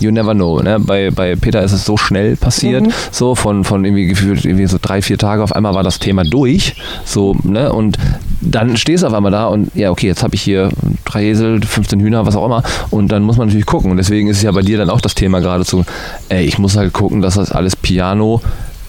you 0.00 0.10
never 0.12 0.34
know. 0.34 0.60
Ne? 0.60 0.78
Bei, 0.80 1.10
bei 1.10 1.34
Peter 1.36 1.62
ist 1.62 1.72
es 1.72 1.84
so 1.84 1.96
schnell 1.96 2.36
passiert, 2.36 2.84
so 3.10 3.34
von, 3.34 3.64
von 3.64 3.84
irgendwie 3.84 4.06
gefühlt 4.06 4.44
irgendwie 4.44 4.66
so 4.66 4.78
drei, 4.80 5.02
vier 5.02 5.18
Tage. 5.18 5.42
Auf 5.42 5.52
einmal 5.56 5.74
war 5.74 5.82
das 5.82 5.98
Thema 5.98 6.22
durch. 6.24 6.76
So, 7.04 7.34
ne? 7.42 7.72
Und 7.72 7.96
dann 8.44 8.76
stehst 8.76 9.02
du 9.02 9.06
auf 9.06 9.14
einmal 9.14 9.32
da 9.32 9.46
und 9.46 9.74
ja, 9.74 9.90
okay, 9.90 10.06
jetzt 10.06 10.22
habe 10.22 10.34
ich 10.34 10.42
hier 10.42 10.70
drei 11.04 11.24
Esel, 11.26 11.60
15 11.62 12.00
Hühner, 12.00 12.26
was 12.26 12.36
auch 12.36 12.44
immer. 12.44 12.62
Und 12.90 13.08
dann 13.08 13.22
muss 13.22 13.36
man 13.36 13.48
natürlich 13.48 13.66
gucken. 13.66 13.90
Und 13.90 13.96
deswegen 13.96 14.28
ist 14.28 14.38
es 14.38 14.42
ja 14.42 14.52
bei 14.52 14.62
dir 14.62 14.78
dann 14.78 14.90
auch 14.90 15.00
das 15.00 15.14
Thema 15.14 15.40
geradezu, 15.40 15.84
ey, 16.28 16.44
ich 16.44 16.58
muss 16.58 16.76
halt 16.76 16.92
gucken, 16.92 17.22
dass 17.22 17.34
das 17.34 17.52
alles 17.52 17.76
Piano 17.76 18.40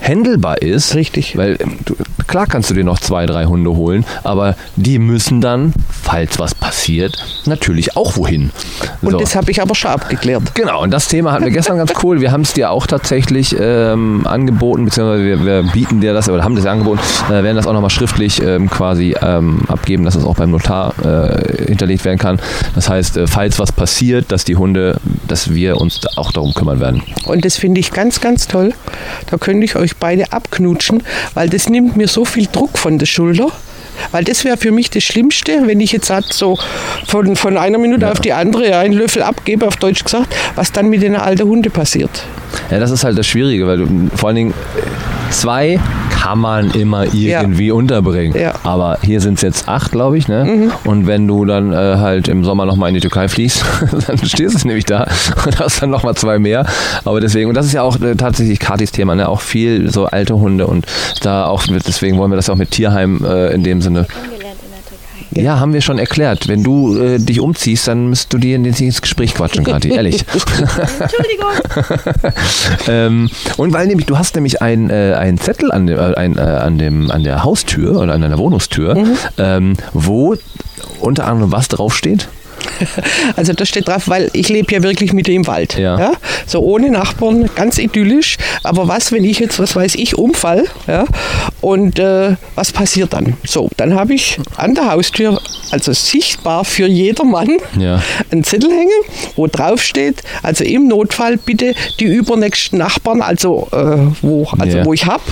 handelbar 0.01 0.62
ist. 0.62 0.95
Richtig. 0.95 1.38
Weil 1.38 1.58
ähm, 1.60 1.77
du, 1.86 1.95
klar 2.27 2.47
kannst 2.47 2.69
du 2.69 2.73
dir 2.73 2.84
noch 2.84 2.99
zwei, 2.99 3.25
drei 3.25 3.45
Hunde 3.45 3.71
holen, 3.71 4.05
aber 4.23 4.55
die 4.75 4.99
müssen 4.99 5.41
dann, 5.41 5.73
falls 5.89 6.39
was 6.39 6.53
passiert, 6.55 7.17
natürlich 7.45 7.95
auch 7.95 8.17
wohin. 8.17 8.51
Und 9.01 9.12
So. 9.12 9.17
das 9.17 9.36
habe 9.36 9.51
ich 9.51 9.62
aber 9.62 9.75
schon 9.75 9.91
abgeklärt. 9.91 10.55
Genau, 10.55 10.81
und 10.84 10.91
das 10.91 11.08
Thema 11.08 11.31
hatten 11.31 11.45
wir 11.45 11.51
gestern 11.51 11.77
ganz 11.77 11.93
cool. 12.03 12.21
Wir 12.21 12.31
haben 12.31 12.41
es 12.41 12.53
dir 12.53 12.71
auch 12.71 12.88
tatsächlich 12.88 13.55
ähm, 13.60 14.25
angeboten, 14.27 14.86
beziehungsweise 14.86 15.23
wir, 15.23 15.45
wir 15.45 15.63
bieten 15.71 16.01
dir 16.01 16.13
das, 16.13 16.29
oder 16.29 16.43
haben 16.43 16.55
das 16.55 16.65
ja 16.65 16.71
angeboten, 16.71 16.99
äh, 17.29 17.43
werden 17.43 17.55
das 17.55 17.67
auch 17.67 17.73
nochmal 17.73 17.89
schriftlich 17.89 18.41
ähm, 18.41 18.69
quasi 18.69 19.15
ähm, 19.21 19.62
abgeben, 19.67 20.03
dass 20.05 20.15
es 20.15 20.23
auch 20.23 20.36
beim 20.36 20.51
Notar 20.51 20.93
äh, 21.03 21.65
hinterlegt 21.67 22.05
werden 22.05 22.19
kann. 22.19 22.39
Das 22.73 22.89
heißt, 22.89 23.17
äh, 23.17 23.27
falls 23.27 23.60
was 23.60 23.71
passiert, 23.71 24.31
dass 24.31 24.43
die 24.43 24.55
Hunde, 24.55 24.97
dass 25.27 25.53
wir 25.53 25.77
uns 25.79 26.01
auch 26.17 26.31
darum 26.31 26.53
kümmern 26.53 26.79
werden. 26.79 27.03
Und 27.25 27.45
das 27.45 27.58
finde 27.58 27.79
ich 27.79 27.91
ganz, 27.91 28.21
ganz 28.21 28.47
toll. 28.47 28.73
Da 29.29 29.38
könnte 29.38 29.65
ich 29.65 29.75
euch 29.75 29.85
beide 29.93 30.32
abknutschen, 30.32 31.04
weil 31.34 31.50
das 31.50 31.69
nimmt 31.69 31.95
mir 31.95 32.08
so 32.08 32.26
viel 32.26 32.48
Druck 32.52 32.78
von 32.78 32.98
der 32.98 33.06
Schulter. 33.06 33.52
Weil 34.12 34.23
das 34.23 34.43
wäre 34.43 34.58
für 34.58 34.71
mich 34.71 34.89
das 34.89 35.03
Schlimmste, 35.03 35.63
wenn 35.65 35.79
ich 35.79 35.91
jetzt 35.91 36.10
halt 36.10 36.31
so 36.31 36.58
von, 37.08 37.36
von 37.36 37.58
einer 37.58 37.77
Minute 37.77 38.12
auf 38.12 38.19
die 38.19 38.34
andere 38.34 38.69
ja, 38.69 38.79
einen 38.79 38.93
Löffel 38.93 39.23
abgebe, 39.23 39.67
auf 39.67 39.77
Deutsch 39.77 40.03
gesagt, 40.03 40.36
was 40.55 40.71
dann 40.71 40.89
mit 40.89 41.01
den 41.01 41.15
alten 41.15 41.47
Hunde 41.47 41.69
passiert. 41.69 42.23
Ja, 42.69 42.79
das 42.79 42.91
ist 42.91 43.03
halt 43.03 43.17
das 43.17 43.27
Schwierige, 43.27 43.67
weil 43.67 43.77
du 43.77 43.88
vor 44.15 44.29
allen 44.29 44.36
Dingen 44.36 44.53
zwei 45.29 45.79
kann 46.25 46.39
man 46.39 46.71
immer 46.71 47.13
irgendwie 47.13 47.69
unterbringen. 47.69 48.36
Ja. 48.36 48.55
Aber 48.63 48.97
hier 49.03 49.21
sind 49.21 49.36
es 49.36 49.41
jetzt 49.43 49.67
acht, 49.67 49.91
glaube 49.91 50.17
ich. 50.17 50.27
Ne? 50.27 50.71
Und 50.84 51.05
wenn 51.05 51.27
du 51.27 51.45
dann 51.45 51.71
äh, 51.71 51.75
halt 51.75 52.27
im 52.27 52.43
Sommer 52.43 52.65
nochmal 52.65 52.89
in 52.89 52.95
die 52.95 53.01
Türkei 53.01 53.27
fliegst, 53.27 53.63
dann 54.08 54.17
stehst 54.17 54.63
du 54.63 54.67
nämlich 54.67 54.86
da 54.86 55.08
und 55.45 55.60
hast 55.60 55.84
dann 55.84 55.91
nochmal 55.91 56.15
zwei 56.15 56.39
mehr. 56.39 56.65
Aber 57.03 57.21
deswegen, 57.21 57.49
und 57.49 57.55
das 57.55 57.67
ist 57.67 57.73
ja 57.73 57.84
auch 57.84 58.01
äh, 58.01 58.15
tatsächlich 58.15 58.60
Katis 58.60 58.91
Thema, 58.91 59.13
ne? 59.13 59.29
auch 59.29 59.41
viel 59.41 59.91
so 59.91 60.05
alte 60.05 60.36
Hunde 60.36 60.65
und 60.65 60.88
da 61.21 61.45
auch, 61.45 61.63
deswegen 61.67 62.17
wollen 62.17 62.31
wir 62.31 62.38
das 62.38 62.49
auch 62.49 62.55
mit 62.55 62.71
Tierheim 62.71 63.23
äh, 63.23 63.53
in 63.53 63.62
dem 63.62 63.81
Sinne 63.86 64.08
ja, 65.32 65.60
haben 65.60 65.74
wir 65.74 65.82
schon 65.82 65.98
erklärt. 65.98 66.48
Wenn 66.48 66.63
du 66.63 66.98
äh, 66.98 67.19
dich 67.19 67.39
umziehst, 67.39 67.88
dann 67.88 68.10
müsst 68.10 68.32
du 68.32 68.38
dir 68.38 68.56
ins 68.56 69.02
Gespräch 69.02 69.34
quatschen, 69.34 69.63
Kathi, 69.63 69.89
ehrlich. 69.93 70.24
Entschuldigung. 71.00 71.52
ähm, 72.88 73.30
und 73.58 73.74
weil 73.74 73.88
nämlich, 73.88 74.06
du 74.06 74.17
hast 74.17 74.36
nämlich 74.36 74.62
einen 74.62 74.89
äh, 74.89 75.36
Zettel 75.38 75.71
an, 75.71 75.88
dem, 75.88 75.98
äh, 75.98 76.13
ein, 76.15 76.38
äh, 76.38 76.41
an, 76.41 76.78
dem, 76.78 77.12
an 77.12 77.24
der 77.24 77.43
Haustür 77.43 78.00
oder 78.00 78.13
an 78.13 78.21
deiner 78.21 78.38
Wohnungstür, 78.38 78.98
ähm, 79.38 79.76
wo 79.93 80.36
unter 81.00 81.28
anderem 81.28 81.52
was 81.52 81.67
draufsteht. 81.67 82.30
Also 83.36 83.54
da 83.54 83.65
steht 83.65 83.88
drauf, 83.88 84.08
weil 84.08 84.30
ich 84.34 84.49
lebe 84.49 84.73
ja 84.73 84.84
wirklich 84.84 85.12
mitten 85.13 85.32
im 85.32 85.47
Wald. 85.47 85.78
Ja. 85.78 86.13
So 86.45 86.60
ohne 86.62 86.89
Nachbarn, 86.89 87.49
ganz 87.56 87.78
idyllisch. 87.78 88.38
Aber 88.63 88.88
was, 88.88 89.12
wenn 89.12 89.23
ich 89.23 89.39
jetzt, 89.39 89.60
was 89.60 89.75
weiß 89.75 89.95
ich, 89.95 90.17
umfall? 90.17 90.65
Ja? 90.88 91.06
Und 91.62 91.99
äh, 91.99 92.36
was 92.56 92.71
passiert 92.71 93.13
dann? 93.13 93.36
So, 93.45 93.69
dann 93.78 93.95
habe 93.95 94.13
ich 94.13 94.39
an 94.58 94.75
der 94.75 94.91
Haustür, 94.91 95.41
also 95.71 95.91
sichtbar 95.93 96.63
für 96.65 96.88
jedermann, 96.88 97.49
Ja. 97.78 98.01
einen 98.32 98.43
Zettel 98.43 98.69
hängen, 98.71 98.91
wo 99.36 99.47
drauf 99.47 99.82
steht, 99.82 100.21
also 100.43 100.63
im 100.63 100.88
Notfall 100.88 101.38
bitte 101.38 101.73
die 101.99 102.06
übernächsten 102.06 102.80
Nachbarn, 102.80 103.21
also, 103.21 103.67
äh, 103.71 103.97
wo, 104.21 104.47
also 104.58 104.78
Ja. 104.78 104.86
wo 104.86 104.93
ich 104.93 105.06
habe, 105.06 105.23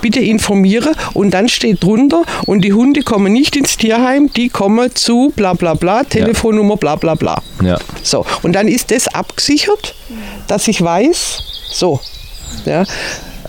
bitte 0.00 0.20
informiere. 0.20 0.92
Und 1.14 1.32
dann 1.34 1.48
steht 1.48 1.82
drunter, 1.82 2.22
und 2.46 2.62
die 2.62 2.72
Hunde 2.72 3.02
kommen 3.02 3.32
nicht 3.32 3.56
ins 3.56 3.76
Tierheim, 3.76 4.30
die 4.34 4.48
kommen 4.48 4.94
zu 4.94 5.32
bla 5.36 5.54
bla 5.54 5.74
bla, 5.74 6.04
Telefonnummer 6.04 6.76
bla 6.80 6.96
bla 6.96 7.14
bla. 7.14 7.40
Ja. 7.62 7.78
So, 8.02 8.26
und 8.42 8.54
dann 8.54 8.66
ist 8.66 8.90
das 8.90 9.06
abgesichert, 9.08 9.94
dass 10.48 10.66
ich 10.66 10.82
weiß, 10.82 11.42
so, 11.70 12.00
ja. 12.64 12.84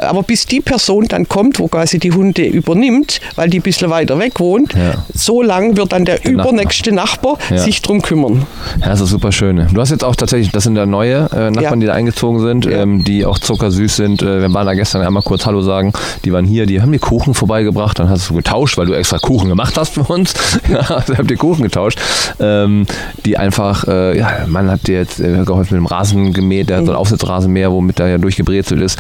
Aber 0.02 0.24
bis 0.24 0.46
die 0.46 0.62
Person 0.62 1.06
dann 1.08 1.28
kommt, 1.28 1.60
wo 1.60 1.68
quasi 1.68 2.00
die 2.00 2.12
Hunde 2.12 2.44
übernimmt, 2.46 3.20
weil 3.36 3.50
die 3.50 3.60
ein 3.60 3.64
bisschen 3.64 3.90
weiter 3.90 4.18
weg 4.20 4.40
wohnt, 4.40 4.74
Ja. 4.74 5.06
so 5.14 5.42
lang 5.42 5.78
wird 5.78 5.92
dann 5.94 6.06
der 6.06 6.26
übernächste 6.26 6.92
Nachbar 6.92 7.38
Ja. 7.50 7.58
sich 7.60 7.82
drum 7.82 8.02
kümmern. 8.02 8.46
Ja, 8.82 8.88
das 8.90 9.02
ist 9.02 9.10
super 9.10 9.32
schön. 9.32 9.68
Du 9.74 9.80
hast 9.82 9.90
jetzt 9.92 10.04
auch 10.04 10.16
tatsächlich, 10.16 10.52
das 10.52 10.64
sind 10.64 10.76
ja 10.76 10.86
neue 10.86 11.30
äh, 11.34 11.52
Nachbarn, 11.52 11.80
die 11.80 11.88
da 11.88 11.94
eingezogen 11.94 12.40
sind, 12.40 12.66
ähm, 12.66 13.04
die 13.04 13.26
auch 13.26 13.40
zuckersüß 13.40 13.96
sind. 13.96 14.22
Äh, 14.22 14.42
wir 14.42 14.54
waren 14.54 14.66
da 14.66 14.74
gestern 14.74 15.02
einmal 15.02 15.24
kurz 15.24 15.46
Hallo 15.46 15.62
sagen. 15.62 15.94
Die 16.26 16.34
waren 16.34 16.46
hier, 16.46 16.66
die 16.66 16.82
haben 16.82 16.90
mir 16.92 17.00
Kuchen 17.00 17.34
vorbeigebracht. 17.34 18.00
Dann 18.00 18.10
hast 18.10 18.30
du 18.30 18.36
getauscht, 18.36 18.78
weil 18.78 18.86
du 18.88 18.94
extra 18.94 19.18
Kuchen 19.20 19.50
gemacht 19.50 19.78
hast 19.78 19.94
für 19.94 20.04
uns. 20.04 20.34
ja, 20.72 20.80
also 20.80 21.18
habt 21.18 21.30
ihr 21.30 21.38
Kuchen 21.38 21.64
getauscht. 21.64 22.00
Ähm, 22.40 22.86
die 23.26 23.38
einfach, 23.38 23.88
äh, 23.88 24.18
ja, 24.18 24.32
man 24.48 24.70
hat 24.72 24.88
dir 24.88 24.96
jetzt 24.98 25.20
äh, 25.20 25.44
geholfen 25.46 25.76
mit 25.76 25.82
dem 25.82 25.86
Rasen 25.86 26.34
gemäht, 26.34 26.70
der 26.70 26.78
hat 26.78 26.86
so 26.86 26.92
ein 26.92 26.98
Aufsitzrasenmäher, 26.98 27.72
womit 27.72 28.00
da 28.00 28.08
ja 28.08 28.18
durchgebrezelt 28.18 28.82
ist 28.82 28.98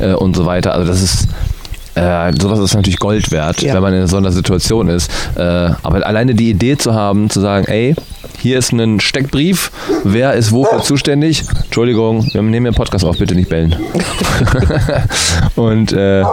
äh, 0.00 0.12
und 0.12 0.36
so 0.36 0.43
weiter. 0.46 0.72
Also 0.74 0.86
das 0.88 1.02
ist 1.02 1.28
äh, 1.96 2.32
sowas 2.40 2.58
ist 2.58 2.74
natürlich 2.74 2.98
Gold 2.98 3.30
wert, 3.30 3.62
Ja. 3.62 3.74
wenn 3.74 3.82
man 3.82 3.94
in 3.94 4.06
so 4.08 4.16
einer 4.16 4.32
Situation 4.32 4.88
ist. 4.88 5.10
Äh, 5.36 5.40
aber 5.40 6.04
alleine 6.04 6.34
die 6.34 6.50
Idee 6.50 6.76
zu 6.76 6.92
haben, 6.92 7.30
zu 7.30 7.40
sagen, 7.40 7.66
ey, 7.66 7.94
hier 8.40 8.58
ist 8.58 8.72
ein 8.72 8.98
Steckbrief, 8.98 9.70
wer 10.02 10.34
ist 10.34 10.50
wofür 10.50 10.82
zuständig? 10.82 11.44
Entschuldigung, 11.64 12.26
wir 12.32 12.42
nehmen 12.42 12.64
den 12.64 12.74
Podcast 12.74 13.04
auf, 13.04 13.16
bitte 13.18 13.36
nicht 13.36 13.48
bellen. 13.48 13.76
Und 15.54 15.92
äh, 15.92 16.24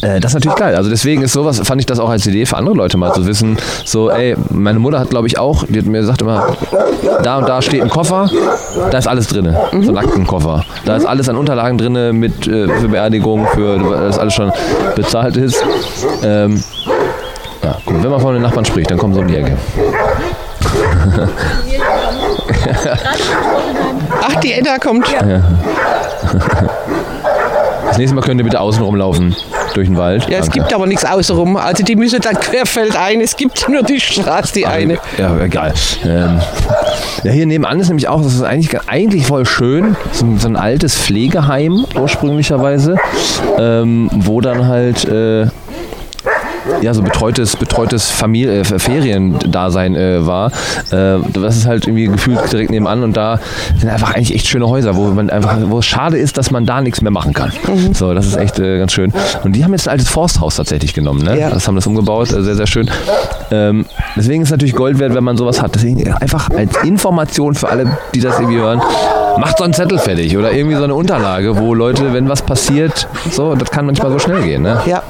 Äh, 0.00 0.20
das 0.20 0.30
ist 0.30 0.34
natürlich 0.34 0.56
geil. 0.58 0.74
Also 0.74 0.90
deswegen 0.90 1.22
ist 1.22 1.32
sowas, 1.32 1.60
fand 1.64 1.80
ich 1.80 1.86
das 1.86 1.98
auch 1.98 2.10
als 2.10 2.26
Idee 2.26 2.46
für 2.46 2.56
andere 2.56 2.74
Leute 2.74 2.96
mal 2.96 3.12
zu 3.12 3.26
wissen, 3.26 3.56
so, 3.84 4.10
ey, 4.10 4.36
meine 4.50 4.78
Mutter 4.78 4.98
hat, 5.00 5.10
glaube 5.10 5.26
ich, 5.26 5.38
auch, 5.38 5.64
die 5.68 5.78
hat 5.78 5.86
mir 5.86 6.00
gesagt 6.00 6.22
immer, 6.22 6.56
da 7.22 7.38
und 7.38 7.48
da 7.48 7.62
steht 7.62 7.82
ein 7.82 7.90
Koffer, 7.90 8.30
da 8.90 8.98
ist 8.98 9.08
alles 9.08 9.28
drin, 9.28 9.54
so 9.80 9.90
ein 9.90 9.98
Aktenkoffer. 9.98 10.64
Da 10.84 10.96
ist 10.96 11.06
alles 11.06 11.28
an 11.28 11.36
Unterlagen 11.36 11.78
drin 11.78 12.18
mit 12.18 12.46
äh, 12.46 12.68
für 12.68 12.88
Beerdigung, 12.88 13.46
für 13.54 13.78
das 13.78 14.18
alles 14.18 14.34
schon 14.34 14.52
bezahlt 14.94 15.36
ist. 15.36 15.64
Ähm, 16.22 16.62
ja, 17.62 17.76
gut, 17.84 18.02
wenn 18.02 18.10
man 18.10 18.20
von 18.20 18.34
den 18.34 18.42
Nachbarn 18.42 18.64
spricht, 18.64 18.90
dann 18.90 18.98
kommen 18.98 19.14
sie 19.14 19.20
um 19.20 19.28
die 19.28 19.36
Ecke. 19.36 19.56
Ach, 24.22 24.34
die 24.40 24.52
Edda 24.52 24.78
kommt. 24.78 25.06
Das 27.86 27.98
nächste 27.98 28.16
Mal 28.16 28.22
könnt 28.22 28.40
ihr 28.40 28.44
bitte 28.44 28.58
außen 28.58 28.82
rumlaufen 28.82 29.36
durch 29.74 29.88
den 29.88 29.96
Wald. 29.96 30.22
Ja, 30.28 30.38
es 30.38 30.46
Danke. 30.46 30.60
gibt 30.60 30.74
aber 30.74 30.86
nichts 30.86 31.04
außenrum. 31.04 31.56
Also 31.56 31.82
die 31.84 31.96
müssen 31.96 32.20
dann 32.20 32.34
querfeldein. 32.38 33.20
Es 33.20 33.36
gibt 33.36 33.68
nur 33.68 33.82
die 33.82 34.00
Straße, 34.00 34.52
die 34.54 34.66
eine. 34.66 34.98
Ja, 35.18 35.38
egal. 35.40 35.74
Ähm, 36.04 36.40
ja, 37.22 37.32
hier 37.32 37.46
nebenan 37.46 37.80
ist 37.80 37.88
nämlich 37.88 38.08
auch, 38.08 38.22
das 38.22 38.34
ist 38.34 38.42
eigentlich, 38.42 38.78
eigentlich 38.88 39.26
voll 39.26 39.46
schön, 39.46 39.96
so, 40.12 40.24
ein- 40.26 40.38
so 40.38 40.48
ein 40.48 40.56
altes 40.56 40.94
Pflegeheim 40.96 41.84
ursprünglicherweise, 41.98 42.96
ähm, 43.58 44.08
wo 44.12 44.40
dann 44.40 44.66
halt 44.66 45.04
äh, 45.06 45.46
ja, 46.84 46.92
so 46.92 47.02
betreutes, 47.02 47.56
betreutes 47.56 48.10
Familie, 48.10 48.60
äh, 48.60 48.64
Feriendasein 48.64 49.96
äh, 49.96 50.26
war. 50.26 50.52
Äh, 50.90 51.18
das 51.32 51.56
ist 51.56 51.66
halt 51.66 51.86
irgendwie 51.86 52.06
gefühlt 52.06 52.52
direkt 52.52 52.70
nebenan 52.70 53.02
und 53.02 53.16
da 53.16 53.40
sind 53.78 53.88
einfach 53.88 54.14
eigentlich 54.14 54.34
echt 54.34 54.46
schöne 54.46 54.68
Häuser, 54.68 54.94
wo 54.94 55.04
man 55.06 55.30
einfach, 55.30 55.56
wo 55.68 55.78
es 55.78 55.86
schade 55.86 56.18
ist, 56.18 56.36
dass 56.36 56.50
man 56.50 56.66
da 56.66 56.82
nichts 56.82 57.00
mehr 57.00 57.10
machen 57.10 57.32
kann. 57.32 57.52
So, 57.92 58.12
das 58.12 58.26
ist 58.26 58.36
echt 58.36 58.58
äh, 58.58 58.78
ganz 58.78 58.92
schön. 58.92 59.12
Und 59.44 59.54
die 59.56 59.64
haben 59.64 59.72
jetzt 59.72 59.88
ein 59.88 59.92
altes 59.92 60.08
Forsthaus 60.08 60.56
tatsächlich 60.56 60.94
genommen, 60.94 61.22
ne? 61.22 61.38
Ja. 61.38 61.50
Das 61.50 61.66
haben 61.66 61.74
das 61.74 61.86
umgebaut, 61.86 62.32
äh, 62.32 62.42
sehr, 62.42 62.54
sehr 62.54 62.66
schön. 62.66 62.90
Ähm, 63.50 63.86
deswegen 64.16 64.42
ist 64.42 64.48
es 64.48 64.52
natürlich 64.52 64.74
Gold 64.74 64.98
wert, 64.98 65.14
wenn 65.14 65.24
man 65.24 65.36
sowas 65.36 65.62
hat. 65.62 65.74
Deswegen 65.74 66.12
einfach 66.12 66.50
als 66.50 66.76
Information 66.84 67.54
für 67.54 67.68
alle, 67.68 67.96
die 68.14 68.20
das 68.20 68.38
irgendwie 68.38 68.58
hören, 68.58 68.82
macht 69.38 69.58
so 69.58 69.64
einen 69.64 69.72
Zettel 69.74 69.98
fertig 69.98 70.36
oder 70.36 70.52
irgendwie 70.52 70.76
so 70.76 70.84
eine 70.84 70.94
Unterlage, 70.94 71.56
wo 71.58 71.74
Leute, 71.74 72.12
wenn 72.12 72.28
was 72.28 72.42
passiert, 72.42 73.08
so, 73.30 73.54
das 73.54 73.70
kann 73.70 73.86
manchmal 73.86 74.10
so 74.12 74.18
schnell 74.18 74.42
gehen, 74.42 74.62
ne? 74.62 74.80
Ja, 74.86 75.02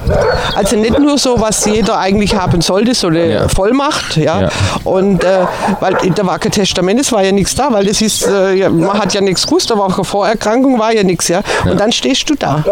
also 0.54 0.76
nicht 0.76 0.98
nur 0.98 1.18
so, 1.18 1.40
was 1.40 1.64
jeder 1.66 1.98
eigentlich 1.98 2.34
haben 2.34 2.60
sollte, 2.60 2.94
so 2.94 3.08
eine 3.08 3.24
Ja. 3.32 3.48
Vollmacht, 3.48 4.16
ja. 4.16 4.42
Ja. 4.42 4.48
Und 4.84 5.24
äh, 5.24 5.46
weil 5.80 5.96
da 6.14 6.26
war 6.26 6.38
kein 6.38 6.52
Testament, 6.52 7.00
es 7.00 7.12
war 7.12 7.22
ja 7.22 7.32
nichts 7.32 7.54
da, 7.54 7.72
weil 7.72 7.86
das 7.86 8.00
ist, 8.00 8.26
äh, 8.26 8.54
ja, 8.54 8.68
man 8.70 8.98
hat 8.98 9.12
ja 9.14 9.20
nichts 9.20 9.46
gewusst, 9.46 9.70
war 9.70 9.80
auch 9.80 9.94
eine 9.94 10.04
Vorerkrankung, 10.04 10.78
war 10.78 10.92
ja 10.94 11.02
nichts, 11.02 11.28
ja. 11.28 11.40
Und 11.68 11.78
dann 11.80 11.92
stehst 11.92 12.28
du 12.30 12.34
da 12.34 12.64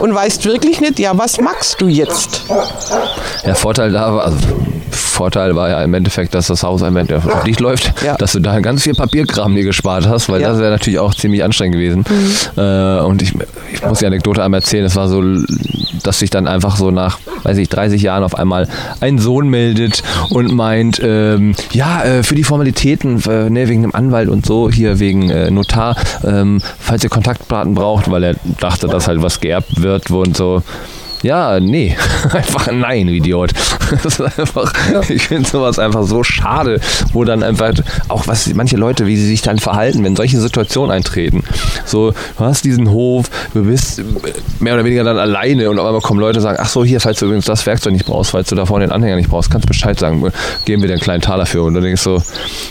und 0.00 0.14
weißt 0.14 0.44
wirklich 0.46 0.80
nicht, 0.80 0.98
ja, 0.98 1.16
was 1.16 1.40
magst 1.40 1.80
du 1.80 1.86
jetzt? 1.88 2.42
Der 3.46 3.54
Vorteil 3.54 3.92
da 3.92 4.14
war, 4.14 4.24
also 4.24 4.36
Vorteil 4.90 5.54
war 5.54 5.68
ja 5.68 5.82
im 5.82 5.94
Endeffekt, 5.94 6.34
dass 6.34 6.48
das 6.48 6.62
Haus 6.64 6.82
am 6.82 6.96
Ende 6.96 7.16
auf 7.18 7.44
dich 7.44 7.60
läuft, 7.60 7.92
Ja. 8.04 8.16
dass 8.16 8.32
du 8.32 8.40
da 8.40 8.58
ganz 8.60 8.82
viel 8.82 8.94
Papierkram 8.94 9.54
dir 9.54 9.62
gespart 9.64 10.08
hast, 10.08 10.28
weil 10.28 10.40
Ja. 10.40 10.50
das 10.50 10.58
wäre 10.58 10.72
natürlich 10.74 10.98
auch 10.98 11.14
ziemlich 11.14 11.42
anstrengend 11.44 11.76
gewesen. 11.76 12.04
Äh, 12.56 13.00
und 13.04 13.22
ich, 13.22 13.32
ich 13.72 13.84
muss 13.84 13.98
die 14.00 14.06
Anekdote 14.06 14.42
einmal 14.42 14.60
erzählen, 14.60 14.84
es 14.84 14.96
war 14.96 15.08
so, 15.08 15.22
dass 16.02 16.18
sich 16.18 16.30
dann 16.30 16.46
einfach 16.46 16.76
so 16.76 16.90
nach, 16.90 17.18
weiß 17.42 17.58
ich, 17.58 17.68
30 17.68 18.02
Jahren 18.02 18.24
auf 18.24 18.36
einmal 18.36 18.68
ein 19.00 19.18
Sohn 19.18 19.48
meldet 19.48 20.02
und 20.30 20.52
meint, 20.52 21.00
ähm, 21.02 21.54
ja, 21.72 22.04
äh, 22.04 22.22
für 22.22 22.34
die 22.34 22.44
Formalitäten, 22.44 23.22
äh, 23.28 23.50
ne, 23.50 23.68
wegen 23.68 23.82
dem 23.82 23.94
Anwalt 23.94 24.28
und 24.28 24.46
so, 24.46 24.70
hier 24.70 24.98
wegen 24.98 25.30
äh, 25.30 25.50
Notar, 25.50 25.96
ähm, 26.24 26.60
falls 26.78 27.04
ihr 27.04 27.10
Kontaktdaten 27.10 27.74
braucht, 27.74 28.10
weil 28.10 28.24
er 28.24 28.34
dachte, 28.60 28.86
dass 28.88 29.08
halt 29.08 29.22
was 29.22 29.40
geerbt 29.40 29.82
wird 29.82 30.10
und 30.10 30.36
so. 30.36 30.62
Ja, 31.24 31.58
nee. 31.58 31.96
Einfach 32.32 32.68
ein 32.68 32.80
Nein, 32.80 33.08
Idiot. 33.08 33.52
Das 34.02 34.18
ist 34.18 34.38
einfach, 34.40 34.72
ich 35.08 35.28
finde 35.28 35.48
sowas 35.48 35.78
einfach 35.78 36.04
so 36.04 36.24
schade, 36.24 36.80
wo 37.12 37.22
dann 37.24 37.42
einfach 37.42 37.72
auch 38.08 38.26
was 38.26 38.52
manche 38.54 38.76
Leute, 38.76 39.06
wie 39.06 39.16
sie 39.16 39.26
sich 39.26 39.42
dann 39.42 39.58
verhalten, 39.58 40.02
wenn 40.02 40.16
solche 40.16 40.40
Situationen 40.40 40.90
eintreten. 40.90 41.44
So, 41.84 42.10
du 42.10 42.44
hast 42.44 42.64
diesen 42.64 42.90
Hof, 42.90 43.26
du 43.52 43.64
bist 43.64 44.02
mehr 44.58 44.74
oder 44.74 44.84
weniger 44.84 45.04
dann 45.04 45.18
alleine 45.18 45.70
und 45.70 45.78
auf 45.78 45.86
einmal 45.86 46.00
kommen 46.00 46.18
Leute 46.18 46.38
und 46.38 46.42
sagen, 46.42 46.58
ach 46.60 46.68
so, 46.68 46.82
hier, 46.84 46.98
falls 47.00 47.18
du 47.20 47.26
übrigens 47.26 47.44
das 47.44 47.64
Werkzeug 47.66 47.92
nicht 47.92 48.06
brauchst, 48.06 48.30
falls 48.32 48.48
du 48.48 48.56
da 48.56 48.66
vorne 48.66 48.86
den 48.86 48.92
Anhänger 48.92 49.16
nicht 49.16 49.28
brauchst, 49.28 49.50
kannst 49.50 49.66
du 49.66 49.68
Bescheid 49.68 49.98
sagen, 49.98 50.22
geben 50.64 50.82
wir 50.82 50.88
dir 50.88 50.94
einen 50.94 51.02
kleinen 51.02 51.22
Taler 51.22 51.46
für. 51.46 51.62
Und 51.62 51.74
du 51.74 51.80
denkst 51.80 52.02
so, 52.02 52.22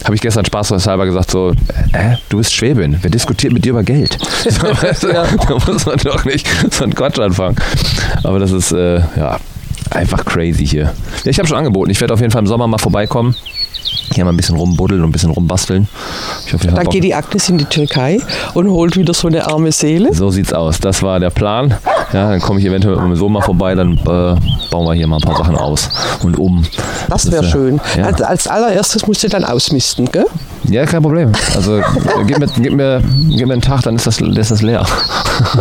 habe 0.04 0.16
ich 0.16 0.22
gestern 0.22 0.46
spaßhalber 0.46 1.06
gesagt, 1.06 1.32
so, 1.32 1.52
äh, 1.94 2.16
du 2.30 2.38
bist 2.38 2.54
Schwäbin, 2.54 2.98
wer 3.02 3.12
diskutiert 3.12 3.54
mit 3.54 3.64
dir 3.64 3.70
über 3.70 3.84
Geld? 3.84 4.18
So, 4.44 4.68
weißt 4.68 5.04
du, 5.04 5.14
Da 5.14 5.26
muss 5.68 5.86
man 5.86 5.98
doch 5.98 6.26
nicht 6.26 6.48
so 6.72 6.84
einen 6.84 6.94
Quatsch 6.94 7.18
anfangen. 7.20 7.56
Aber 8.24 8.40
das 8.44 8.52
ist, 8.52 8.72
äh, 8.74 9.00
ja, 9.16 9.38
einfach 9.92 10.26
crazy 10.26 10.68
hier. 10.68 10.94
Ja, 11.24 11.32
ich 11.32 11.38
habe 11.40 11.48
schon 11.48 11.58
angeboten, 11.58 11.90
ich 11.92 12.02
werde 12.02 12.14
auf 12.14 12.20
jeden 12.20 12.32
Fall 12.32 12.42
im 12.42 12.48
Sommer 12.48 12.68
mal 12.68 12.78
vorbeikommen. 12.78 13.36
Hier 14.14 14.26
mal 14.26 14.32
ein 14.32 14.38
bisschen 14.38 14.58
rumbuddeln 14.58 15.02
und 15.02 15.10
ein 15.10 15.12
bisschen 15.12 15.32
rumbasteln. 15.32 15.88
Hoffe, 16.52 16.68
Dann 16.68 16.88
geht 16.90 17.04
die 17.04 17.16
Agnes 17.16 17.50
in 17.50 17.58
die 17.58 17.66
Türkei 17.66 18.20
und 18.54 18.70
holt 18.70 18.96
wieder 18.98 19.14
so 19.14 19.28
eine 19.28 19.48
arme 19.48 19.72
Seele. 19.72 20.14
So 20.14 20.30
sieht's 20.30 20.54
aus. 20.54 20.80
Das 20.80 21.02
war 21.02 21.20
der 21.20 21.30
Plan. 21.32 21.74
Ja, 22.12 22.30
dann 22.30 22.40
komme 22.42 22.60
ich 22.60 22.66
eventuell 22.66 22.96
mit 22.96 23.04
meinem 23.06 23.16
Sohn 23.16 23.32
mal 23.32 23.42
vorbei, 23.42 23.74
dann 23.74 23.94
äh, 23.98 24.02
bauen 24.70 24.86
wir 24.86 24.94
hier 24.94 25.08
mal 25.08 25.16
ein 25.16 25.22
paar 25.22 25.38
Sachen 25.38 25.56
aus 25.58 25.90
und 26.22 26.38
um. 26.38 26.64
Das 27.10 27.32
wäre 27.32 27.44
wär- 27.44 27.50
schön. 27.50 27.82
Ja. 27.98 28.06
Als, 28.06 28.22
als 28.22 28.48
allererstes 28.48 29.08
musst 29.08 29.24
du 29.24 29.30
dann 29.30 29.46
ausmisten, 29.46 30.12
gell? 30.12 30.26
ja, 30.70 30.86
kein 30.86 31.02
Problem. 31.02 31.32
Also 31.56 31.82
gib 32.28 32.38
mir, 32.40 32.48
gib, 32.62 32.74
mir, 32.74 33.02
gib 33.30 33.48
mir 33.48 33.54
einen 33.54 33.62
Tag, 33.62 33.82
dann 33.84 33.96
ist 33.96 34.06
das, 34.06 34.20
ist 34.20 34.52
das 34.52 34.62
leer. 34.62 34.86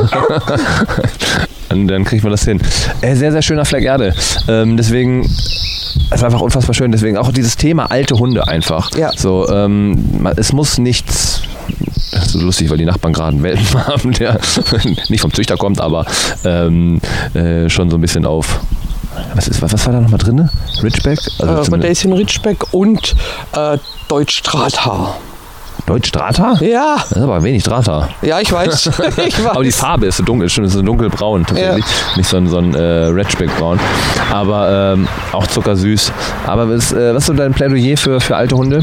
Und 1.72 1.88
dann 1.88 2.04
kriegt 2.04 2.22
man 2.22 2.30
das 2.30 2.44
hin. 2.44 2.60
Äh, 3.00 3.14
sehr, 3.16 3.32
sehr 3.32 3.42
schöner 3.42 3.64
Fleck 3.64 3.84
Erde. 3.84 4.14
Ähm, 4.48 4.76
deswegen, 4.76 5.22
es 5.24 6.16
ist 6.16 6.24
einfach 6.24 6.40
unfassbar 6.40 6.74
schön. 6.74 6.92
Deswegen 6.92 7.16
auch 7.16 7.32
dieses 7.32 7.56
Thema 7.56 7.90
alte 7.90 8.14
Hunde 8.16 8.46
einfach. 8.46 8.90
Ja. 8.96 9.10
So, 9.16 9.48
ähm, 9.48 10.22
man- 10.22 10.34
es 10.36 10.52
muss 10.52 10.78
nichts. 10.78 11.42
Das 12.12 12.26
ist 12.26 12.32
so 12.32 12.40
lustig, 12.40 12.68
weil 12.70 12.76
die 12.78 12.84
Nachbarn 12.84 13.12
gerade 13.14 13.30
einen 13.32 13.42
Welpen 13.42 13.74
haben, 13.86 14.12
der 14.12 14.38
nicht 15.08 15.20
vom 15.20 15.32
Züchter 15.32 15.56
kommt, 15.56 15.80
aber 15.80 16.04
ähm, 16.44 17.00
äh, 17.34 17.68
schon 17.68 17.90
so 17.90 17.96
ein 17.96 18.00
bisschen 18.00 18.26
auf. 18.26 18.60
Was, 19.34 19.48
ist, 19.48 19.60
was, 19.62 19.86
war 19.86 19.92
da 19.92 20.00
nochmal 20.00 20.18
drin? 20.18 20.48
Ridgeback? 20.82 21.18
Also 21.38 21.74
Äh, 21.76 21.94
in 22.04 22.12
Ritschbeck 22.12 22.72
und 22.72 23.14
äh, 23.54 23.78
Deutsch-Drahthaar. 24.08 25.16
Deutsch 25.86 26.12
Drahter? 26.12 26.56
Ja, 26.62 26.96
Das 27.08 27.12
ist 27.18 27.22
aber 27.22 27.42
wenig 27.42 27.64
Drahter. 27.64 28.08
ja, 28.22 28.38
ich 28.40 28.52
weiß. 28.52 28.86
ich 29.26 29.44
weiß. 29.44 29.46
Aber 29.46 29.64
die 29.64 29.72
Farbe 29.72 30.06
ist 30.06 30.16
so 30.18 30.22
dunkel, 30.22 30.48
stimmt, 30.48 30.68
ist 30.68 30.74
so 30.74 30.82
dunkelbraun 30.82 31.44
tatsächlich. 31.44 31.84
Nicht 32.16 32.28
so 32.28 32.36
ein, 32.36 32.46
so 32.46 32.58
ein 32.58 32.74
äh, 32.74 32.78
Redback-braun. 32.80 33.80
Aber 34.32 34.92
ähm, 34.94 35.08
auch 35.32 35.46
zuckersüß. 35.46 36.12
Aber 36.46 36.68
was, 36.68 36.92
äh, 36.92 37.12
was 37.14 37.24
ist 37.24 37.26
so 37.26 37.32
dein 37.34 37.52
Plädoyer 37.52 37.96
für, 37.96 38.20
für 38.20 38.36
alte 38.36 38.56
Hunde? 38.56 38.80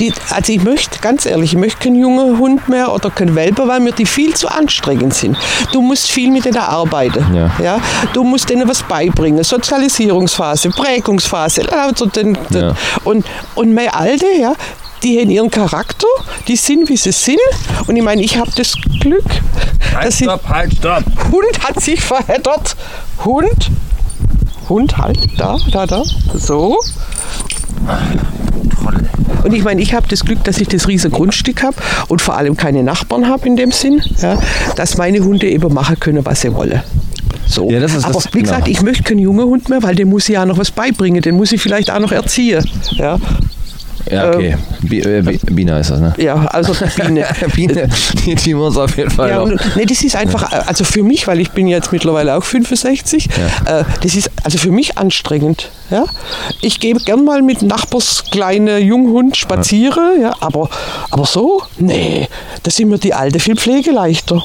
Die, 0.00 0.12
also 0.30 0.52
ich 0.52 0.62
möchte, 0.62 0.98
ganz 1.00 1.24
ehrlich, 1.24 1.52
ich 1.52 1.58
möchte 1.58 1.84
keinen 1.84 1.96
jungen 1.96 2.38
Hund 2.38 2.68
mehr 2.68 2.92
oder 2.92 3.10
keinen 3.10 3.34
Welpe, 3.34 3.66
weil 3.68 3.80
mir 3.80 3.92
die 3.92 4.06
viel 4.06 4.34
zu 4.34 4.48
anstrengend 4.48 5.14
sind. 5.14 5.36
Du 5.72 5.82
musst 5.82 6.10
viel 6.10 6.30
mit 6.30 6.44
denen 6.44 6.58
arbeiten. 6.58 7.24
Ja. 7.34 7.50
Ja? 7.62 7.78
Du 8.12 8.24
musst 8.24 8.50
denen 8.50 8.68
was 8.68 8.82
beibringen. 8.82 9.42
Sozialisierungsphase, 9.44 10.70
Prägungsphase. 10.70 11.62
Also 11.72 12.06
den, 12.06 12.36
den, 12.50 12.60
Ja. 12.60 12.72
und, 13.04 13.24
und 13.54 13.72
meine 13.74 13.94
Alte, 13.94 14.26
ja, 14.40 14.54
die 15.02 15.20
haben 15.20 15.30
ihren 15.30 15.50
Charakter, 15.50 16.06
die 16.48 16.56
sind, 16.56 16.88
wie 16.88 16.96
sie 16.96 17.12
sind. 17.12 17.38
Und 17.86 17.96
ich 17.96 18.02
meine, 18.02 18.22
ich 18.22 18.36
habe 18.38 18.50
das 18.56 18.74
Glück, 19.00 19.24
dass 20.02 20.20
ich, 20.20 20.28
halt, 20.28 20.74
stopp! 20.74 21.04
Hund 21.30 21.58
hat 21.68 21.80
sich 21.80 22.00
verheddert. 22.00 22.76
Hund. 23.24 23.70
Hund, 24.68 24.96
halt, 24.96 25.18
da, 25.36 25.58
da, 25.72 25.86
da. 25.86 26.02
So. 26.34 26.78
Und 29.42 29.52
ich 29.52 29.62
meine, 29.62 29.82
ich 29.82 29.92
habe 29.92 30.06
das 30.08 30.24
Glück, 30.24 30.42
dass 30.44 30.58
ich 30.58 30.68
das 30.68 30.88
riesige 30.88 31.14
Grundstück 31.14 31.62
habe 31.62 31.76
und 32.08 32.22
vor 32.22 32.36
allem 32.36 32.56
keine 32.56 32.82
Nachbarn 32.82 33.28
habe 33.28 33.46
in 33.46 33.56
dem 33.56 33.72
Sinn, 33.72 34.02
ja, 34.22 34.38
dass 34.76 34.96
meine 34.96 35.20
Hunde 35.22 35.48
eben 35.50 35.72
machen 35.74 36.00
können, 36.00 36.24
was 36.24 36.40
sie 36.40 36.54
wollen. 36.54 36.80
So. 37.46 37.70
Ja, 37.70 37.78
das 37.78 37.94
ist 37.94 38.04
Aber 38.04 38.14
das- 38.14 38.32
wie 38.32 38.40
gesagt, 38.40 38.64
genau. 38.64 38.78
ich 38.78 38.82
möchte 38.82 39.02
keinen 39.02 39.18
jungen 39.18 39.44
Hund 39.44 39.68
mehr, 39.68 39.82
weil 39.82 39.94
dem 39.94 40.08
muss 40.08 40.28
ich 40.30 40.34
ja 40.34 40.46
noch 40.46 40.56
was 40.56 40.70
beibringen, 40.70 41.20
den 41.20 41.36
muss 41.36 41.52
ich 41.52 41.60
vielleicht 41.60 41.90
auch 41.90 41.98
noch 41.98 42.10
erziehen. 42.12 42.64
Ja, 42.92 43.18
Ja, 44.10 44.30
okay. 44.30 44.56
Bi 44.82 45.00
äh, 45.00 45.22
Bi 45.22 45.38
Bina 45.50 45.78
ist 45.78 45.90
das, 45.90 46.00
ne? 46.00 46.14
ja 46.18 46.34
also 46.46 46.74
Biene. 46.96 47.26
Biene, 47.54 47.88
die, 48.24 48.34
die 48.34 48.54
muss 48.54 48.76
auf 48.76 48.96
jeden 48.96 49.10
Fall 49.10 49.30
Ja, 49.30 49.40
und, 49.40 49.60
nee, 49.76 49.86
das 49.86 50.02
ist 50.02 50.16
einfach, 50.16 50.50
also 50.66 50.84
für 50.84 51.02
mich, 51.02 51.26
weil 51.26 51.40
ich 51.40 51.50
bin 51.52 51.66
jetzt 51.66 51.92
mittlerweile 51.92 52.36
auch 52.36 52.44
65, 52.44 53.28
äh, 53.66 53.84
das 54.02 54.14
ist 54.14 54.30
also 54.42 54.58
für 54.58 54.70
mich 54.70 54.98
anstrengend. 54.98 55.70
Ja? 55.90 56.04
Ich 56.60 56.80
gehe 56.80 56.94
gern 56.94 57.24
mal 57.24 57.42
mit 57.42 57.62
Nachbars 57.62 58.24
kleine 58.30 58.78
Junghund 58.78 59.36
spazieren, 59.36 60.20
ja. 60.20 60.34
aber, 60.40 60.68
aber 61.10 61.24
so, 61.24 61.62
nee, 61.78 62.28
da 62.62 62.70
sind 62.70 62.88
mir 62.88 62.98
die 62.98 63.14
Alte 63.14 63.38
viel 63.40 63.56
pflegeleichter. 63.56 64.42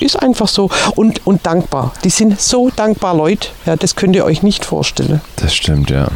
Ist 0.00 0.16
einfach 0.16 0.48
so. 0.48 0.70
Und, 0.96 1.26
und 1.26 1.46
dankbar. 1.46 1.92
Die 2.04 2.10
sind 2.10 2.40
so 2.40 2.70
dankbar 2.74 3.16
Leute, 3.16 3.48
ja, 3.66 3.76
das 3.76 3.96
könnt 3.96 4.14
ihr 4.14 4.24
euch 4.24 4.42
nicht 4.42 4.64
vorstellen. 4.64 5.20
Das 5.36 5.54
stimmt, 5.54 5.90
ja. 5.90 6.08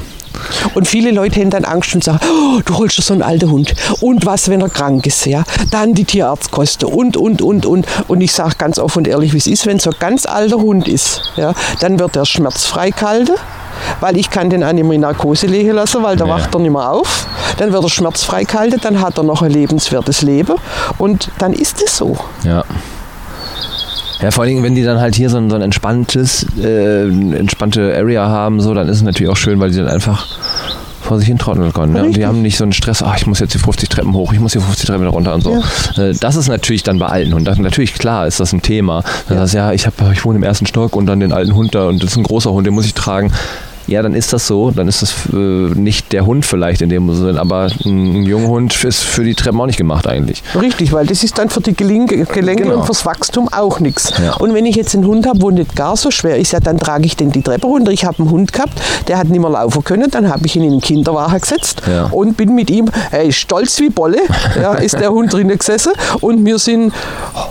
Und 0.74 0.86
viele 0.88 1.10
Leute 1.10 1.40
haben 1.40 1.50
dann 1.50 1.64
Angst 1.64 1.94
und 1.94 2.04
sagen, 2.04 2.20
oh, 2.22 2.60
du 2.64 2.76
holst 2.78 2.98
dir 2.98 3.02
so 3.02 3.12
einen 3.12 3.22
alten 3.22 3.50
Hund. 3.50 3.74
Und 4.00 4.26
was, 4.26 4.48
wenn 4.48 4.60
er 4.60 4.68
krank 4.68 5.06
ist? 5.06 5.26
Ja? 5.26 5.44
Dann 5.70 5.94
die 5.94 6.04
Tierarztkosten 6.04 6.88
und, 6.88 7.16
und, 7.16 7.42
und, 7.42 7.66
und. 7.66 7.86
Und 8.08 8.20
ich 8.20 8.32
sage 8.32 8.54
ganz 8.58 8.78
offen 8.78 8.98
und 8.98 9.08
ehrlich, 9.08 9.32
wie 9.32 9.38
es 9.38 9.46
ist, 9.46 9.66
wenn 9.66 9.78
so 9.78 9.90
ein 9.90 9.96
ganz 9.98 10.26
alter 10.26 10.56
Hund 10.56 10.88
ist, 10.88 11.22
ja, 11.36 11.54
dann 11.80 11.98
wird 11.98 12.16
er 12.16 12.24
schmerzfrei 12.26 12.90
gehalten 12.90 13.34
weil 14.00 14.16
ich 14.16 14.30
kann 14.30 14.50
den 14.50 14.60
mehr 14.60 14.92
in 14.92 15.00
Narkose 15.00 15.46
legen 15.46 15.72
lassen, 15.72 16.02
weil 16.02 16.16
da 16.16 16.26
Ja. 16.26 16.34
wacht 16.34 16.54
er 16.54 16.60
nicht 16.60 16.70
mehr 16.70 16.90
auf. 16.90 17.26
Dann 17.58 17.72
wird 17.72 17.82
er 17.82 17.90
schmerzfrei 17.90 18.44
gehalten, 18.44 18.78
dann 18.82 19.00
hat 19.00 19.18
er 19.18 19.24
noch 19.24 19.42
ein 19.42 19.50
lebenswertes 19.50 20.22
Leben 20.22 20.56
und 20.98 21.30
dann 21.38 21.52
ist 21.52 21.82
es 21.82 21.96
so. 21.96 22.16
Ja. 22.44 22.64
Ja, 24.22 24.30
vor 24.30 24.42
allen 24.44 24.50
Dingen, 24.52 24.62
wenn 24.62 24.74
die 24.74 24.82
dann 24.84 25.00
halt 25.00 25.14
hier 25.14 25.28
so 25.30 25.36
ein, 25.38 25.50
so 25.50 25.56
ein 25.56 25.62
entspanntes, 25.62 26.46
äh, 26.62 27.02
entspannte 27.08 27.94
Area 27.96 28.26
haben, 28.28 28.60
so, 28.60 28.72
dann 28.74 28.88
ist 28.88 28.96
es 28.98 29.02
natürlich 29.02 29.30
auch 29.32 29.36
schön, 29.36 29.58
weil 29.60 29.70
die 29.70 29.78
dann 29.78 29.88
einfach 29.88 30.26
vor 31.00 31.18
sich 31.18 31.26
hin 31.26 31.36
trotteln 31.38 31.72
können. 31.72 31.94
Ne? 31.94 32.04
Und 32.04 32.16
die 32.16 32.24
haben 32.24 32.42
nicht 32.42 32.56
so 32.56 32.62
einen 32.62 32.72
Stress, 32.72 33.02
ach, 33.02 33.16
ich 33.16 33.26
muss 33.26 33.40
jetzt 33.40 33.52
die 33.54 33.58
50 33.58 33.88
Treppen 33.88 34.14
hoch, 34.14 34.32
ich 34.32 34.38
muss 34.38 34.52
die 34.52 34.60
50 34.60 34.86
Treppen 34.86 35.08
runter 35.08 35.34
und 35.34 35.40
so. 35.42 35.60
Äh, 36.00 36.14
Das 36.20 36.36
ist 36.36 36.46
natürlich 36.48 36.84
dann 36.84 37.00
bei 37.00 37.06
alten 37.06 37.32
Hunden. 37.34 37.44
Das- 37.44 37.58
Natürlich, 37.58 37.94
klar, 37.94 38.28
ist 38.28 38.38
das 38.38 38.52
ein 38.52 38.62
Thema. 38.62 39.02
Dann 39.28 39.38
sagst 39.38 39.54
du, 39.54 39.58
ja, 39.58 39.72
ich, 39.72 39.86
hab, 39.86 39.94
ich 40.12 40.24
wohne 40.24 40.38
im 40.38 40.44
ersten 40.44 40.66
Stock 40.66 40.94
und 40.94 41.06
dann 41.06 41.18
den 41.18 41.32
alten 41.32 41.54
Hund 41.56 41.74
da 41.74 41.88
und 41.88 42.02
das 42.04 42.12
ist 42.12 42.16
ein 42.16 42.22
großer 42.22 42.52
Hund, 42.52 42.66
den 42.66 42.74
muss 42.74 42.86
ich 42.86 42.94
tragen. 42.94 43.32
Ja, 43.86 44.02
dann 44.02 44.14
ist 44.14 44.32
das 44.32 44.46
so. 44.46 44.70
Dann 44.70 44.88
ist 44.88 45.02
das 45.02 45.14
äh, 45.32 45.36
nicht 45.36 46.12
der 46.12 46.24
Hund 46.26 46.44
vielleicht 46.46 46.82
in 46.82 46.88
dem 46.88 47.12
Sinne, 47.14 47.40
aber 47.40 47.68
ein, 47.84 48.22
ein 48.22 48.22
junger 48.24 48.48
Hund 48.48 48.84
ist 48.84 49.00
für 49.02 49.24
die 49.24 49.34
Treppen 49.34 49.60
auch 49.60 49.66
nicht 49.66 49.78
gemacht 49.78 50.06
eigentlich. 50.06 50.42
Richtig, 50.60 50.92
weil 50.92 51.06
das 51.06 51.22
ist 51.24 51.36
dann 51.38 51.50
für 51.50 51.60
die 51.60 51.74
Gelenke, 51.74 52.24
Gelenke 52.24 52.62
Genau. 52.64 52.76
und 52.76 52.84
fürs 52.86 53.04
Wachstum 53.06 53.48
auch 53.52 53.80
nichts. 53.80 54.12
Ja. 54.22 54.34
Und 54.34 54.54
wenn 54.54 54.66
ich 54.66 54.76
jetzt 54.76 54.94
einen 54.94 55.06
Hund 55.06 55.26
habe, 55.26 55.40
wo 55.42 55.50
nicht 55.50 55.74
gar 55.74 55.96
so 55.96 56.10
schwer 56.10 56.36
ist, 56.36 56.52
ja, 56.52 56.60
dann 56.60 56.78
trage 56.78 57.04
ich 57.06 57.16
den 57.16 57.32
die 57.32 57.42
Treppe 57.42 57.66
runter. 57.66 57.90
Ich 57.92 58.04
habe 58.04 58.18
einen 58.20 58.30
Hund 58.30 58.52
gehabt, 58.52 58.80
der 59.08 59.18
hat 59.18 59.28
nicht 59.28 59.40
mehr 59.40 59.50
laufen 59.50 59.82
können, 59.84 60.10
dann 60.10 60.28
habe 60.30 60.46
ich 60.46 60.54
ihn 60.56 60.62
in 60.64 60.70
den 60.72 60.80
Kinderwagen 60.80 61.40
gesetzt 61.40 61.82
Ja. 61.90 62.04
und 62.12 62.36
bin 62.36 62.54
mit 62.54 62.70
ihm, 62.70 62.88
ist 63.26 63.36
stolz 63.36 63.80
wie 63.80 63.90
Bolle, 63.90 64.18
ja, 64.60 64.74
ist 64.82 64.98
der 65.00 65.10
Hund 65.10 65.32
drinnen 65.32 65.58
gesessen 65.58 65.92
und 66.20 66.44
wir 66.44 66.58
sind 66.58 66.92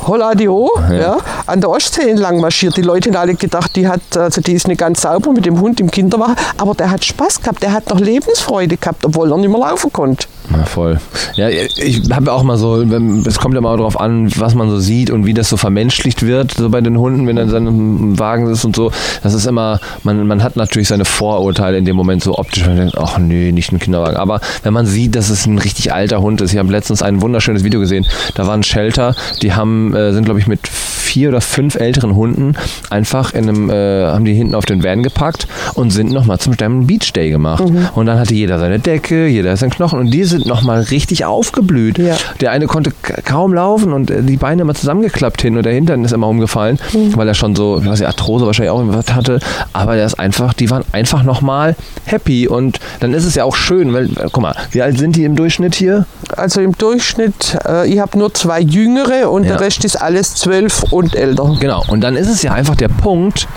holla 0.07 0.35
die 0.35 0.47
ho, 0.47 0.69
ja. 0.91 1.17
an 1.47 1.59
der 1.61 1.69
Ostsee 1.69 2.09
entlang 2.09 2.39
marschiert. 2.39 2.77
Die 2.77 2.81
Leute 2.81 3.09
haben 3.09 3.17
alle 3.17 3.35
gedacht, 3.35 3.75
die, 3.75 3.87
hat, 3.87 4.01
also 4.15 4.41
die 4.41 4.53
ist 4.53 4.67
nicht 4.67 4.77
ganz 4.79 5.01
sauber 5.01 5.31
mit 5.33 5.45
dem 5.45 5.59
Hund 5.59 5.79
im 5.79 5.89
Kinderwagen, 5.91 6.20
aber 6.57 6.73
der 6.73 6.91
hat 6.91 7.03
Spaß 7.05 7.41
gehabt, 7.41 7.63
der 7.63 7.73
hat 7.73 7.89
noch 7.89 7.99
Lebensfreude 7.99 8.77
gehabt, 8.77 9.05
obwohl 9.05 9.31
er 9.31 9.37
nicht 9.37 9.49
mehr 9.49 9.59
laufen 9.59 9.91
konnte. 9.91 10.27
Ja, 10.51 10.65
voll. 10.65 10.99
Ja, 11.35 11.49
ich 11.49 12.01
habe 12.11 12.31
auch 12.31 12.43
mal 12.43 12.57
so, 12.57 12.81
es 12.81 13.39
kommt 13.39 13.55
ja 13.55 13.61
mal 13.61 13.77
darauf 13.77 13.99
an, 13.99 14.29
was 14.37 14.55
man 14.55 14.69
so 14.69 14.79
sieht 14.79 15.09
und 15.09 15.25
wie 15.25 15.33
das 15.33 15.49
so 15.49 15.57
vermenschlicht 15.57 16.23
wird, 16.23 16.53
so 16.53 16.69
bei 16.69 16.81
den 16.81 16.97
Hunden, 16.97 17.27
wenn 17.27 17.37
er 17.37 17.43
in 17.43 17.49
seinem 17.49 18.19
Wagen 18.19 18.47
ist 18.47 18.65
und 18.65 18.75
so. 18.75 18.91
Das 19.23 19.33
ist 19.33 19.45
immer, 19.45 19.79
man, 20.03 20.27
man 20.27 20.43
hat 20.43 20.55
natürlich 20.55 20.87
seine 20.87 21.05
Vorurteile 21.05 21.77
in 21.77 21.85
dem 21.85 21.95
Moment 21.95 22.23
so 22.23 22.37
optisch, 22.37 22.65
man 22.65 22.77
denkt, 22.77 22.97
ach 22.97 23.17
nee, 23.17 23.51
nicht 23.51 23.71
ein 23.71 23.79
Kinderwagen. 23.79 24.17
Aber 24.17 24.41
wenn 24.63 24.73
man 24.73 24.85
sieht, 24.85 25.15
dass 25.15 25.29
es 25.29 25.45
ein 25.45 25.57
richtig 25.57 25.93
alter 25.93 26.21
Hund 26.21 26.41
ist, 26.41 26.53
ich 26.53 26.59
habe 26.59 26.71
letztens 26.71 27.01
ein 27.01 27.21
wunderschönes 27.21 27.63
Video 27.63 27.79
gesehen, 27.79 28.05
da 28.35 28.47
war 28.47 28.53
ein 28.53 28.63
Shelter, 28.63 29.15
die 29.41 29.53
haben, 29.53 29.93
äh, 29.95 30.13
sind 30.13 30.25
glaube 30.25 30.39
ich 30.39 30.47
mit 30.47 30.67
vier 30.67 31.29
oder 31.29 31.41
fünf 31.41 31.75
älteren 31.75 32.15
Hunden 32.15 32.53
einfach 32.89 33.33
in 33.33 33.49
einem, 33.49 33.69
äh, 33.69 34.05
haben 34.05 34.23
die 34.23 34.33
hinten 34.33 34.55
auf 34.55 34.65
den 34.65 34.83
Van 34.83 35.03
gepackt 35.03 35.47
und 35.73 35.91
sind 35.91 36.11
nochmal 36.11 36.39
zum 36.39 36.53
Sterben 36.53 36.87
Beach 36.87 37.11
Day 37.13 37.29
gemacht. 37.29 37.63
Und 37.95 38.05
dann 38.05 38.17
hatte 38.17 38.33
jeder 38.33 38.59
seine 38.59 38.79
Decke, 38.79 39.27
jeder 39.27 39.55
seinen 39.57 39.71
Knochen 39.71 39.99
und 39.99 40.11
die 40.11 40.23
sind 40.41 40.47
nochmal 40.49 40.81
richtig 40.81 41.25
aufgeblüht. 41.25 41.97
Ja. 41.97 42.15
Der 42.39 42.51
eine 42.51 42.67
konnte 42.67 42.91
kaum 43.25 43.53
laufen 43.53 43.93
und 43.93 44.09
äh, 44.11 44.23
die 44.23 44.37
Beine 44.37 44.63
immer 44.63 44.73
zusammengeklappt 44.75 45.41
hin 45.41 45.57
und 45.57 45.63
der 45.63 45.73
Hintern 45.73 46.03
ist 46.03 46.11
immer 46.11 46.27
umgefallen, 46.27 46.79
weil 47.15 47.27
er 47.27 47.33
schon 47.33 47.55
so, 47.55 47.79
nicht, 47.79 48.05
Arthrose 48.05 48.45
wahrscheinlich 48.45 48.71
auch 48.71 48.79
irgendwas 48.79 49.13
hatte. 49.13 49.39
Aber 49.73 49.95
der 49.95 50.05
ist 50.05 50.19
einfach, 50.19 50.53
die 50.53 50.69
waren 50.69 50.83
einfach 50.91 51.23
nochmal 51.23 51.75
happy 52.05 52.47
und 52.47 52.79
dann 52.99 53.13
ist 53.13 53.25
es 53.25 53.35
ja 53.35 53.43
auch 53.43 53.55
schön, 53.55 53.93
weil, 53.93 54.05
äh, 54.05 54.27
guck 54.31 54.41
mal, 54.41 54.55
wie 54.71 54.81
alt 54.81 54.97
sind 54.97 55.15
die 55.15 55.23
im 55.23 55.35
Durchschnitt 55.35 55.75
hier? 55.75 56.05
Also 56.35 56.61
im 56.61 56.77
Durchschnitt, 56.77 57.57
äh, 57.67 57.87
ich 57.87 57.99
habe 57.99 58.17
nur 58.17 58.33
zwei 58.33 58.59
Jüngere 58.59 59.29
und 59.29 59.43
Ja. 59.43 59.51
der 59.51 59.61
Rest 59.61 59.85
ist 59.85 59.95
alles 60.01 60.35
zwölf 60.35 60.83
und 60.91 61.15
älter. 61.15 61.55
Genau, 61.59 61.83
und 61.87 62.01
dann 62.01 62.15
ist 62.15 62.27
es 62.29 62.41
ja 62.41 62.53
einfach 62.53 62.75
der 62.75 62.87
Punkt, 62.89 63.47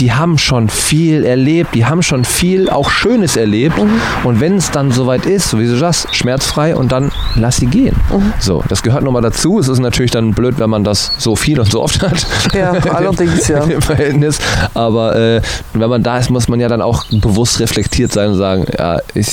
die 0.00 0.12
haben 0.12 0.38
schon 0.38 0.68
viel 0.68 1.24
erlebt, 1.24 1.74
die 1.74 1.86
haben 1.86 2.02
schon 2.02 2.24
viel 2.24 2.68
auch 2.68 2.90
Schönes 2.90 3.36
erlebt. 3.36 3.76
Und 4.24 4.40
wenn 4.40 4.56
es 4.56 4.70
dann 4.70 4.90
soweit 4.90 5.26
ist, 5.26 5.50
so 5.50 5.58
wie 5.58 5.66
du 5.66 5.76
sagst, 5.76 6.14
schmerzfrei 6.14 6.76
und 6.76 6.92
dann 6.92 7.10
lass 7.34 7.56
sie 7.56 7.66
gehen. 7.66 7.96
So, 8.38 8.62
das 8.68 8.82
gehört 8.82 9.02
nochmal 9.02 9.22
dazu. 9.22 9.58
Es 9.58 9.68
ist 9.68 9.78
natürlich 9.78 10.10
dann 10.10 10.32
blöd, 10.32 10.58
wenn 10.58 10.70
man 10.70 10.84
das 10.84 11.12
so 11.18 11.36
viel 11.36 11.58
und 11.60 11.70
so 11.70 11.82
oft 11.82 12.02
hat. 12.02 12.26
Ja, 12.54 12.72
allerdings, 12.92 13.48
ja. 13.48 13.64
Im 13.64 13.82
Verhältnis. 13.82 14.38
Aber 14.74 15.16
äh, 15.16 15.42
wenn 15.72 15.90
man 15.90 16.02
da 16.02 16.18
ist, 16.18 16.30
muss 16.30 16.48
man 16.48 16.60
ja 16.60 16.68
dann 16.68 16.82
auch 16.82 17.04
bewusst 17.10 17.60
reflektiert 17.60 18.12
sein 18.12 18.30
und 18.30 18.36
sagen, 18.36 18.66
ja, 18.78 19.00
ich, 19.14 19.28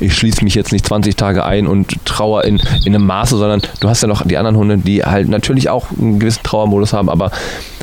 ich 0.00 0.14
schließe 0.14 0.44
mich 0.44 0.54
jetzt 0.54 0.72
nicht 0.72 0.86
20 0.86 1.16
Tage 1.16 1.44
ein 1.44 1.66
und 1.66 2.04
trauer 2.04 2.44
in, 2.44 2.60
in 2.84 2.94
einem 2.94 3.06
Maße, 3.06 3.36
sondern 3.36 3.62
du 3.80 3.88
hast 3.88 4.02
ja 4.02 4.08
noch 4.08 4.26
die 4.26 4.36
anderen 4.36 4.56
Hunde, 4.56 4.78
die 4.78 5.04
halt 5.04 5.28
natürlich 5.28 5.68
auch 5.68 5.86
einen 5.98 6.18
gewissen 6.18 6.42
Trauermodus 6.42 6.92
haben, 6.92 7.08
aber 7.08 7.30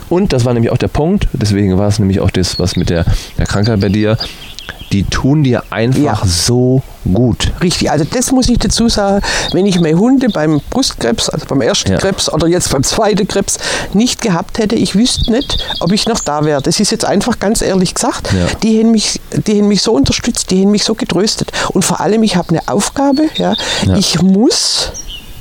und 0.09 0.33
das 0.33 0.45
war 0.45 0.53
nämlich 0.53 0.71
auch 0.71 0.77
der 0.77 0.87
Punkt, 0.87 1.27
deswegen 1.33 1.77
war 1.77 1.87
es 1.87 1.99
nämlich 1.99 2.19
auch 2.19 2.29
das, 2.31 2.59
was 2.59 2.75
mit 2.75 2.89
der, 2.89 3.05
der 3.37 3.45
Krankheit 3.45 3.79
bei 3.79 3.89
dir, 3.89 4.17
die 4.91 5.03
tun 5.03 5.43
dir 5.43 5.63
einfach 5.71 5.99
Ja. 5.99 6.21
so 6.25 6.81
gut. 7.11 7.51
Richtig, 7.61 7.89
also 7.91 8.05
das 8.05 8.31
muss 8.31 8.47
ich 8.47 8.59
dazu 8.59 8.87
sagen, 8.87 9.25
wenn 9.51 9.65
ich 9.65 9.79
meine 9.79 9.97
Hunde 9.97 10.29
beim 10.29 10.61
Brustkrebs, 10.69 11.27
also 11.29 11.45
beim 11.47 11.61
ersten 11.61 11.91
Ja. 11.91 11.97
Krebs 11.97 12.31
oder 12.31 12.47
jetzt 12.47 12.71
beim 12.71 12.83
zweiten 12.83 13.27
Krebs 13.27 13.57
nicht 13.93 14.21
gehabt 14.21 14.57
hätte, 14.59 14.75
ich 14.75 14.95
wüsste 14.95 15.31
nicht, 15.31 15.57
ob 15.81 15.91
ich 15.91 16.07
noch 16.07 16.19
da 16.21 16.45
wäre. 16.45 16.61
Das 16.61 16.79
ist 16.79 16.91
jetzt 16.91 17.03
einfach 17.03 17.39
ganz 17.39 17.61
ehrlich 17.61 17.95
gesagt. 17.95 18.31
Ja. 18.31 18.47
Die, 18.63 18.79
haben 18.79 18.91
mich, 18.91 19.19
die 19.47 19.59
haben 19.59 19.67
mich 19.67 19.81
so 19.81 19.91
unterstützt, 19.91 20.51
die 20.51 20.61
haben 20.61 20.71
mich 20.71 20.83
so 20.83 20.93
getröstet. 20.95 21.51
Und 21.73 21.83
vor 21.83 21.99
allem, 21.99 22.23
ich 22.23 22.35
habe 22.35 22.49
eine 22.49 22.61
Aufgabe, 22.67 23.23
ja. 23.35 23.53
Ja. 23.85 23.97
ich 23.97 24.21
muss 24.21 24.91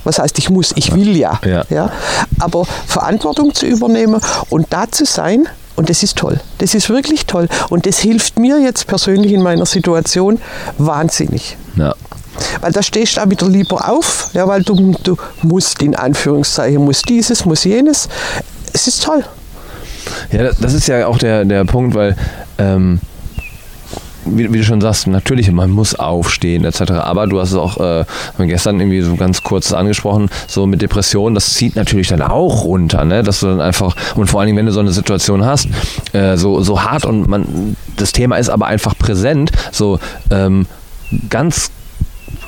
was 0.05 0.19
heißt, 0.19 0.39
ich 0.39 0.51
muss, 0.51 0.73
ich 0.77 0.95
will 0.95 1.17
ja, 1.17 1.41
Ja. 1.71 1.91
aber 2.39 2.65
Verantwortung 2.87 3.55
zu 3.55 3.67
übernehmen 3.67 4.21
und 4.51 4.67
da 4.71 4.91
zu 4.91 5.05
sein, 5.05 5.49
und 5.77 5.91
das 5.91 6.05
ist 6.05 6.17
toll. 6.17 6.39
Das 6.59 6.73
ist 6.75 6.89
wirklich 6.89 7.27
toll. 7.27 7.49
Und 7.69 7.85
das 7.87 7.99
hilft 7.99 8.39
mir 8.39 8.61
jetzt 8.61 8.87
persönlich 8.87 9.33
in 9.33 9.43
meiner 9.43 9.67
Situation 9.67 10.41
wahnsinnig. 10.79 11.57
Ja. 11.75 11.95
Weil 12.61 12.71
da 12.71 12.81
stehst 12.83 13.17
du 13.17 13.23
auch 13.23 13.29
wieder 13.31 13.49
lieber 13.49 13.89
auf, 13.89 14.29
ja, 14.35 14.47
weil 14.47 14.63
du, 14.63 14.95
du 15.03 15.17
musst 15.43 15.83
in 15.83 15.97
Anführungszeichen, 15.97 16.85
musst 16.85 17.09
dieses, 17.09 17.45
muss 17.45 17.65
jenes. 17.65 18.09
Es 18.73 18.87
ist 18.87 19.03
toll. 19.03 19.25
Ja, 20.31 20.53
das 20.53 20.75
ist 20.75 20.87
ja 20.87 21.07
auch 21.07 21.19
der, 21.19 21.45
der 21.45 21.65
Punkt, 21.65 21.95
weil, 21.95 22.17
ähm, 22.59 23.01
wie, 24.27 24.53
wie 24.53 24.59
du 24.59 24.65
schon 24.65 24.81
sagst, 24.81 25.07
natürlich, 25.07 25.51
man 25.51 25.71
muss 25.71 25.95
aufstehen 25.95 26.65
etc. 26.65 26.93
Aber 26.93 27.27
du 27.27 27.41
hast 27.41 27.51
es 27.51 27.57
auch 27.57 27.79
äh, 27.79 28.05
gestern 28.39 28.81
irgendwie 28.81 29.03
so 29.03 29.17
ganz 29.17 29.43
kurz 29.43 29.73
angesprochen, 29.73 30.29
so 30.47 30.67
mit 30.67 30.83
Depressionen, 30.83 31.35
das 31.35 31.55
zieht 31.55 31.77
natürlich 31.77 32.09
dann 32.09 32.23
auch 32.23 32.65
runter, 32.65 33.05
ne? 33.05 33.23
dass 33.23 33.41
du 33.41 33.47
dann 33.47 33.61
einfach, 33.61 33.97
und 34.17 34.29
vor 34.29 34.41
allen 34.41 34.47
Dingen, 34.47 34.59
wenn 34.59 34.67
du 34.67 34.73
so 34.73 34.81
eine 34.81 34.93
Situation 34.93 35.45
hast, 35.45 35.69
äh, 36.13 36.37
so, 36.37 36.63
so 36.63 36.83
hart 36.83 37.05
und 37.05 37.29
man, 37.29 37.77
das 37.97 38.13
Thema 38.13 38.37
ist 38.37 38.49
aber 38.49 38.67
einfach 38.67 38.97
präsent, 38.97 39.51
so 39.73 39.99
ähm, 40.31 40.67
ganz 41.31 41.71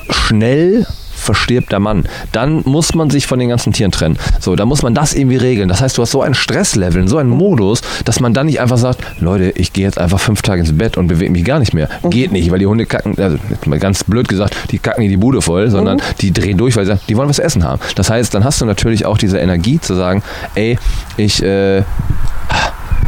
schnell 0.09 0.85
verstirbt 1.27 1.71
der 1.71 1.79
Mann. 1.79 2.05
Dann 2.31 2.61
muss 2.65 2.95
man 2.95 3.09
sich 3.09 3.27
von 3.27 3.37
den 3.37 3.49
ganzen 3.49 3.73
Tieren 3.73 3.91
trennen. 3.91 4.17
So, 4.39 4.55
da 4.55 4.65
muss 4.65 4.81
man 4.81 4.95
das 4.95 5.13
irgendwie 5.13 5.35
regeln. 5.35 5.67
Das 5.69 5.81
heißt, 5.81 5.97
du 5.97 6.01
hast 6.01 6.11
so 6.11 6.21
ein 6.21 6.33
Stresslevel, 6.33 7.07
so 7.07 7.17
einen 7.17 7.29
Modus, 7.29 7.81
dass 8.05 8.19
man 8.19 8.33
dann 8.33 8.47
nicht 8.47 8.59
einfach 8.59 8.77
sagt, 8.77 9.01
Leute, 9.19 9.51
ich 9.51 9.73
gehe 9.73 9.83
jetzt 9.83 9.97
einfach 9.97 10.19
fünf 10.19 10.41
Tage 10.41 10.61
ins 10.61 10.75
Bett 10.75 10.97
und 10.97 11.07
bewege 11.07 11.31
mich 11.31 11.43
gar 11.43 11.59
nicht 11.59 11.73
mehr. 11.73 11.89
Geht 12.09 12.31
nicht, 12.31 12.49
weil 12.49 12.59
die 12.59 12.65
Hunde 12.65 12.85
kacken, 12.85 13.15
also 13.19 13.37
mal 13.65 13.79
ganz 13.79 14.03
blöd 14.03 14.27
gesagt, 14.27 14.55
die 14.71 14.79
kacken 14.79 15.01
nicht 15.01 15.11
die 15.11 15.17
Bude 15.17 15.41
voll, 15.41 15.69
sondern 15.69 16.01
die 16.21 16.31
drehen 16.31 16.57
durch, 16.57 16.75
weil 16.77 16.85
sie 16.85 16.93
sagen, 16.93 17.01
die 17.09 17.17
wollen 17.17 17.29
was 17.29 17.39
essen 17.39 17.63
haben. 17.63 17.81
Das 17.95 18.09
heißt, 18.09 18.33
dann 18.33 18.43
hast 18.43 18.61
du 18.61 18.65
natürlich 18.65 19.05
auch 19.05 19.17
diese 19.17 19.37
Energie 19.37 19.79
zu 19.79 19.93
sagen, 19.95 20.23
ey, 20.55 20.79
ich 21.17 21.43
äh, 21.43 21.83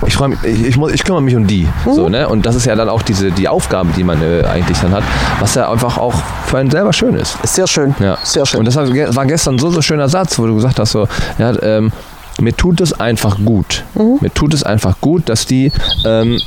ich 0.05 0.15
freue 0.15 0.29
mich, 0.29 0.43
ich, 0.43 0.65
ich, 0.67 0.77
muss, 0.77 0.91
ich 0.93 1.03
kümmere 1.03 1.21
mich 1.21 1.35
um 1.35 1.45
die. 1.47 1.67
So, 1.85 2.09
ne? 2.09 2.27
Und 2.27 2.45
das 2.45 2.55
ist 2.55 2.65
ja 2.65 2.75
dann 2.75 2.89
auch 2.89 3.01
diese, 3.01 3.31
die 3.31 3.47
Aufgabe, 3.47 3.89
die 3.95 4.03
man 4.03 4.21
äh, 4.21 4.43
eigentlich 4.45 4.77
dann 4.79 4.91
hat, 4.93 5.03
was 5.39 5.55
ja 5.55 5.69
einfach 5.71 5.97
auch 5.97 6.13
für 6.45 6.57
einen 6.57 6.69
selber 6.71 6.93
schön 6.93 7.15
ist. 7.15 7.37
Sehr 7.43 7.67
schön. 7.67 7.95
Ja. 7.99 8.17
Sehr 8.23 8.45
schön. 8.45 8.59
Und 8.59 8.65
das 8.65 8.75
war 8.75 8.85
ge- 8.85 9.13
war 9.15 9.25
gestern 9.25 9.57
so 9.59 9.69
so 9.69 9.79
ein 9.79 9.83
schöner 9.83 10.09
Satz, 10.09 10.39
wo 10.39 10.45
du 10.47 10.55
gesagt 10.55 10.79
hast, 10.79 10.91
so, 10.91 11.07
ja, 11.37 11.53
ähm, 11.61 11.91
mir 12.39 12.55
tut 12.55 12.79
es 12.81 12.97
einfach 12.99 13.37
gut. 13.43 13.83
Mhm. 13.95 14.17
Mir 14.21 14.33
tut 14.33 14.53
es 14.53 14.63
einfach 14.63 14.95
gut, 15.01 15.27
dass 15.27 15.45
die, 15.45 15.71
ähm, 16.05 16.39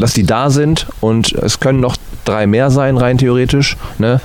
dass 0.00 0.14
die 0.14 0.24
da 0.24 0.48
sind 0.50 0.86
und 1.00 1.32
es 1.32 1.60
können 1.60 1.80
noch 1.80 1.96
drei 2.24 2.46
mehr 2.46 2.70
sein, 2.70 2.96
rein 2.96 3.18
theoretisch. 3.18 3.76
Ne? 3.98 4.20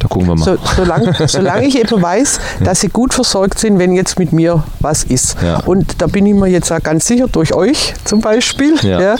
Da 0.00 0.08
gucken 0.08 0.28
wir 0.28 0.34
mal. 0.34 0.44
So, 0.44 0.56
solange, 0.76 1.14
solange 1.28 1.66
ich 1.66 1.78
eben 1.78 2.00
weiß, 2.02 2.40
dass 2.64 2.80
sie 2.80 2.88
gut 2.88 3.12
versorgt 3.14 3.58
sind, 3.58 3.78
wenn 3.78 3.92
jetzt 3.92 4.18
mit 4.18 4.32
mir 4.32 4.64
was 4.80 5.04
ist. 5.04 5.36
Ja. 5.42 5.58
Und 5.66 6.00
da 6.00 6.06
bin 6.06 6.24
ich 6.26 6.34
mir 6.34 6.48
jetzt 6.48 6.72
auch 6.72 6.82
ganz 6.82 7.06
sicher, 7.06 7.28
durch 7.28 7.54
euch 7.54 7.94
zum 8.04 8.20
Beispiel, 8.22 8.74
Ja. 8.82 9.00
ja. 9.00 9.16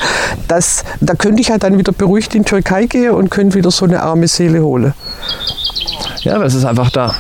dass, 0.49 0.85
da 1.01 1.15
könnte 1.15 1.43
ich 1.43 1.49
ja 1.49 1.59
dann 1.59 1.77
wieder 1.79 1.93
beruhigt 1.93 2.35
in 2.35 2.43
die 2.45 2.49
Türkei 2.49 2.87
gehen 2.87 3.11
und 3.13 3.31
könnte 3.31 3.57
wieder 3.57 3.71
so 3.71 3.85
eine 3.85 4.03
arme 4.03 4.27
Seele 4.27 4.63
holen. 4.63 4.95
Ja, 6.23 6.43
es 6.43 6.55
ist 6.55 6.65
einfach 6.65 6.91
da. 6.91 7.15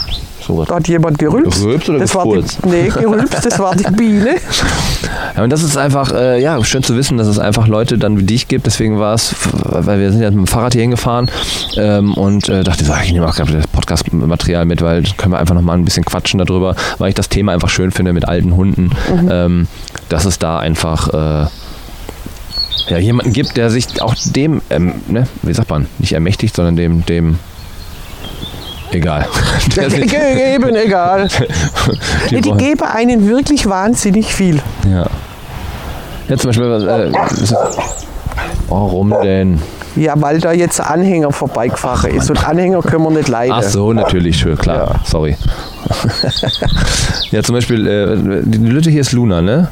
So 0.50 0.58
was. 0.58 0.68
Da 0.68 0.76
hat 0.76 0.88
jemand 0.88 1.18
gerülpst. 1.18 1.60
Gerülpst 1.60 1.88
oder 1.88 1.98
das 2.00 2.14
war 2.14 2.24
die? 2.24 2.44
Nee, 2.68 2.88
gerülpst, 2.88 3.46
das 3.46 3.58
war 3.58 3.76
die 3.76 3.90
Biene. 3.92 4.36
Ja, 5.36 5.44
und 5.44 5.50
das 5.50 5.62
ist 5.62 5.76
einfach, 5.76 6.12
äh, 6.12 6.42
ja, 6.42 6.62
schön 6.64 6.82
zu 6.82 6.96
wissen, 6.96 7.16
dass 7.16 7.28
es 7.28 7.38
einfach 7.38 7.68
Leute 7.68 7.98
dann 7.98 8.18
wie 8.18 8.24
dich 8.24 8.48
gibt. 8.48 8.66
Deswegen 8.66 8.98
war 8.98 9.14
es, 9.14 9.34
weil 9.52 10.00
wir 10.00 10.10
sind 10.10 10.22
ja 10.22 10.30
mit 10.30 10.38
dem 10.38 10.46
Fahrrad 10.46 10.72
hier 10.72 10.82
hingefahren 10.82 11.30
ähm, 11.76 12.14
und 12.14 12.48
äh, 12.48 12.64
dachte 12.64 12.84
so, 12.84 12.92
ich 13.02 13.12
nehme 13.12 13.28
auch 13.28 13.34
gerade 13.34 13.52
das 13.52 13.66
Podcast-Material 13.68 14.64
mit, 14.64 14.82
weil 14.82 15.02
dann 15.02 15.16
können 15.16 15.32
wir 15.32 15.38
einfach 15.38 15.54
nochmal 15.54 15.78
ein 15.78 15.84
bisschen 15.84 16.04
quatschen 16.04 16.38
darüber, 16.38 16.74
weil 16.98 17.10
ich 17.10 17.14
das 17.14 17.28
Thema 17.28 17.52
einfach 17.52 17.68
schön 17.68 17.92
finde 17.92 18.12
mit 18.12 18.26
alten 18.26 18.56
Hunden, 18.56 18.90
ähm, 19.30 19.68
dass 20.08 20.24
es 20.24 20.38
da 20.38 20.58
einfach 20.58 21.08
äh, 21.08 21.46
ja, 22.88 22.98
jemanden 22.98 23.32
gibt, 23.32 23.56
der 23.56 23.70
sich 23.70 24.02
auch 24.02 24.14
dem, 24.34 24.62
ähm, 24.70 24.94
ne, 25.08 25.26
wie 25.42 25.54
sagt 25.54 25.70
man, 25.70 25.86
nicht 25.98 26.12
ermächtigt, 26.12 26.56
sondern 26.56 26.76
dem, 26.76 27.06
dem 27.06 27.38
egal. 28.92 29.26
Der 29.76 29.90
Eben 30.54 30.74
egal. 30.76 31.28
die 32.30 32.34
Nee, 32.34 32.40
die 32.40 32.52
geben 32.52 32.82
einen 32.82 33.28
wirklich 33.28 33.68
wahnsinnig 33.68 34.34
viel. 34.34 34.60
Ja. 34.90 35.06
Ja, 36.28 36.36
zum 36.36 36.50
Beispiel, 36.50 36.66
äh, 36.66 37.12
warum 38.68 39.10
denn? 39.22 39.60
Ja, 39.96 40.14
weil 40.16 40.40
da 40.40 40.52
jetzt 40.52 40.80
Anhänger 40.80 41.32
vorbeigefahren 41.32 42.12
ist. 42.14 42.30
Und 42.30 42.48
Anhänger 42.48 42.80
können 42.82 43.02
wir 43.02 43.10
nicht 43.10 43.28
leiden. 43.28 43.54
Ach 43.56 43.62
so, 43.62 43.92
natürlich, 43.92 44.38
schön, 44.38 44.56
klar. 44.56 44.94
Ja. 44.94 45.00
Sorry. 45.04 45.36
ja, 47.32 47.42
zum 47.42 47.56
Beispiel, 47.56 47.86
äh, 47.86 48.42
die 48.44 48.58
Lütte 48.58 48.90
hier 48.90 49.00
ist 49.00 49.10
Luna, 49.10 49.42
ne? 49.42 49.68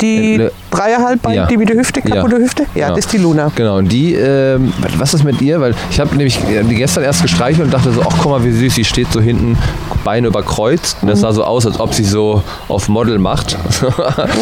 Die 0.00 0.34
Äh, 0.34 0.50
dreieinhalb 0.70 1.22
Beine, 1.22 1.36
ja. 1.36 1.46
die 1.46 1.56
mit 1.56 1.68
der 1.68 1.76
Hüfte, 1.76 2.00
kaputte 2.00 2.36
Hüfte? 2.36 2.66
Ja, 2.74 2.88
das 2.88 3.00
ist 3.00 3.12
die 3.12 3.18
Luna. 3.18 3.50
Genau, 3.54 3.76
und 3.78 3.90
die, 3.90 4.14
ähm, 4.14 4.72
was 4.96 5.14
ist 5.14 5.24
mit 5.24 5.40
ihr? 5.40 5.60
Weil 5.60 5.74
ich 5.90 6.00
habe 6.00 6.10
nämlich 6.16 6.38
äh, 6.48 6.62
die 6.64 6.74
gestern 6.74 7.04
erst 7.04 7.22
gestreichelt 7.22 7.66
und 7.66 7.72
dachte 7.72 7.92
so, 7.92 8.02
ach 8.02 8.14
guck 8.18 8.30
mal, 8.32 8.44
wie 8.44 8.52
süß, 8.52 8.74
sie 8.74 8.84
steht 8.84 9.12
so 9.12 9.20
hinten, 9.20 9.56
Beine 10.04 10.28
überkreuzt. 10.28 10.98
Und 11.02 11.08
das 11.08 11.20
sah 11.20 11.32
so 11.32 11.44
aus, 11.44 11.66
als 11.66 11.78
ob 11.78 11.94
sie 11.94 12.04
so 12.04 12.42
auf 12.68 12.88
Model 12.88 13.18
macht. 13.18 13.56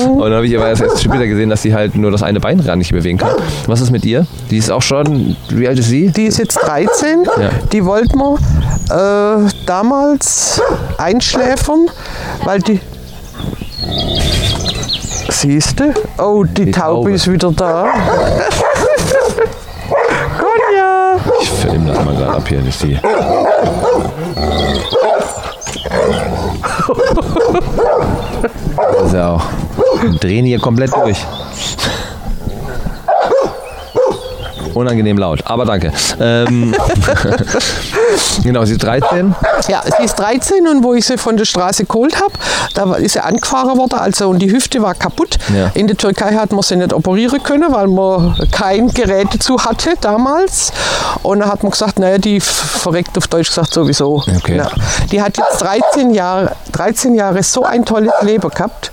und 0.09 0.21
dann 0.21 0.33
habe 0.33 0.47
ich 0.47 0.57
aber 0.57 0.69
erst, 0.69 0.83
erst 0.83 1.03
später 1.03 1.27
gesehen, 1.27 1.51
dass 1.51 1.63
sie 1.63 1.75
halt 1.75 1.97
nur 1.97 2.11
das 2.11 2.23
eine 2.23 2.41
Bein 2.41 2.61
ran 2.61 2.79
nicht 2.79 2.93
bewegen 2.93 3.19
kann. 3.19 3.35
Was 3.67 3.81
ist 3.81 3.91
mit 3.91 4.05
ihr? 4.05 4.27
Die 4.51 4.59
ist 4.59 4.71
auch 4.71 4.83
schon, 4.83 5.37
wie 5.51 5.67
alt 5.67 5.79
ist 5.79 5.89
sie? 5.89 6.09
Die 6.09 6.25
ist 6.25 6.39
jetzt 6.39 6.55
13. 6.57 7.25
Ja. 7.25 7.51
Die 7.73 7.85
wollten 7.85 8.19
wir 8.19 8.37
äh, 8.91 9.51
damals 9.67 10.61
einschläfern, 10.97 11.87
weil 12.45 12.61
die. 12.61 12.81
Siehste? 15.39 15.95
Oh, 16.19 16.43
die, 16.43 16.65
Die 16.65 16.71
Taube, 16.73 16.95
Taube. 16.97 17.13
ist 17.13 17.31
wieder 17.31 17.53
da. 17.53 17.83
Ronja! 20.41 21.17
Ich 21.41 21.49
filme 21.49 21.93
das 21.93 22.05
mal 22.05 22.17
gerade 22.17 22.37
ab 22.39 22.49
hier, 22.49 22.61
nicht 22.61 22.83
die. 22.83 22.99
Das 28.77 29.07
ist 29.07 29.13
ja 29.15 29.35
auch. 29.35 29.43
Wir 30.03 30.11
drehen 30.19 30.45
hier 30.45 30.59
komplett 30.59 30.93
durch. 30.95 31.25
Unangenehm 34.75 35.19
laut, 35.19 35.43
aber 35.45 35.65
danke. 35.65 35.93
Ähm, 36.21 36.75
genau, 38.43 38.65
sie 38.65 38.73
ist 38.73 38.83
13. 38.83 39.35
Ja, 39.69 39.83
sie 39.97 40.05
ist 40.05 40.15
13 40.19 40.67
und 40.69 40.85
wo 40.85 40.95
ich 40.95 41.07
sie 41.07 41.19
von 41.19 41.37
der 41.37 41.45
Straße 41.45 41.85
geholt 41.85 42.17
habe, 42.21 42.33
da 42.75 42.95
ist 42.95 43.13
sie 43.13 43.21
angefahren 43.21 43.77
worden, 43.79 43.99
also 43.99 44.29
und 44.29 44.41
die 44.41 44.51
Hüfte 44.51 44.83
war 44.83 44.95
kaputt. 44.95 45.39
Ja. 45.55 45.71
In 45.75 45.87
der 45.87 45.97
Türkei 45.97 46.35
hat 46.35 46.53
man 46.53 46.63
sie 46.63 46.77
nicht 46.77 46.93
operieren 46.93 47.43
können, 47.43 47.73
weil 47.73 47.89
man 47.89 48.37
kein 48.51 48.89
Gerät 48.89 49.29
dazu 49.33 49.59
hatte 49.65 49.95
damals. 50.01 50.73
Und 51.23 51.41
dann 51.41 51.51
hat 51.51 51.63
man 51.63 51.71
gesagt, 51.73 51.99
naja, 51.99 52.19
die 52.19 52.41
verreckt 52.41 53.17
auf 53.17 53.29
Deutsch 53.29 53.49
gesagt 53.49 53.73
sowieso. 53.73 54.23
Okay. 54.37 54.57
Ja. 54.57 54.71
Die 55.11 55.21
hat 55.23 55.37
jetzt 55.37 55.59
13 55.63 56.13
Jahre, 56.13 56.53
13 56.73 57.15
Jahre 57.15 57.43
so 57.43 57.65
ein 57.65 57.85
tolles 57.85 58.13
Leben 58.23 58.49
gehabt. 58.49 58.93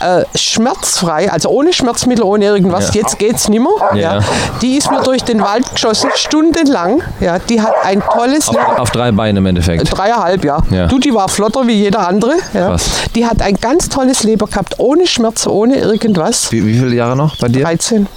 Äh, 0.00 0.24
schmerzfrei, 0.36 1.30
also 1.30 1.48
ohne 1.50 1.72
Schmerzmittel, 1.72 2.24
ohne 2.24 2.44
irgendwas, 2.46 2.92
Ja. 2.92 3.02
jetzt 3.02 3.18
geht's 3.18 3.48
nimmer. 3.48 3.70
Ja. 3.94 4.16
Ja. 4.16 4.20
Die 4.60 4.76
ist 4.76 4.90
mir 4.90 5.00
durch 5.02 5.22
den 5.22 5.40
Wald 5.40 5.70
geschossen, 5.72 6.10
stundenlang. 6.16 7.02
Ja, 7.20 7.38
die 7.38 7.60
hat 7.60 7.72
ein 7.84 8.02
tolles 8.02 8.48
Leben. 8.50 8.64
Auf, 8.64 8.78
auf 8.80 8.90
drei 8.90 9.12
Beine 9.12 9.38
im 9.38 9.46
Endeffekt. 9.46 9.96
Dreieinhalb, 9.96 10.44
ja. 10.44 10.58
Ja. 10.70 10.86
Du, 10.88 10.98
die 10.98 11.14
war 11.14 11.28
flotter 11.28 11.66
wie 11.68 11.74
jeder 11.74 12.06
andere. 12.08 12.32
Ja. 12.52 12.68
Krass. 12.70 12.84
Die 13.14 13.24
hat 13.26 13.40
ein 13.42 13.54
ganz 13.56 13.88
tolles 13.88 14.24
Leben 14.24 14.44
gehabt, 14.50 14.74
ohne 14.78 15.06
Schmerzen, 15.06 15.50
ohne 15.50 15.76
irgendwas. 15.76 16.50
Wie, 16.50 16.66
wie 16.66 16.74
viele 16.74 16.94
Jahre 16.96 17.16
noch 17.16 17.36
bei 17.36 17.46
dir? 17.48 17.62
13. 17.62 18.08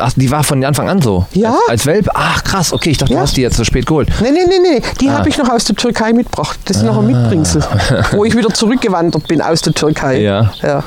Ach, 0.00 0.12
die 0.16 0.30
war 0.30 0.42
von 0.42 0.64
Anfang 0.64 0.88
an 0.88 1.00
so? 1.02 1.26
Ja. 1.32 1.50
Als, 1.50 1.68
als 1.68 1.86
Welpe? 1.86 2.10
Ach, 2.14 2.42
krass, 2.42 2.72
okay, 2.72 2.90
ich 2.90 2.98
dachte, 2.98 3.12
Ja. 3.12 3.18
du 3.20 3.22
hast 3.22 3.36
die 3.36 3.42
jetzt 3.42 3.56
so 3.56 3.64
spät 3.64 3.86
geholt. 3.86 4.08
Nee, 4.20 4.30
nee, 4.30 4.40
nee, 4.48 4.58
nee. 4.58 4.82
Die 5.00 5.08
Ah. 5.08 5.18
habe 5.18 5.28
ich 5.28 5.38
noch 5.38 5.48
aus 5.48 5.64
der 5.64 5.76
Türkei 5.76 6.12
mitgebracht. 6.12 6.58
Das 6.64 6.78
ist 6.78 6.82
noch 6.82 6.98
ein 6.98 7.06
Mitbringsel. 7.06 7.62
wo 8.12 8.24
ich 8.24 8.36
wieder 8.36 8.48
zurückgewandert 8.52 9.26
bin 9.28 9.40
aus 9.40 9.60
der 9.60 9.72
Türkei. 9.74 10.20
Ja. 10.20 10.52
ja. 10.62 10.82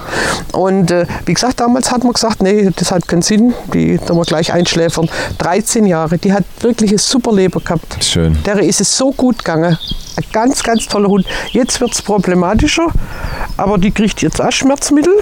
Und 0.51 0.91
äh, 0.91 1.05
wie 1.25 1.33
gesagt, 1.33 1.59
damals 1.59 1.91
hat 1.91 2.03
man 2.03 2.13
gesagt, 2.13 2.41
nee, 2.41 2.69
das 2.75 2.91
hat 2.91 3.07
keinen 3.07 3.21
Sinn. 3.21 3.53
Die 3.73 3.99
da 4.05 4.13
wir 4.13 4.23
gleich 4.23 4.51
einschläfern. 4.51 5.09
13 5.37 5.85
Jahre. 5.85 6.17
Die 6.17 6.33
hat 6.33 6.43
wirklich 6.61 6.91
ein 6.91 6.97
super 6.97 7.31
Leben 7.33 7.63
gehabt. 7.63 8.03
Schön. 8.03 8.37
Der 8.45 8.59
ist 8.59 8.81
es 8.81 8.97
so 8.97 9.11
gut 9.11 9.39
gegangen. 9.39 9.77
Ein 10.17 10.23
ganz, 10.33 10.63
ganz 10.63 10.87
toller 10.87 11.09
Hund. 11.09 11.25
Jetzt 11.51 11.79
wird 11.79 11.93
es 11.93 12.01
problematischer, 12.01 12.87
aber 13.55 13.77
die 13.77 13.91
kriegt 13.91 14.21
jetzt 14.23 14.41
auch 14.41 14.51
Schmerzmittel. 14.51 15.13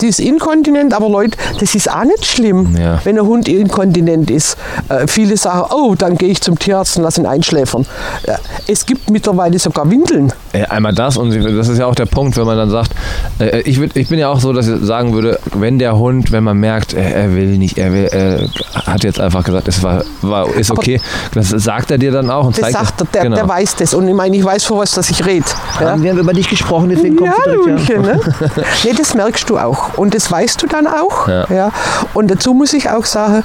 Die 0.00 0.06
ist 0.08 0.20
inkontinent, 0.20 0.92
aber 0.94 1.08
Leute, 1.08 1.36
das 1.60 1.74
ist 1.74 1.90
auch 1.90 2.04
nicht 2.04 2.24
schlimm, 2.26 2.76
Ja. 2.76 3.00
wenn 3.04 3.18
ein 3.18 3.24
Hund 3.26 3.48
inkontinent 3.48 4.30
ist. 4.30 4.56
Äh, 4.88 5.06
viele 5.06 5.36
sagen, 5.36 5.66
oh, 5.74 5.94
dann 5.96 6.16
gehe 6.16 6.28
ich 6.30 6.40
zum 6.40 6.58
Tierarzt 6.58 6.96
und 6.96 7.04
lasse 7.04 7.20
ihn 7.20 7.26
einschläfern. 7.26 7.86
Ja, 8.26 8.36
es 8.66 8.84
gibt 8.86 9.10
mittlerweile 9.10 9.58
sogar 9.58 9.88
Windeln. 9.90 10.32
Äh, 10.52 10.64
Einmal 10.66 10.94
das 10.94 11.16
und 11.16 11.32
das 11.34 11.68
ist 11.68 11.78
ja 11.78 11.86
auch 11.86 11.94
der 11.94 12.06
Punkt, 12.06 12.36
wenn 12.36 12.46
man 12.46 12.56
dann 12.56 12.70
sagt, 12.70 12.90
äh, 13.38 13.60
ich, 13.60 13.78
würd, 13.80 13.96
ich 13.96 14.08
bin 14.08 14.18
ja 14.18 14.28
auch 14.28 14.40
so, 14.40 14.52
dass 14.52 14.66
ich 14.68 14.84
sagen 14.84 15.12
würde, 15.14 15.38
wenn 15.54 15.78
der 15.78 15.96
Hund, 15.98 16.32
wenn 16.32 16.44
man 16.44 16.58
merkt, 16.58 16.94
er, 16.94 17.14
er 17.14 17.34
will 17.34 17.56
nicht, 17.58 17.78
er 17.78 17.92
will, 17.92 18.50
hat 18.86 19.04
jetzt 19.04 19.20
einfach 19.20 19.44
gesagt, 19.44 19.68
es 19.68 19.82
war, 19.82 20.04
war 20.22 20.48
ist 20.54 20.70
okay, 20.70 21.00
das 21.34 21.48
sagt 21.50 21.90
er 21.90 21.98
dir 21.98 22.12
dann 22.12 22.30
auch 22.30 22.46
und 22.46 22.56
Das 22.58 22.72
zeigt 22.72 22.86
sagt 22.86 23.00
er, 23.00 23.06
der, 23.06 23.22
genau. 23.22 23.36
der 23.36 23.48
weiß 23.48 23.76
das. 23.76 23.94
Und 23.94 24.08
ich 24.08 24.14
meine, 24.14 24.36
ich 24.36 24.44
weiß, 24.44 24.64
vor 24.64 24.78
was 24.78 24.92
dass 24.92 25.10
ich 25.10 25.24
rede. 25.24 25.44
Ja? 25.80 26.00
Wir 26.00 26.10
haben 26.10 26.18
über 26.18 26.32
dich 26.32 26.48
gesprochen, 26.48 26.90
deswegen 26.90 27.16
Ja, 27.24 27.32
kommst 27.32 27.46
du 27.46 27.50
direkt 27.64 27.88
Lunchen, 27.88 28.02
ne? 28.02 28.20
nee, 28.84 28.92
das 28.96 29.14
merkst 29.14 29.48
du 29.50 29.58
auch. 29.58 29.83
Und 29.96 30.14
das 30.14 30.30
weißt 30.30 30.62
du 30.62 30.66
dann 30.66 30.86
auch. 30.86 31.28
Ja. 31.28 31.70
Und 32.14 32.30
dazu 32.30 32.54
muss 32.54 32.72
ich 32.72 32.90
auch 32.90 33.04
sagen, 33.04 33.44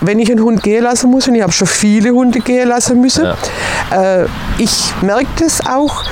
wenn 0.00 0.18
ich 0.18 0.30
einen 0.30 0.42
Hund 0.42 0.62
gehen 0.62 0.82
lassen 0.82 1.10
muss, 1.10 1.28
und 1.28 1.34
ich 1.36 1.42
habe 1.42 1.52
schon 1.52 1.68
viele 1.68 2.10
Hunde 2.10 2.40
gehen 2.40 2.68
lassen 2.68 3.00
müssen, 3.00 3.24
äh, 3.92 4.24
ich 4.58 4.92
merke 5.00 5.26
das 5.38 5.64
auch, 5.66 6.02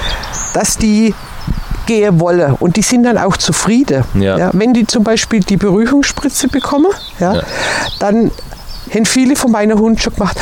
dass 0.54 0.76
die 0.78 1.14
gehen 1.86 2.20
wollen 2.20 2.54
und 2.60 2.76
die 2.76 2.82
sind 2.82 3.02
dann 3.02 3.18
auch 3.18 3.36
zufrieden. 3.36 4.04
Ja. 4.14 4.50
wenn 4.52 4.72
die 4.72 4.86
zum 4.86 5.02
Beispiel 5.02 5.40
die 5.40 5.56
Beruhigungsspritze 5.56 6.46
bekommen, 6.48 6.92
ja, 7.18 7.34
Ja. 7.34 7.42
dann 7.98 8.30
haben 8.94 9.06
viele 9.06 9.34
von 9.34 9.50
meinen 9.50 9.76
Hunden 9.78 9.98
schon 9.98 10.14
gemacht, 10.14 10.36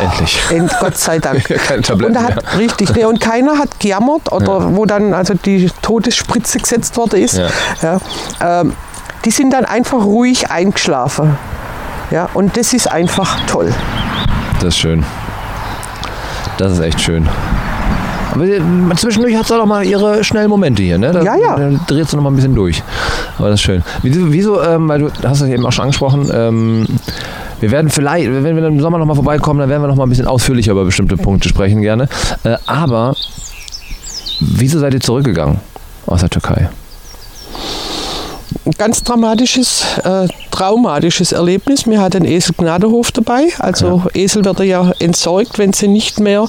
Endlich. 0.00 0.40
End, 0.50 0.72
Gott 0.80 0.96
sei 0.96 1.18
Dank. 1.18 1.44
Keine 1.68 1.82
Tabletten 1.82 2.16
und, 2.16 2.22
hat, 2.22 2.58
richtig, 2.58 2.94
nee, 2.94 3.04
und 3.04 3.20
keiner 3.20 3.58
hat 3.58 3.80
gejammert 3.80 4.30
oder 4.32 4.76
wo 4.76 4.84
dann 4.84 5.14
also 5.14 5.34
die 5.34 5.70
Todesspritze 5.82 6.58
gesetzt 6.58 6.96
worden 6.96 7.22
ist. 7.22 7.38
Ja. 7.38 7.48
Ja, 7.82 8.60
ähm, 8.60 8.72
die 9.24 9.30
sind 9.30 9.52
dann 9.52 9.64
einfach 9.64 10.04
ruhig 10.04 10.50
eingeschlafen. 10.50 11.36
Ja, 12.10 12.28
und 12.34 12.56
das 12.56 12.72
ist 12.72 12.90
einfach 12.90 13.38
toll. 13.46 13.74
Das 14.60 14.68
ist 14.68 14.78
schön. 14.78 15.04
Das 16.56 16.72
ist 16.72 16.80
echt 16.80 17.00
schön. 17.00 17.28
Aber 18.32 18.44
äh, 18.44 18.60
zwischendurch 18.96 19.36
hat 19.36 19.46
sie 19.46 19.54
auch 19.54 19.58
noch 19.58 19.66
mal 19.66 19.84
ihre 19.84 20.22
schnellen 20.24 20.48
Momente 20.48 20.82
hier, 20.82 20.98
ne? 20.98 21.12
Da, 21.12 21.22
Ja, 21.22 21.36
ja. 21.36 21.56
Da 21.56 21.70
dreht 21.86 22.08
sie 22.08 22.16
noch 22.16 22.22
mal 22.22 22.30
ein 22.30 22.36
bisschen 22.36 22.54
durch. 22.54 22.82
Aber 23.38 23.48
das 23.48 23.60
ist 23.60 23.64
schön. 23.64 23.82
Wieso, 24.02 24.32
wieso 24.32 24.62
ähm, 24.62 24.88
weil 24.88 25.00
du 25.00 25.10
hast 25.24 25.40
es 25.40 25.48
eben 25.48 25.64
auch 25.66 25.72
schon 25.72 25.84
angesprochen, 25.84 26.30
ähm, 26.32 26.86
wir 27.60 27.70
werden 27.70 27.90
vielleicht, 27.90 28.26
wenn 28.26 28.56
wir 28.56 28.66
im 28.66 28.80
Sommer 28.80 28.98
noch 28.98 29.06
mal 29.06 29.14
vorbeikommen, 29.14 29.60
dann 29.60 29.68
werden 29.68 29.82
wir 29.82 29.88
noch 29.88 29.96
mal 29.96 30.04
ein 30.04 30.08
bisschen 30.08 30.26
ausführlicher 30.26 30.72
über 30.72 30.84
bestimmte 30.84 31.16
Punkte 31.16 31.48
sprechen 31.48 31.82
gerne. 31.82 32.08
Äh, 32.44 32.56
aber 32.66 33.14
wieso 34.40 34.78
seid 34.78 34.94
ihr 34.94 35.00
zurückgegangen 35.00 35.60
aus 36.06 36.20
der 36.20 36.30
Türkei? 36.30 36.68
Ein 38.68 38.74
ganz 38.76 39.02
dramatisches, 39.02 39.82
äh, 40.04 40.28
traumatisches 40.50 41.32
Erlebnis. 41.32 41.86
Mir 41.86 42.02
hat 42.02 42.14
ein 42.14 42.26
Esel 42.26 42.54
Gnadehof 42.58 43.12
dabei. 43.12 43.44
Also 43.60 44.02
Esel 44.12 44.44
werden 44.44 44.66
ja 44.68 44.92
entsorgt, 44.98 45.58
wenn 45.58 45.72
sie 45.72 45.88
nicht 45.88 46.20
mehr 46.20 46.44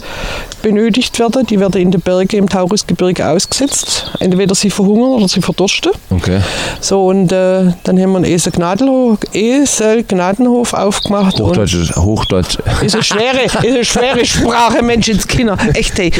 benötigt 0.61 1.17
werden. 1.17 1.45
Die 1.45 1.61
werden 1.61 1.79
in 1.81 1.91
den 1.91 2.01
Bergen 2.01 2.35
im 2.35 2.49
Taurusgebirge 2.49 3.25
ausgesetzt. 3.25 4.11
Entweder 4.19 4.53
sie 4.53 4.69
verhungern 4.69 5.11
oder 5.11 5.29
sie 5.29 5.39
verdursten. 5.41 5.93
Okay. 6.09 6.41
So, 6.81 7.05
und 7.07 7.31
äh, 7.31 7.71
dann 7.85 7.97
haben 7.97 8.11
wir 8.11 8.17
einen 8.17 8.25
Esel 8.25 8.51
Gnadenhof, 8.51 9.19
Esel 9.31 10.03
Gnadenhof 10.03 10.73
aufgemacht. 10.73 11.39
Hochdeutsch, 11.39 11.75
ist- 11.75 11.95
Hochdeutsch. 11.95 12.57
Und 12.81 12.83
ist 12.85 12.95
eine 12.95 13.03
schwere, 13.03 13.43
ist 13.45 13.55
eine 13.59 13.85
schwere 13.85 14.25
Sprache, 14.25 14.83
Mensch, 14.83 15.07
ins 15.07 15.25
Kinder. 15.25 15.57
Echt, 15.73 15.97
hey. 15.97 16.11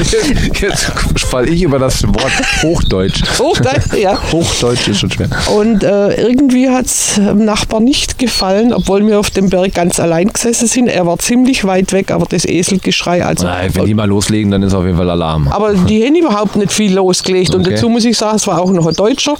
Jetzt 0.62 0.86
falle 1.18 1.50
ich 1.50 1.62
über 1.62 1.78
das 1.78 2.02
Wort 2.08 2.32
Hochdeutsch. 2.64 3.22
Hochdeutsch, 3.38 3.94
ja. 4.02 4.18
Hochdeutsch 4.32 4.88
ist 4.88 5.00
schon 5.02 5.12
schwer. 5.12 5.28
Und 5.54 5.84
äh, 5.90 6.22
irgendwie 6.22 6.70
hat 6.70 6.86
es 6.86 7.16
dem 7.16 7.46
Nachbar 7.46 7.80
nicht 7.80 8.20
gefallen, 8.20 8.74
obwohl 8.74 9.06
wir 9.08 9.20
auf 9.20 9.32
dem 9.32 9.50
Berg 9.50 9.74
ganz 9.74 10.00
allein 10.00 10.28
gesessen 10.32 10.68
sind. 10.68 10.88
Er 10.88 11.08
war 11.08 11.18
ziemlich 11.18 11.66
weit 11.66 11.92
weg, 11.94 12.12
aber 12.12 12.26
das 12.30 12.46
Eselgeschrei, 12.46 13.26
also. 13.26 13.46
Nein, 13.48 13.72
wenn 13.74 13.86
die 13.86 13.94
mal 13.96 14.08
loslegen, 14.08 14.52
dann 14.52 14.62
ist 14.62 14.74
auf 14.74 14.86
jeden 14.86 14.98
Fall 14.98 15.10
Alarm. 15.10 15.48
Aber 15.48 15.74
die 15.74 16.06
haben 16.06 16.16
überhaupt 16.16 16.56
nicht 16.56 16.72
viel 16.72 16.94
losgelegt. 16.94 17.56
Und 17.56 17.62
Okay. 17.62 17.72
dazu 17.76 17.90
muss 17.90 18.06
ich 18.06 18.18
sagen, 18.18 18.36
es 18.36 18.46
war 18.46 18.62
auch 18.62 18.72
noch 18.72 18.86
ein 18.86 18.94
Deutscher. 18.94 19.36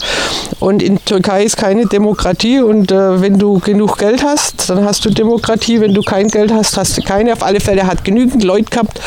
Und 0.60 0.82
in 0.82 1.04
Türkei 1.06 1.44
ist 1.44 1.58
keine 1.58 1.86
Demokratie. 1.86 2.60
Und 2.62 2.92
äh, 2.92 3.22
wenn 3.22 3.38
du 3.38 3.60
genug 3.60 3.98
Geld 3.98 4.24
hast, 4.24 4.70
dann 4.70 4.84
hast 4.86 5.06
du 5.06 5.10
Demokratie. 5.12 5.80
Wenn 5.82 5.94
du 5.94 6.02
kein 6.02 6.30
Geld 6.30 6.52
hast, 6.52 6.78
hast 6.78 6.98
du 6.98 7.02
keine. 7.02 7.34
Auf 7.34 7.44
alle 7.44 7.60
Fälle 7.60 7.86
hat 7.86 8.04
genügend 8.04 8.44
Leute 8.44 8.70
gehabt. 8.72 9.00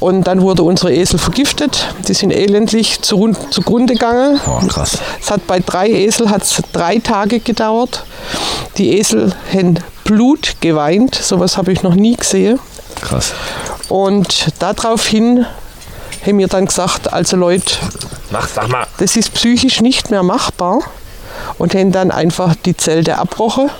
Und 0.00 0.26
dann 0.26 0.42
wurde 0.42 0.62
unsere 0.62 0.92
Esel 0.92 1.18
vergiftet. 1.18 1.88
Die 2.06 2.14
sind 2.14 2.30
elendlich 2.30 3.00
zu, 3.00 3.32
zugrunde 3.50 3.94
gegangen. 3.94 4.38
Oh, 4.46 4.66
krass. 4.66 4.98
Es 5.20 5.30
hat 5.30 5.46
bei 5.46 5.60
drei 5.60 5.88
Esel 5.88 6.30
hat's 6.30 6.52
drei 6.74 6.98
Tage 6.98 7.40
gedauert. 7.40 8.04
Die 8.76 8.98
Esel 8.98 9.34
haben 9.52 9.78
Blut 10.04 10.56
geweint. 10.60 11.14
Sowas 11.14 11.56
habe 11.56 11.72
ich 11.72 11.82
noch 11.82 11.94
nie 11.94 12.16
gesehen. 12.16 12.58
Krass. 13.00 13.32
Und 13.88 14.48
daraufhin 14.58 15.46
haben 16.26 16.38
wir 16.38 16.48
dann 16.48 16.66
gesagt, 16.66 17.12
also 17.12 17.36
Leute, 17.36 17.76
Mach, 18.30 18.48
sag 18.48 18.68
mal. 18.68 18.86
das 18.98 19.16
ist 19.16 19.32
psychisch 19.34 19.80
nicht 19.80 20.10
mehr 20.10 20.22
machbar 20.22 20.80
und 21.58 21.74
haben 21.74 21.92
dann 21.92 22.10
einfach 22.10 22.54
die 22.64 22.76
Zelte 22.76 23.18
abbrochen. 23.18 23.70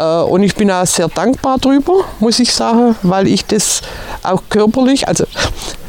Äh, 0.00 0.22
Und 0.22 0.42
ich 0.42 0.54
bin 0.54 0.70
auch 0.70 0.86
sehr 0.86 1.08
dankbar 1.08 1.58
drüber, 1.58 2.04
muss 2.20 2.38
ich 2.40 2.52
sagen, 2.52 2.96
weil 3.02 3.26
ich 3.28 3.44
das 3.44 3.82
auch 4.22 4.42
körperlich, 4.48 5.06
also 5.06 5.24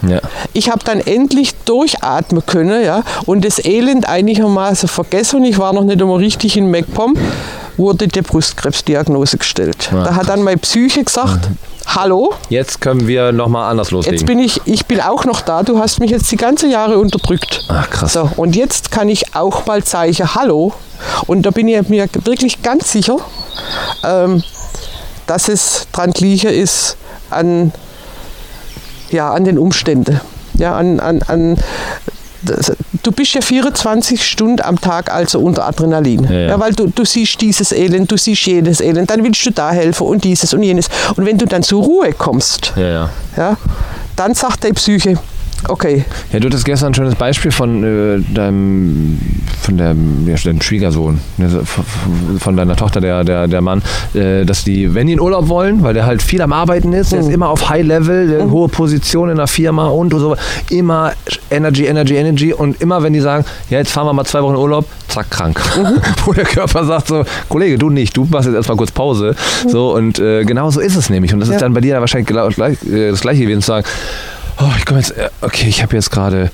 Ja. 0.07 0.19
ich 0.53 0.69
habe 0.69 0.83
dann 0.83 0.99
endlich 0.99 1.53
durchatmen 1.65 2.45
können 2.45 2.83
ja, 2.83 3.03
und 3.25 3.45
das 3.45 3.63
Elend 3.63 4.07
einigermaßen 4.09 4.89
vergessen. 4.89 5.37
Und 5.37 5.45
ich 5.45 5.57
war 5.59 5.73
noch 5.73 5.83
nicht 5.83 6.01
einmal 6.01 6.17
richtig 6.17 6.57
in 6.57 6.69
MacPom, 6.71 7.15
wurde 7.81 8.07
die 8.07 8.21
Brustkrebsdiagnose 8.21 9.37
gestellt. 9.37 9.89
Ja, 9.91 10.03
da 10.03 10.15
hat 10.15 10.29
dann 10.29 10.43
meine 10.43 10.57
Psyche 10.57 11.03
gesagt, 11.03 11.49
hallo, 11.87 12.33
Jetzt 12.49 12.79
können 12.79 13.07
wir 13.07 13.31
nochmal 13.31 13.69
anders 13.69 13.91
loslegen. 13.91 14.17
Jetzt 14.17 14.27
bin 14.27 14.39
ich, 14.39 14.61
ich 14.65 14.85
bin 14.85 15.01
auch 15.01 15.25
noch 15.25 15.41
da. 15.41 15.63
Du 15.63 15.79
hast 15.79 15.99
mich 15.99 16.11
jetzt 16.11 16.31
die 16.31 16.37
ganze 16.37 16.67
Jahre 16.67 16.97
unterdrückt. 16.97 17.65
Ach, 17.67 17.89
krass. 17.89 18.13
So, 18.13 18.29
und 18.37 18.55
jetzt 18.55 18.91
kann 18.91 19.09
ich 19.09 19.35
auch 19.35 19.65
mal 19.65 19.83
zeigen, 19.83 20.35
hallo. 20.35 20.73
Und 21.27 21.43
da 21.45 21.51
bin 21.51 21.67
ich 21.67 21.89
mir 21.89 22.07
wirklich 22.23 22.61
ganz 22.61 22.91
sicher, 22.91 23.17
ähm, 24.03 24.43
dass 25.27 25.49
es 25.49 25.87
dran 25.91 26.11
liegen 26.17 26.51
ist 26.51 26.97
an, 27.29 27.71
ja, 29.09 29.31
an 29.31 29.43
den 29.43 29.57
Umständen. 29.57 30.21
Ja, 30.53 30.75
an, 30.75 30.99
an, 30.99 31.21
an, 31.23 31.57
du 33.03 33.11
bist 33.11 33.33
ja 33.33 33.41
24 33.41 34.23
Stunden 34.23 34.61
am 34.61 34.79
Tag 34.79 35.11
also 35.11 35.39
unter 35.39 35.67
Adrenalin. 35.67 36.23
Ja, 36.23 36.31
ja. 36.31 36.59
weil 36.59 36.73
du, 36.73 36.87
du 36.87 37.05
siehst 37.05 37.39
dieses 37.41 37.71
Elend, 37.71 38.11
du 38.11 38.17
siehst 38.17 38.45
jenes 38.45 38.81
Elend, 38.81 39.09
dann 39.09 39.23
willst 39.23 39.45
du 39.45 39.51
da 39.51 39.71
helfen 39.71 40.07
und 40.07 40.23
dieses 40.23 40.53
und 40.53 40.63
jenes. 40.63 40.87
Und 41.15 41.25
wenn 41.25 41.37
du 41.37 41.45
dann 41.45 41.63
zur 41.63 41.83
Ruhe 41.83 42.13
kommst, 42.13 42.73
Ja, 42.75 42.87
ja. 42.87 43.09
ja, 43.37 43.57
dann 44.15 44.33
sagt 44.33 44.63
die 44.63 44.73
Psyche, 44.73 45.17
okay, 45.69 46.05
Ja, 46.31 46.39
du 46.39 46.47
hattest 46.47 46.65
gestern 46.65 46.87
ein 46.87 46.93
schönes 46.93 47.15
Beispiel 47.15 47.51
von 47.51 47.83
äh, 47.83 48.33
deinem, 48.33 49.19
von 49.61 49.77
der, 49.77 49.95
ja, 50.25 50.35
deinem 50.43 50.61
Schwiegersohn, 50.61 51.19
ne, 51.37 51.49
von- 52.39 52.55
deiner 52.57 52.75
Tochter, 52.75 53.01
der, 53.01 53.23
der, 53.23 53.47
der 53.47 53.61
Mann, 53.61 53.81
äh, 54.13 54.45
dass 54.45 54.63
die, 54.63 54.93
wenn 54.93 55.07
die 55.07 55.13
in 55.13 55.19
Urlaub 55.21 55.47
wollen, 55.47 55.83
weil 55.83 55.93
der 55.93 56.05
halt 56.05 56.21
viel 56.21 56.41
am 56.41 56.53
Arbeiten 56.53 56.93
ist, 56.93 57.11
der 57.11 57.19
ist 57.21 57.29
immer 57.29 57.49
auf 57.49 57.69
High 57.69 57.85
Level, 57.85 58.27
der 58.27 58.49
hohe 58.49 58.67
Position 58.67 59.29
in 59.29 59.37
der 59.37 59.47
Firma 59.47 59.87
und 59.87 60.11
so, 60.13 60.35
immer 60.69 61.13
Energy, 61.49 61.85
Energy, 61.85 62.15
Energy 62.15 62.53
und 62.53 62.81
immer 62.81 63.01
wenn 63.03 63.13
die 63.13 63.19
sagen, 63.21 63.45
ja, 63.69 63.77
jetzt 63.79 63.91
fahren 63.91 64.07
wir 64.07 64.13
mal 64.13 64.25
zwei 64.25 64.41
Wochen 64.43 64.53
in 64.55 64.59
Urlaub, 64.59 64.85
zack, 65.07 65.29
krank. 65.31 65.61
Wo 66.25 66.33
der 66.33 66.45
Körper 66.45 66.85
sagt 66.85 67.07
so, 67.07 67.23
Kollege, 67.49 67.77
du 67.77 67.89
nicht, 67.89 68.15
du 68.17 68.25
machst 68.25 68.47
jetzt 68.47 68.55
erstmal 68.55 68.77
kurz 68.77 68.91
Pause. 68.91 69.35
So, 69.67 69.93
und 69.95 70.19
äh, 70.19 70.43
genau 70.43 70.69
so 70.69 70.79
ist 70.79 70.95
es 70.95 71.09
nämlich. 71.09 71.33
Und 71.33 71.39
das 71.39 71.49
Ja. 71.49 71.55
ist 71.55 71.61
dann 71.61 71.73
bei 71.73 71.81
dir 71.81 71.99
wahrscheinlich 71.99 72.27
gleich, 72.27 72.77
äh, 72.91 73.11
das 73.11 73.21
gleiche 73.21 73.41
gewesen 73.43 73.61
zu 73.61 73.67
sagen, 73.67 73.85
oh, 74.61 74.71
ich 74.77 74.85
komme 74.85 74.99
jetzt, 74.99 75.17
äh, 75.17 75.29
okay, 75.41 75.67
ich 75.67 75.81
habe 75.81 75.95
jetzt 75.95 76.11
gerade 76.11 76.51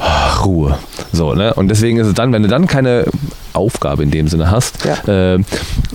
oh, 0.00 0.42
Ruhe. 0.44 0.78
So, 1.12 1.34
ne? 1.34 1.54
Und 1.54 1.68
deswegen 1.68 1.98
ist 1.98 2.06
es 2.08 2.14
dann, 2.14 2.32
wenn 2.32 2.42
du 2.42 2.48
dann 2.48 2.66
keine 2.66 3.04
Aufgabe 3.52 4.02
in 4.02 4.10
dem 4.10 4.28
Sinne 4.28 4.50
hast, 4.50 4.84
Ja. 4.84 5.34
äh, 5.34 5.38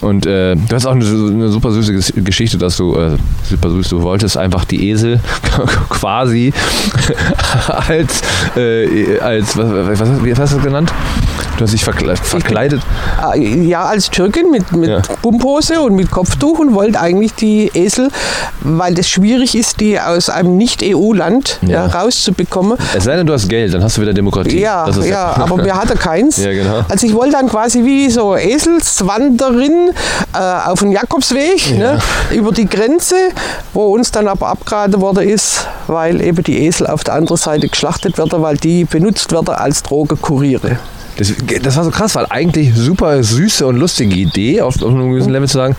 und 0.02 0.26
äh, 0.26 0.56
du 0.56 0.76
hast 0.76 0.88
auch 0.88 0.94
eine, 0.96 1.06
eine 1.06 1.50
super 1.50 1.72
süße 1.72 1.92
Ges- 1.94 2.24
Geschichte, 2.24 2.58
dass 2.58 2.78
du, 2.78 2.96
äh, 2.96 3.18
super 3.48 3.70
süß, 3.70 3.90
du 3.90 4.02
wolltest 4.02 4.36
einfach 4.38 4.66
die 4.66 4.90
Esel 4.90 5.20
quasi 5.90 6.52
als, 7.68 8.22
äh, 8.58 9.20
als 9.20 9.56
was, 9.58 10.00
was, 10.00 10.24
wie 10.24 10.34
hast 10.36 10.54
du 10.54 10.56
das 10.58 10.66
genannt? 10.66 10.92
Du 11.62 11.66
hast 11.66 11.74
dich 11.74 11.84
verkle 11.84 12.16
verkleidet. 12.16 12.82
Ah, 13.22 13.36
Ja, 13.36 13.84
als 13.86 14.10
Türkin 14.10 14.50
mit, 14.50 14.72
mit 14.72 14.90
Ja. 14.90 15.00
Pumphose 15.22 15.80
und 15.80 15.94
mit 15.94 16.10
Kopftuch 16.10 16.58
und 16.58 16.74
wollte 16.74 17.00
eigentlich 17.00 17.36
die 17.36 17.70
Esel, 17.76 18.10
weil 18.62 18.98
es 18.98 19.08
schwierig 19.08 19.54
ist, 19.54 19.80
die 19.80 20.00
aus 20.00 20.32
einem 20.32 20.58
Nicht-EU-Land 20.58 21.60
Ja. 21.62 21.86
ja. 21.86 21.86
rauszubekommen. 21.86 22.80
Es 22.98 23.04
sei 23.04 23.16
denn, 23.16 23.28
du 23.28 23.34
hast 23.34 23.48
Geld, 23.48 23.76
dann 23.76 23.84
hast 23.84 23.96
du 23.98 24.02
wieder 24.02 24.12
Demokratie. 24.12 24.60
Ja, 24.60 24.88
ist 24.88 25.06
ja, 25.06 25.36
aber 25.38 25.64
wir 25.64 25.76
hatten 25.76 26.00
keins. 26.00 26.38
Ja, 26.44 26.52
genau. 26.52 26.84
Also 26.90 27.06
ich 27.06 27.14
wollte 27.14 27.34
dann 27.34 27.48
quasi 27.48 27.86
wie 27.86 28.10
so 28.10 28.36
Eselswanderin 28.36 29.92
äh, 30.34 30.68
auf 30.68 30.80
den 30.80 30.92
Jakobsweg 30.92 31.78
ne, 31.78 32.00
über 32.32 32.52
die 32.54 32.66
Grenze, 32.68 33.16
wo 33.76 33.94
uns 33.94 34.10
dann 34.12 34.28
aber 34.28 34.48
abgeraten 34.48 35.00
worden 35.00 35.30
ist, 35.30 35.68
weil 35.86 36.22
eben 36.22 36.42
die 36.44 36.66
Esel 36.66 36.88
auf 36.88 37.04
der 37.04 37.14
anderen 37.14 37.38
Seite 37.38 37.68
geschlachtet 37.70 38.18
werden, 38.18 38.42
weil 38.42 38.58
die 38.58 38.86
benutzt 38.86 39.32
werden 39.32 39.54
als 39.54 39.84
Drogenkuriere. 39.84 40.80
Das, 41.18 41.34
das 41.62 41.76
war 41.76 41.84
so 41.84 41.92
krass, 41.92 42.16
weil 42.16 42.26
eigentlich 42.30 42.74
super 42.74 43.22
süße 43.24 43.66
und 43.66 43.78
lustige 43.78 44.16
Idee, 44.16 44.62
auf, 44.62 44.82
auf 44.82 44.90
einem 44.90 45.12
gewissen 45.12 45.32
Level 45.32 45.48
zu 45.48 45.58
sagen, 45.58 45.76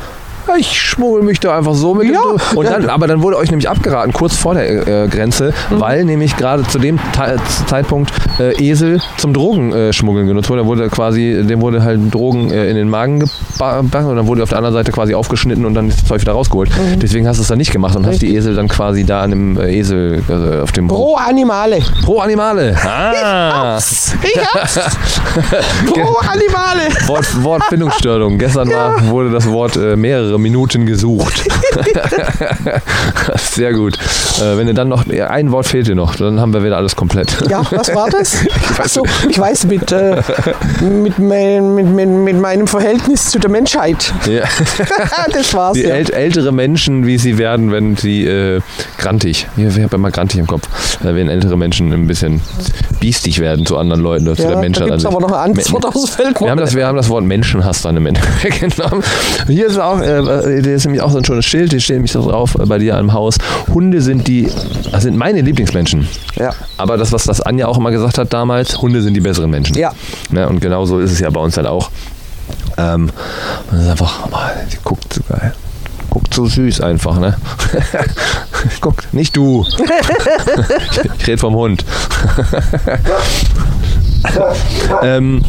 ich 0.58 0.80
schmuggel 0.80 1.22
mich 1.22 1.40
da 1.40 1.56
einfach 1.58 1.74
so 1.74 1.94
mit 1.94 2.12
Ja, 2.12 2.20
und 2.54 2.64
ja. 2.64 2.72
dann, 2.72 2.88
aber 2.88 3.06
dann 3.06 3.22
wurde 3.22 3.36
euch 3.36 3.50
nämlich 3.50 3.68
abgeraten, 3.68 4.12
kurz 4.12 4.36
vor 4.36 4.54
der 4.54 4.86
äh, 5.04 5.08
Grenze, 5.08 5.52
Mhm. 5.70 5.80
weil 5.80 6.04
nämlich 6.04 6.36
gerade 6.36 6.62
zu 6.64 6.78
dem 6.78 6.98
Te 7.12 7.36
Zeitpunkt 7.66 8.10
äh, 8.38 8.52
Esel 8.62 9.00
zum 9.16 9.32
Drogenschmuggeln 9.32 10.26
äh, 10.26 10.28
genutzt 10.28 10.50
wurde. 10.50 10.62
Da 10.62 10.66
wurde 10.66 10.88
quasi, 10.88 11.44
dem 11.46 11.60
wurde 11.60 11.82
halt 11.82 12.12
Drogen 12.12 12.50
äh, 12.50 12.68
in 12.68 12.76
den 12.76 12.88
Magen 12.88 13.20
gebannt 13.20 13.94
und 13.94 14.16
dann 14.16 14.26
wurde 14.26 14.42
auf 14.42 14.48
der 14.48 14.58
anderen 14.58 14.74
Seite 14.74 14.92
quasi 14.92 15.14
aufgeschnitten 15.14 15.64
und 15.64 15.74
dann 15.74 15.88
ist 15.88 16.00
das 16.02 16.08
Zeug 16.08 16.20
wieder 16.20 16.32
rausgeholt. 16.32 16.70
Mhm. 16.70 17.00
Deswegen 17.00 17.26
hast 17.28 17.38
du 17.38 17.42
es 17.42 17.48
dann 17.48 17.58
nicht 17.58 17.70
gemacht 17.72 17.96
und 17.96 18.06
hast 18.06 18.20
die 18.22 18.34
Esel 18.34 18.54
dann 18.54 18.68
quasi 18.68 19.04
da 19.04 19.22
an 19.22 19.30
dem 19.30 19.58
äh, 19.60 19.78
Esel, 19.78 20.22
also 20.28 20.62
auf 20.62 20.72
dem 20.72 20.88
Pro 20.88 21.16
Animale. 21.16 21.78
Pro 22.04 22.18
Animale. 22.20 22.76
Ah. 22.84 23.78
Ich 23.78 24.38
hab's. 24.54 24.78
Pro 25.86 26.16
Animale. 26.18 26.82
Wort, 27.06 27.42
Wortfindungsstörung. 27.42 28.38
Gestern 28.38 28.70
war, 28.70 29.08
wurde 29.08 29.30
das 29.30 29.48
Wort 29.50 29.76
äh, 29.76 29.96
mehrere 30.32 30.38
Minuten 30.38 30.86
gesucht. 30.86 31.44
Sehr 33.54 33.74
gut. 33.74 33.98
Äh, 34.40 34.56
wenn 34.56 34.66
ihr 34.66 34.74
dann 34.74 34.88
noch, 34.88 35.04
ein 35.08 35.52
Wort 35.52 35.66
fehlt 35.66 35.86
dir 35.86 35.94
noch, 35.94 36.16
dann 36.16 36.40
haben 36.40 36.54
wir 36.54 36.64
wieder 36.64 36.78
alles 36.78 36.96
komplett. 36.96 37.36
Ja, 37.50 37.62
was 37.70 37.94
war 37.94 38.08
das? 38.08 38.36
Achso, 38.78 39.04
ich 39.28 39.38
weiß, 39.38 39.66
mit, 39.66 39.92
äh, 39.92 40.22
mit, 40.80 41.18
mein, 41.18 41.74
mit, 41.74 41.86
mit, 41.86 42.08
mit 42.08 42.40
meinem 42.40 42.66
Verhältnis 42.66 43.30
zu 43.30 43.38
der 43.38 43.50
Menschheit. 43.50 44.12
Ja. 44.26 44.44
das 45.32 45.52
war's. 45.52 45.74
Die 45.74 45.82
ja. 45.82 45.94
ält 45.94 46.10
ältere 46.10 46.50
Menschen, 46.52 47.06
wie 47.06 47.18
sie 47.18 47.36
werden, 47.36 47.72
wenn 47.72 47.96
sie 47.96 48.24
äh, 48.24 48.60
grantig, 48.96 49.46
ich 49.56 49.82
habe 49.82 49.96
immer 49.96 50.10
grantig 50.10 50.40
im 50.40 50.46
Kopf, 50.46 50.66
äh, 51.04 51.14
wenn 51.14 51.28
ältere 51.28 51.58
Menschen 51.58 51.92
ein 51.92 52.06
bisschen 52.06 52.40
biestig 53.00 53.38
werden 53.38 53.66
zu 53.66 53.76
anderen 53.76 54.00
Leuten 54.00 54.28
oder 54.28 54.36
zu 54.36 54.42
ja, 54.42 54.48
der 54.48 54.56
da 54.56 54.62
Menschheit. 54.62 54.86
gibt 54.86 54.98
es 54.98 55.04
an 55.04 55.10
sich. 55.10 55.18
aber 55.18 55.28
noch 55.28 55.36
ein 55.36 55.50
anderes 55.50 55.72
Wort 55.72 55.86
aus 55.86 56.16
dem 56.16 56.34
Wir 56.40 56.50
haben, 56.50 56.58
das, 56.58 56.74
wir 56.74 56.86
haben 56.86 56.96
das 56.96 57.08
Wort 57.08 57.24
Menschenhass 57.24 57.82
dann 57.82 57.96
im 57.96 58.06
Endeffekt 58.06 58.76
genommen. 58.76 59.02
Hier 59.46 59.66
ist 59.66 59.78
auch, 59.78 60.00
äh, 60.00 60.62
hier 60.62 60.74
ist 60.74 60.84
nämlich 60.84 61.02
auch 61.02 61.10
so 61.10 61.18
ein 61.18 61.24
schönes 61.24 61.44
Schild, 61.44 61.70
hier 61.70 61.80
steht 61.80 61.96
nämlich 61.96 62.12
so 62.12 62.22
drauf 62.22 62.54
äh, 62.58 62.64
bei 62.64 62.78
dir 62.78 62.96
im 62.98 63.12
Haus. 63.12 63.36
Hunde 63.72 64.00
sind 64.02 64.28
die, 64.28 64.48
das 64.90 65.02
sind 65.02 65.16
meine 65.16 65.40
Lieblingsmenschen. 65.40 66.08
Ja. 66.36 66.52
Aber 66.76 66.96
das, 66.96 67.12
was 67.12 67.24
das 67.24 67.40
Anja 67.40 67.66
auch 67.66 67.78
immer 67.78 67.90
gesagt 67.90 68.18
hat 68.18 68.32
damals, 68.32 68.80
Hunde 68.80 69.02
sind 69.02 69.14
die 69.14 69.20
besseren 69.20 69.50
Menschen. 69.50 69.76
Ja. 69.76 69.92
Ne, 70.30 70.48
und 70.48 70.60
genau 70.60 70.84
so 70.84 70.98
ist 70.98 71.12
es 71.12 71.20
ja 71.20 71.30
bei 71.30 71.40
uns 71.40 71.54
dann 71.54 71.66
auch. 71.66 71.90
Ähm, 72.76 73.10
und 73.70 73.78
das 73.78 73.80
ist 73.82 73.90
einfach, 73.90 74.28
oh, 74.30 74.36
die 74.72 74.78
guckt 74.82 75.12
so 75.12 75.20
geil. 75.28 75.54
Guckt 76.10 76.34
so 76.34 76.46
süß 76.46 76.82
einfach, 76.82 77.18
ne? 77.18 77.36
Guckt, 78.80 79.14
nicht 79.14 79.34
du. 79.34 79.64
ich 81.18 81.26
rede 81.26 81.38
vom 81.38 81.54
Hund. 81.54 81.84
ähm, 85.02 85.42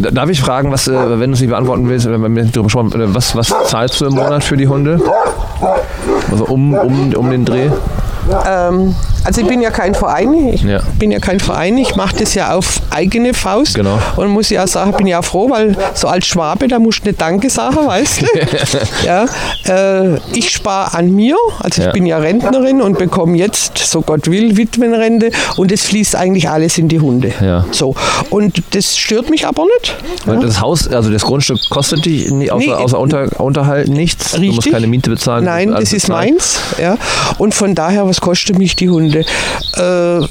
Darf 0.00 0.30
ich 0.30 0.40
fragen, 0.40 0.72
was, 0.72 0.88
äh, 0.88 0.92
wenn 0.92 1.30
du 1.30 1.34
es 1.34 1.40
nicht 1.40 1.50
beantworten 1.50 1.88
willst, 1.88 2.06
äh, 2.06 2.14
was, 3.14 3.36
was 3.36 3.54
zahlst 3.66 4.00
du 4.00 4.06
im 4.06 4.14
Monat 4.14 4.42
für 4.42 4.56
die 4.56 4.66
Hunde? 4.66 4.98
Also 6.30 6.46
um, 6.46 6.72
um, 6.74 7.12
um 7.14 7.30
den 7.30 7.44
Dreh? 7.44 7.68
Ähm, 8.46 8.94
Also 9.22 9.42
ich 9.42 9.46
bin 9.46 9.60
ja 9.60 9.70
kein 9.70 9.94
Verein, 9.94 10.48
ich 10.48 10.62
Ja. 10.62 10.80
bin 10.98 11.10
ja 11.10 11.18
kein 11.18 11.40
Verein, 11.40 11.76
ich 11.76 11.94
mache 11.94 12.16
das 12.16 12.32
ja 12.34 12.54
auf 12.54 12.80
eigene 12.88 13.34
Faust. 13.34 13.74
Genau. 13.74 13.98
Und 14.16 14.28
muss 14.28 14.48
ja 14.48 14.66
sagen, 14.66 14.92
bin 14.96 15.06
ja 15.06 15.20
froh, 15.20 15.50
weil 15.50 15.76
so 15.92 16.08
als 16.08 16.26
Schwabe, 16.26 16.68
da 16.68 16.78
musst 16.78 17.04
du 17.04 17.08
nicht 17.10 17.20
Danke 17.20 17.50
sagen, 17.50 17.86
weißt 17.86 18.22
du. 18.22 18.26
ja, 19.06 19.26
äh, 19.68 20.16
ich 20.32 20.48
spare 20.50 20.94
an 20.96 21.10
mir, 21.14 21.36
also 21.58 21.80
ich 21.82 21.86
Ja. 21.86 21.92
bin 21.92 22.06
ja 22.06 22.16
Rentnerin 22.18 22.80
und 22.80 22.96
bekomme 22.98 23.36
jetzt, 23.36 23.76
so 23.76 24.00
Gott 24.00 24.26
will, 24.30 24.56
Witwenrente 24.56 25.30
und 25.56 25.70
es 25.70 25.82
fließt 25.84 26.16
eigentlich 26.16 26.48
alles 26.48 26.78
in 26.78 26.88
die 26.88 27.00
Hunde. 27.00 27.32
Ja. 27.42 27.66
So. 27.72 27.94
Und 28.30 28.62
das 28.74 28.96
stört 28.96 29.28
mich 29.28 29.46
aber 29.46 29.64
nicht. 29.80 29.94
Weil 30.24 30.38
Das 30.40 30.60
Haus, 30.62 30.88
also 30.88 31.10
das 31.10 31.22
Grundstück 31.24 31.58
kostet 31.68 32.06
dich 32.06 32.30
nie, 32.30 32.50
außer, 32.50 32.64
Nee, 32.66 32.72
außer 32.72 32.98
Unter, 32.98 33.28
Unterhalt 33.40 33.88
nichts. 33.88 34.32
Du 34.32 34.40
musst 34.40 34.58
Richtig. 34.58 34.72
keine 34.72 34.86
Miete 34.86 35.10
bezahlen. 35.10 35.44
Nein, 35.44 35.74
alles 35.74 35.90
das 35.90 35.92
ist 36.04 36.08
meins. 36.08 36.58
Ja. 36.80 36.96
Und 37.36 37.54
von 37.54 37.74
daher, 37.74 38.06
was 38.08 38.19
kostet 38.20 38.58
mich 38.58 38.76
die 38.76 38.88
Hunde? 38.90 39.20
Äh, 39.20 40.26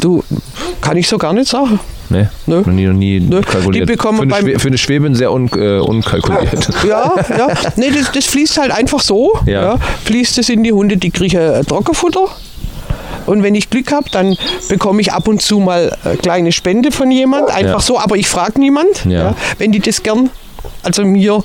du, 0.00 0.22
kann 0.80 0.96
ich 0.96 1.08
so 1.08 1.18
gar 1.18 1.32
nicht 1.32 1.48
sagen. 1.48 1.78
Nee, 2.08 2.26
Nö. 2.46 2.58
noch 2.60 2.66
nie, 2.66 2.86
noch 2.86 2.94
nie 2.94 3.20
Nö. 3.20 3.40
kalkuliert. 3.40 3.88
Die 3.88 3.92
bekommen 3.92 4.28
für, 4.30 4.36
eine 4.36 4.58
für 4.58 4.68
eine 4.68 4.76
Schwäbin 4.78 5.14
sehr 5.14 5.32
un, 5.32 5.48
äh, 5.56 5.78
unkalkuliert. 5.78 6.68
Ja, 6.86 7.14
ja. 7.30 7.48
Nee, 7.76 7.90
das, 7.90 8.12
das 8.12 8.26
fließt 8.26 8.58
halt 8.58 8.70
einfach 8.70 9.00
so. 9.00 9.32
Ja. 9.46 9.78
Fließt 10.04 10.36
es 10.38 10.48
in 10.50 10.62
die 10.62 10.72
Hunde, 10.72 10.96
die 10.98 11.10
kriegen 11.10 11.38
äh, 11.38 11.64
Trockenfutter. 11.64 12.26
Und 13.24 13.42
wenn 13.42 13.54
ich 13.54 13.70
Glück 13.70 13.92
habe, 13.92 14.10
dann 14.10 14.36
bekomme 14.68 15.00
ich 15.00 15.12
ab 15.12 15.28
und 15.28 15.40
zu 15.40 15.60
mal 15.60 15.96
eine 16.04 16.16
kleine 16.16 16.52
Spende 16.52 16.90
von 16.90 17.10
jemand. 17.10 17.50
Einfach 17.50 17.74
Ja. 17.74 17.80
so, 17.80 17.98
aber 17.98 18.16
ich 18.16 18.26
frage 18.28 18.58
niemand. 18.58 19.04
Ja. 19.06 19.34
wenn 19.58 19.72
die 19.72 19.78
das 19.80 20.02
gern 20.02 20.28
also 20.82 21.04
mir 21.04 21.42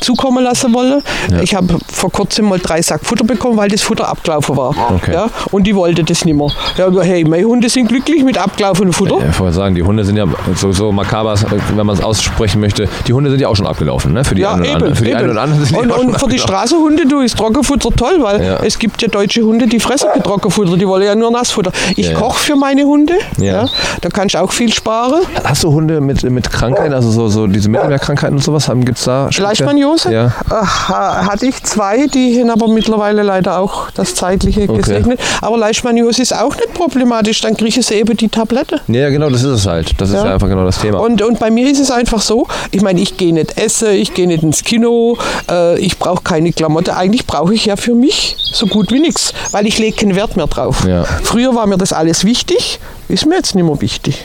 zukommen 0.00 0.44
lassen 0.44 0.72
wollen. 0.74 1.02
Ich 1.42 1.54
habe 1.54 1.76
vor 1.92 2.10
kurzem 2.10 2.48
mal 2.48 2.58
drei 2.58 2.80
Sack 2.82 3.04
Futter 3.04 3.24
bekommen, 3.24 3.56
weil 3.56 3.68
das 3.68 3.82
Futter 3.82 4.08
abgelaufen 4.08 4.56
war. 4.56 4.74
Okay. 4.96 5.12
Ja, 5.12 5.28
und 5.50 5.64
die 5.66 5.74
wollte 5.74 6.04
das 6.04 6.24
nicht 6.24 6.34
mehr. 6.36 6.48
Ja, 6.76 6.86
aber 6.86 7.04
hey, 7.04 7.24
meine 7.24 7.44
Hunde 7.46 7.68
sind 7.68 7.88
glücklich 7.88 8.22
mit 8.24 8.38
abgelaufenem 8.38 8.92
Futter. 8.92 9.18
Ja, 9.24 9.32
vorher 9.32 9.52
sagen, 9.52 9.74
die 9.74 9.82
Hunde 9.82 10.04
sind 10.04 10.16
ja 10.16 10.24
so, 10.54 10.72
so 10.72 10.92
makaber, 10.92 11.34
wenn 11.76 11.86
man 11.86 11.96
es 11.96 12.02
aussprechen 12.02 12.60
möchte. 12.60 12.88
Die 13.06 13.12
Hunde 13.12 13.30
sind 13.30 13.40
ja 13.40 13.48
auch 13.48 13.56
schon 13.56 13.66
abgelaufen, 13.66 14.12
ne? 14.12 14.24
Für 14.24 14.34
die 14.34 14.42
Ja, 14.42 14.52
einen 14.52 14.60
oder 14.62 14.68
eben. 14.68 14.74
anderen. 14.76 14.94
Für 14.96 15.04
die 15.04 15.10
eben. 15.10 15.18
einen 15.18 15.30
oder 15.30 15.42
anderen 15.42 15.74
und 15.76 15.90
und 15.92 16.18
für 16.20 16.28
die. 16.28 16.38
Straßenhunde, 16.38 17.06
du, 17.06 17.20
ist 17.20 17.36
Trockenfutter 17.36 17.90
toll, 17.90 18.18
weil 18.20 18.42
Ja. 18.42 18.56
es 18.62 18.78
gibt 18.78 19.02
ja 19.02 19.08
deutsche 19.08 19.42
Hunde, 19.42 19.66
die 19.66 19.80
fressen 19.80 20.08
kein 20.12 20.22
Trockenfutter, 20.22 20.76
die 20.76 20.86
wollen 20.86 21.04
ja 21.04 21.14
nur 21.14 21.30
Nassfutter. 21.30 21.72
Ich 21.96 22.06
Ja, 22.06 22.12
ja. 22.12 22.18
koche 22.18 22.38
für 22.38 22.56
meine 22.56 22.84
Hunde, 22.84 23.14
Ja. 23.38 23.44
ja. 23.64 23.66
da 24.00 24.08
kannst 24.08 24.34
du 24.34 24.38
auch 24.40 24.52
viel 24.52 24.72
sparen. 24.72 25.22
Hast 25.44 25.64
du 25.64 25.72
Hunde 25.72 26.00
mit, 26.00 26.22
mit 26.30 26.50
Krankheiten, 26.50 26.94
also 26.94 27.10
so, 27.10 27.28
so 27.28 27.46
diese 27.46 27.68
Mittelmeerkrankheiten 27.68 28.36
und 28.36 28.42
sowas? 28.42 28.68
Gibt 28.84 28.98
es 28.98 29.04
da? 29.04 29.26
speziell? 29.30 29.48
Leishmaniose 29.48 30.12
Ja. 30.12 30.32
Ha- 30.50 31.26
hatte 31.26 31.46
ich 31.46 31.62
zwei, 31.62 32.06
die 32.06 32.40
haben 32.40 32.50
aber 32.50 32.68
mittlerweile 32.68 33.22
leider 33.22 33.58
auch 33.58 33.90
das 33.90 34.14
Zeitliche 34.14 34.62
Okay. 34.62 34.76
gesegnet. 34.78 35.20
Aber 35.40 35.58
Leishmaniose 35.58 36.22
ist 36.22 36.34
auch 36.34 36.54
nicht 36.56 36.74
problematisch, 36.74 37.40
dann 37.40 37.56
kriege 37.56 37.82
sie 37.82 37.94
eben 37.94 38.16
die 38.16 38.28
Tablette. 38.28 38.80
Ja, 38.88 39.08
genau, 39.10 39.30
das 39.30 39.42
ist 39.42 39.50
es 39.60 39.66
halt. 39.66 40.00
Das 40.00 40.08
ist 40.10 40.16
Ja. 40.16 40.26
ja 40.26 40.34
einfach 40.34 40.48
genau 40.48 40.64
das 40.64 40.78
Thema. 40.80 40.98
Und, 41.00 41.22
und 41.22 41.38
bei 41.38 41.50
mir 41.50 41.70
ist 41.70 41.80
es 41.80 41.90
einfach 41.90 42.20
so, 42.20 42.46
ich 42.70 42.82
meine, 42.82 43.00
ich 43.00 43.16
gehe 43.16 43.32
nicht 43.32 43.56
essen, 43.58 43.90
ich 43.92 44.14
gehe 44.14 44.26
nicht 44.26 44.42
ins 44.42 44.62
Kino, 44.64 45.16
äh, 45.50 45.78
ich 45.78 45.98
brauche 45.98 46.22
keine 46.22 46.52
Klamotte. 46.52 46.96
Eigentlich 46.96 47.26
brauche 47.26 47.54
ich 47.54 47.66
ja 47.66 47.76
für 47.76 47.94
mich 47.94 48.36
so 48.52 48.66
gut 48.66 48.90
wie 48.92 49.00
nichts, 49.00 49.32
weil 49.52 49.66
ich 49.66 49.78
lege 49.78 49.96
keinen 49.96 50.16
Wert 50.16 50.36
mehr 50.36 50.46
drauf. 50.46 50.84
Ja. 50.86 51.04
Früher 51.22 51.54
war 51.54 51.66
mir 51.66 51.78
das 51.78 51.92
alles 51.92 52.24
wichtig, 52.24 52.80
ist 53.08 53.26
mir 53.26 53.36
jetzt 53.36 53.54
nicht 53.54 53.64
mehr 53.64 53.80
wichtig. 53.80 54.24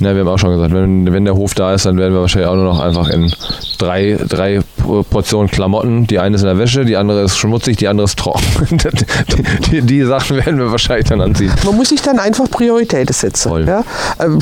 Ja, 0.00 0.14
wir 0.14 0.20
haben 0.20 0.28
auch 0.28 0.38
schon 0.38 0.50
gesagt, 0.50 0.72
wenn, 0.72 1.12
wenn 1.12 1.24
der 1.24 1.34
Hof 1.34 1.54
da 1.54 1.74
ist, 1.74 1.86
dann 1.86 1.98
werden 1.98 2.14
wir 2.14 2.20
wahrscheinlich 2.20 2.48
auch 2.48 2.54
nur 2.54 2.64
noch 2.64 2.80
einfach 2.80 3.08
in 3.08 3.32
drei, 3.78 4.18
drei 4.28 4.60
Portionen 5.10 5.50
Klamotten. 5.50 6.06
Die 6.06 6.18
eine 6.18 6.36
ist 6.36 6.42
in 6.42 6.48
der 6.48 6.58
Wäsche, 6.58 6.84
die 6.84 6.96
andere 6.96 7.22
ist 7.22 7.36
schmutzig, 7.36 7.76
die 7.76 7.88
andere 7.88 8.06
ist 8.06 8.18
trocken. 8.18 8.42
die, 8.70 9.70
die, 9.70 9.82
die 9.82 10.04
Sachen 10.04 10.36
werden 10.36 10.58
wir 10.58 10.70
wahrscheinlich 10.70 11.08
dann 11.08 11.20
anziehen. 11.20 11.52
Man 11.64 11.76
muss 11.76 11.90
sich 11.90 12.02
dann 12.02 12.18
einfach 12.18 12.50
Prioritäten 12.50 13.14
setzen. 13.14 13.48
Voll. 13.50 13.66
Ja? 13.66 13.84
Ähm, 14.18 14.38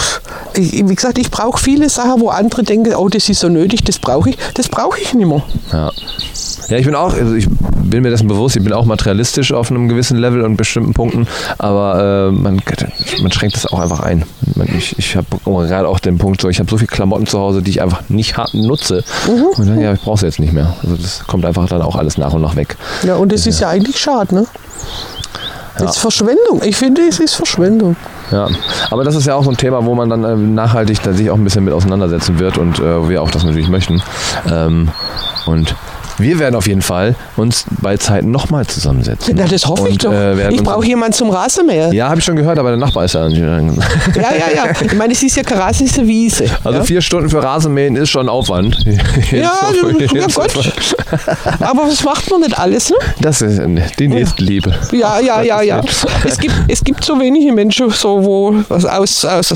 wie 0.55 0.95
gesagt, 0.95 1.19
ich 1.19 1.31
brauche 1.31 1.63
viele 1.63 1.89
Sachen, 1.89 2.21
wo 2.21 2.29
andere 2.29 2.63
denken, 2.63 2.95
oh, 2.95 3.09
das 3.09 3.29
ist 3.29 3.41
so 3.41 3.49
nötig, 3.49 3.85
das 3.85 3.99
brauche 3.99 4.31
ich. 4.31 4.39
Das 4.55 4.69
brauche 4.69 5.01
ich 5.01 5.15
nicht 5.15 5.27
mehr. 5.27 5.43
Ja. 5.73 5.91
Ja, 6.69 6.77
ich 6.77 6.85
bin 6.85 6.95
auch, 6.95 7.15
also 7.15 7.35
ich 7.35 7.49
bin 7.49 8.03
mir 8.03 8.11
dessen 8.11 8.29
bewusst, 8.29 8.57
ich 8.57 8.63
bin 8.63 8.75
auch 8.75 8.85
materialistisch 8.85 9.53
auf 9.53 9.71
einem 9.71 9.89
gewissen 9.89 10.19
Level 10.19 10.43
und 10.43 10.57
bestimmten 10.57 10.93
Punkten, 10.93 11.27
aber 11.57 12.29
äh, 12.29 12.31
man, 12.31 12.61
man 13.23 13.33
schränkt 13.33 13.57
das 13.57 13.65
auch 13.67 13.79
einfach 13.79 14.01
ein. 14.01 14.25
Ich 14.77 14.99
ich 14.99 15.17
habe 15.17 15.27
gerade 15.57 15.89
auch 15.89 15.99
den 15.99 16.19
Punkt, 16.19 16.41
so, 16.41 16.49
ich 16.49 16.59
habe 16.59 16.71
so 16.71 16.77
viele 16.77 16.89
Klamotten 16.89 17.27
zu 17.27 17.39
Hause, 17.39 17.63
die 17.63 17.71
ich 17.71 17.83
einfach 17.83 18.03
nicht 18.09 18.37
hart 18.37 18.55
nutze. 18.55 19.05
Und 19.57 19.69
dann, 19.69 19.81
ja, 19.81 19.93
ich 19.93 20.01
brauche 20.01 20.19
sie 20.19 20.27
jetzt 20.27 20.41
nicht 20.41 20.53
mehr. 20.53 20.75
Also 20.83 20.97
das 20.97 21.27
kommt 21.27 21.45
einfach 21.45 21.69
dann 21.69 21.83
auch 21.83 21.97
alles 21.97 22.19
nach 22.19 22.33
und 22.33 22.43
nach 22.43 22.57
weg. 22.57 22.77
Ja, 23.03 23.17
und 23.17 23.33
das 23.33 23.47
ist 23.47 23.61
ja 23.61 23.69
eigentlich 23.69 23.99
schade, 23.99 24.35
ne? 24.35 24.47
Das 25.79 25.93
ist 25.93 25.99
Verschwendung. 25.99 26.61
Ich 26.65 26.77
finde, 26.77 27.03
es 27.03 27.21
ist 27.21 27.35
Verschwendung. 27.35 27.97
Ja, 28.33 28.49
aber 28.91 29.05
das 29.05 29.15
ist 29.15 29.27
ja 29.27 29.35
auch 29.37 29.45
so 29.45 29.51
ein 29.51 29.57
Thema, 29.57 29.85
wo 29.85 29.95
man 29.95 30.11
dann 30.11 30.25
äh, 30.25 30.37
nachhaltig 30.37 31.03
da 31.03 31.13
sich 31.13 31.31
auch 31.31 31.37
ein 31.37 31.45
bisschen 31.45 31.65
mit 31.65 31.73
auseinandersetzen 31.73 32.39
wird 32.39 32.59
und 32.59 32.79
äh, 32.79 33.09
wir 33.09 33.23
auch 33.23 33.31
das 33.31 33.45
natürlich 33.45 33.69
möchten. 33.69 34.03
Ähm, 34.51 34.89
und 35.47 35.75
wir 36.19 36.39
werden 36.39 36.55
auf 36.55 36.67
jeden 36.67 36.83
Fall 36.83 37.15
uns 37.37 37.65
bei 37.83 37.97
Zeiten 37.97 38.31
nochmal 38.31 38.67
zusammensetzen. 38.67 39.35
Na, 39.37 39.45
das 39.47 39.67
hoffe 39.67 39.89
ich 39.89 39.95
Und, 39.95 40.05
doch. 40.05 40.13
äh, 40.13 40.53
ich 40.55 40.63
brauche 40.63 40.87
jemanden 40.87 41.13
zum 41.15 41.31
Rasenmäher. 41.31 41.93
Ja, 41.93 42.09
habe 42.09 42.19
ich 42.19 42.25
schon 42.25 42.37
gehört, 42.37 42.59
aber 42.59 42.71
der 42.71 42.79
Nachbar 42.79 43.05
ist 43.05 43.15
ja. 43.15 43.27
Ja, 43.29 43.59
ja, 43.59 44.55
ja. 44.55 44.65
Ich 44.85 44.95
meine, 44.95 45.13
es 45.13 45.23
ist 45.23 45.37
ja 45.37 45.43
Rasen, 45.49 45.87
ist 45.87 45.99
eine 45.99 46.09
Wiese. 46.09 46.45
Also 46.65 46.79
ja? 46.79 46.85
vier 46.85 47.01
Stunden 47.01 47.29
für 47.29 47.43
Rasenmähen 47.43 47.97
ist 47.97 48.11
schon 48.11 48.29
Aufwand. 48.29 48.77
Ja, 49.31 49.53
ja 50.15 50.27
Gott. 50.35 50.73
Aber 51.61 51.83
was 51.89 52.03
macht 52.05 52.31
man 52.31 52.41
nicht 52.41 52.59
alles, 52.59 52.91
ne? 52.91 52.97
Das 53.21 53.43
ist 53.43 53.61
die 53.99 54.09
Nächstenliebe. 54.09 54.75
Ja, 54.93 55.21
ja, 55.21 55.43
ja, 55.43 55.63
ja. 55.63 55.81
Es 56.25 56.39
gibt, 56.39 56.55
es 56.69 56.83
gibt 56.83 57.05
so 57.05 57.19
wenige 57.21 57.53
Menschen, 57.53 57.91
so 57.91 58.25
wo 58.25 58.55
was 58.69 58.85
aus, 58.85 59.25
aus 59.25 59.55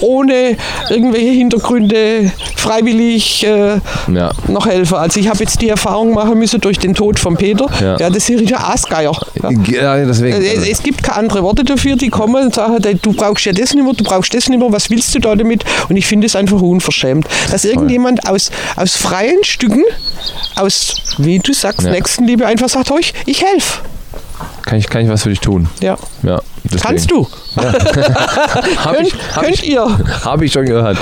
ohne 0.00 0.56
irgendwelche 0.90 1.30
Hintergründe 1.30 2.30
freiwillig 2.56 3.44
äh, 3.46 3.78
Ja. 4.12 4.30
noch 4.48 4.66
helfen. 4.66 4.96
Also 4.96 5.20
ich 5.20 5.28
habe 5.28 5.38
jetzt 5.40 5.60
die 5.60 5.68
Erfahrung 5.68 6.01
machen 6.10 6.38
müssen 6.38 6.60
durch 6.60 6.78
den 6.78 6.94
Tod 6.94 7.18
von 7.18 7.36
Peter. 7.36 7.66
Ja. 7.80 7.96
Ja, 7.98 8.10
das 8.10 8.28
ist 8.28 8.48
ja 8.50 8.58
Aasgeier. 8.58 9.16
Ja. 9.42 9.50
Ja, 9.50 10.04
deswegen. 10.04 10.42
Es, 10.42 10.50
Also, 10.58 10.70
es 10.70 10.82
gibt 10.82 11.02
keine 11.02 11.18
anderen 11.18 11.42
Worte 11.44 11.64
dafür, 11.64 11.96
die 11.96 12.08
kommen 12.10 12.44
und 12.46 12.54
sagen, 12.54 12.78
"Hey, 12.82 12.94
du 13.00 13.12
brauchst 13.12 13.44
ja 13.44 13.52
das 13.52 13.74
nicht 13.74 13.84
mehr, 13.84 13.92
du 13.94 14.04
brauchst 14.04 14.34
das 14.34 14.48
nicht 14.48 14.58
mehr, 14.58 14.72
was 14.72 14.90
willst 14.90 15.14
du 15.14 15.18
da 15.20 15.34
damit? 15.36 15.64
Und 15.88 15.96
ich 15.96 16.06
finde 16.06 16.26
es 16.26 16.34
einfach 16.36 16.60
unverschämt, 16.60 17.26
dass 17.50 17.64
irgendjemand 17.64 18.28
aus, 18.28 18.50
aus 18.76 18.96
freien 18.96 19.42
Stücken, 19.44 19.84
aus, 20.56 21.16
wie 21.18 21.38
du 21.38 21.52
sagst, 21.52 21.82
Ja. 21.82 21.90
Nächstenliebe 21.92 22.46
einfach 22.46 22.68
sagt, 22.68 22.90
"Hoi, 22.90 23.00
ich 23.26 23.42
helfe. 23.42 23.80
kann, 24.62 24.78
ich, 24.78 24.88
kann 24.88 25.02
ich 25.02 25.08
was 25.08 25.22
für 25.22 25.28
dich 25.30 25.40
tun? 25.40 25.68
Ja. 25.80 25.96
Ja, 26.22 26.40
deswegen. 26.72 26.88
Kannst 26.88 27.10
du? 27.10 27.28
Hab 27.56 28.96
Könnt, 28.96 29.08
ich, 29.08 29.14
könnt 29.34 29.50
ich, 29.50 29.70
ihr? 29.70 29.98
Habe 30.24 30.44
ich 30.44 30.52
schon 30.52 30.64
gehört. 30.64 30.98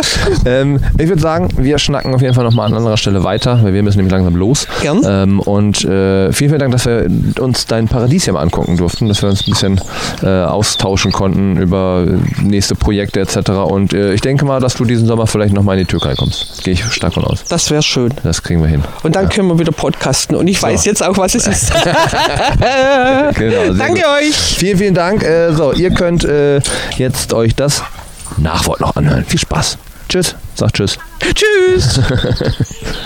ähm, 0.44 0.78
ich 0.96 1.08
würde 1.08 1.20
sagen, 1.20 1.48
wir 1.56 1.78
schnacken 1.78 2.14
auf 2.14 2.22
jeden 2.22 2.34
Fall 2.34 2.44
nochmal 2.44 2.66
an 2.66 2.74
anderer 2.74 2.96
Stelle 2.96 3.24
weiter, 3.24 3.60
weil 3.62 3.74
wir 3.74 3.82
müssen 3.82 3.98
nämlich 3.98 4.12
langsam 4.12 4.36
los. 4.36 4.66
Gern. 4.80 5.02
Ähm, 5.04 5.40
und 5.40 5.84
äh, 5.84 6.32
vielen, 6.32 6.50
vielen 6.50 6.58
Dank, 6.58 6.72
dass 6.72 6.86
wir 6.86 7.06
uns 7.40 7.66
dein 7.66 7.88
Paradies 7.88 8.24
hier 8.24 8.32
mal 8.32 8.42
angucken 8.42 8.76
durften, 8.76 9.08
dass 9.08 9.22
wir 9.22 9.28
uns 9.28 9.46
ein 9.46 9.50
bisschen 9.50 9.80
äh, 10.22 10.44
austauschen 10.44 11.12
konnten 11.12 11.56
über 11.56 12.06
nächste 12.42 12.74
Projekte 12.74 13.20
etc. 13.20 13.50
Und 13.50 13.92
äh, 13.92 14.14
ich 14.14 14.20
denke 14.20 14.44
mal, 14.44 14.60
dass 14.60 14.74
du 14.74 14.84
diesen 14.84 15.06
Sommer 15.06 15.26
vielleicht 15.26 15.54
nochmal 15.54 15.78
in 15.78 15.84
die 15.84 15.90
Türkei 15.90 16.14
kommst. 16.14 16.62
Gehe 16.64 16.74
ich 16.74 16.84
stark 16.84 17.14
von 17.14 17.24
aus. 17.24 17.44
Das 17.48 17.70
wäre 17.70 17.82
schön. 17.82 18.12
Das 18.22 18.42
kriegen 18.42 18.60
wir 18.60 18.68
hin. 18.68 18.84
Und 19.02 19.16
dann 19.16 19.28
können 19.28 19.48
wir 19.48 19.58
wieder 19.58 19.72
podcasten. 19.72 20.36
Und 20.36 20.46
ich 20.46 20.62
weiß 20.62 20.84
jetzt 20.84 21.02
auch, 21.02 21.16
was 21.18 21.34
es 21.34 21.46
ist. 21.46 21.72
Genau, 23.34 23.74
Danke 23.74 24.00
gut. 24.00 24.04
euch. 24.20 24.34
Vielen, 24.34 24.78
vielen 24.78 24.94
Dank. 24.94 25.07
Äh, 25.16 25.52
so, 25.52 25.72
ihr 25.72 25.90
könnt 25.90 26.24
äh, 26.24 26.60
jetzt 26.96 27.32
euch 27.32 27.54
das 27.54 27.82
Nachwort 28.36 28.80
noch 28.80 28.96
anhören. 28.96 29.24
Viel 29.24 29.40
Spaß. 29.40 29.78
Tschüss. 30.08 30.34
Sag 30.54 30.74
Tschüss. 30.74 30.98
Tschüss. 31.34 32.00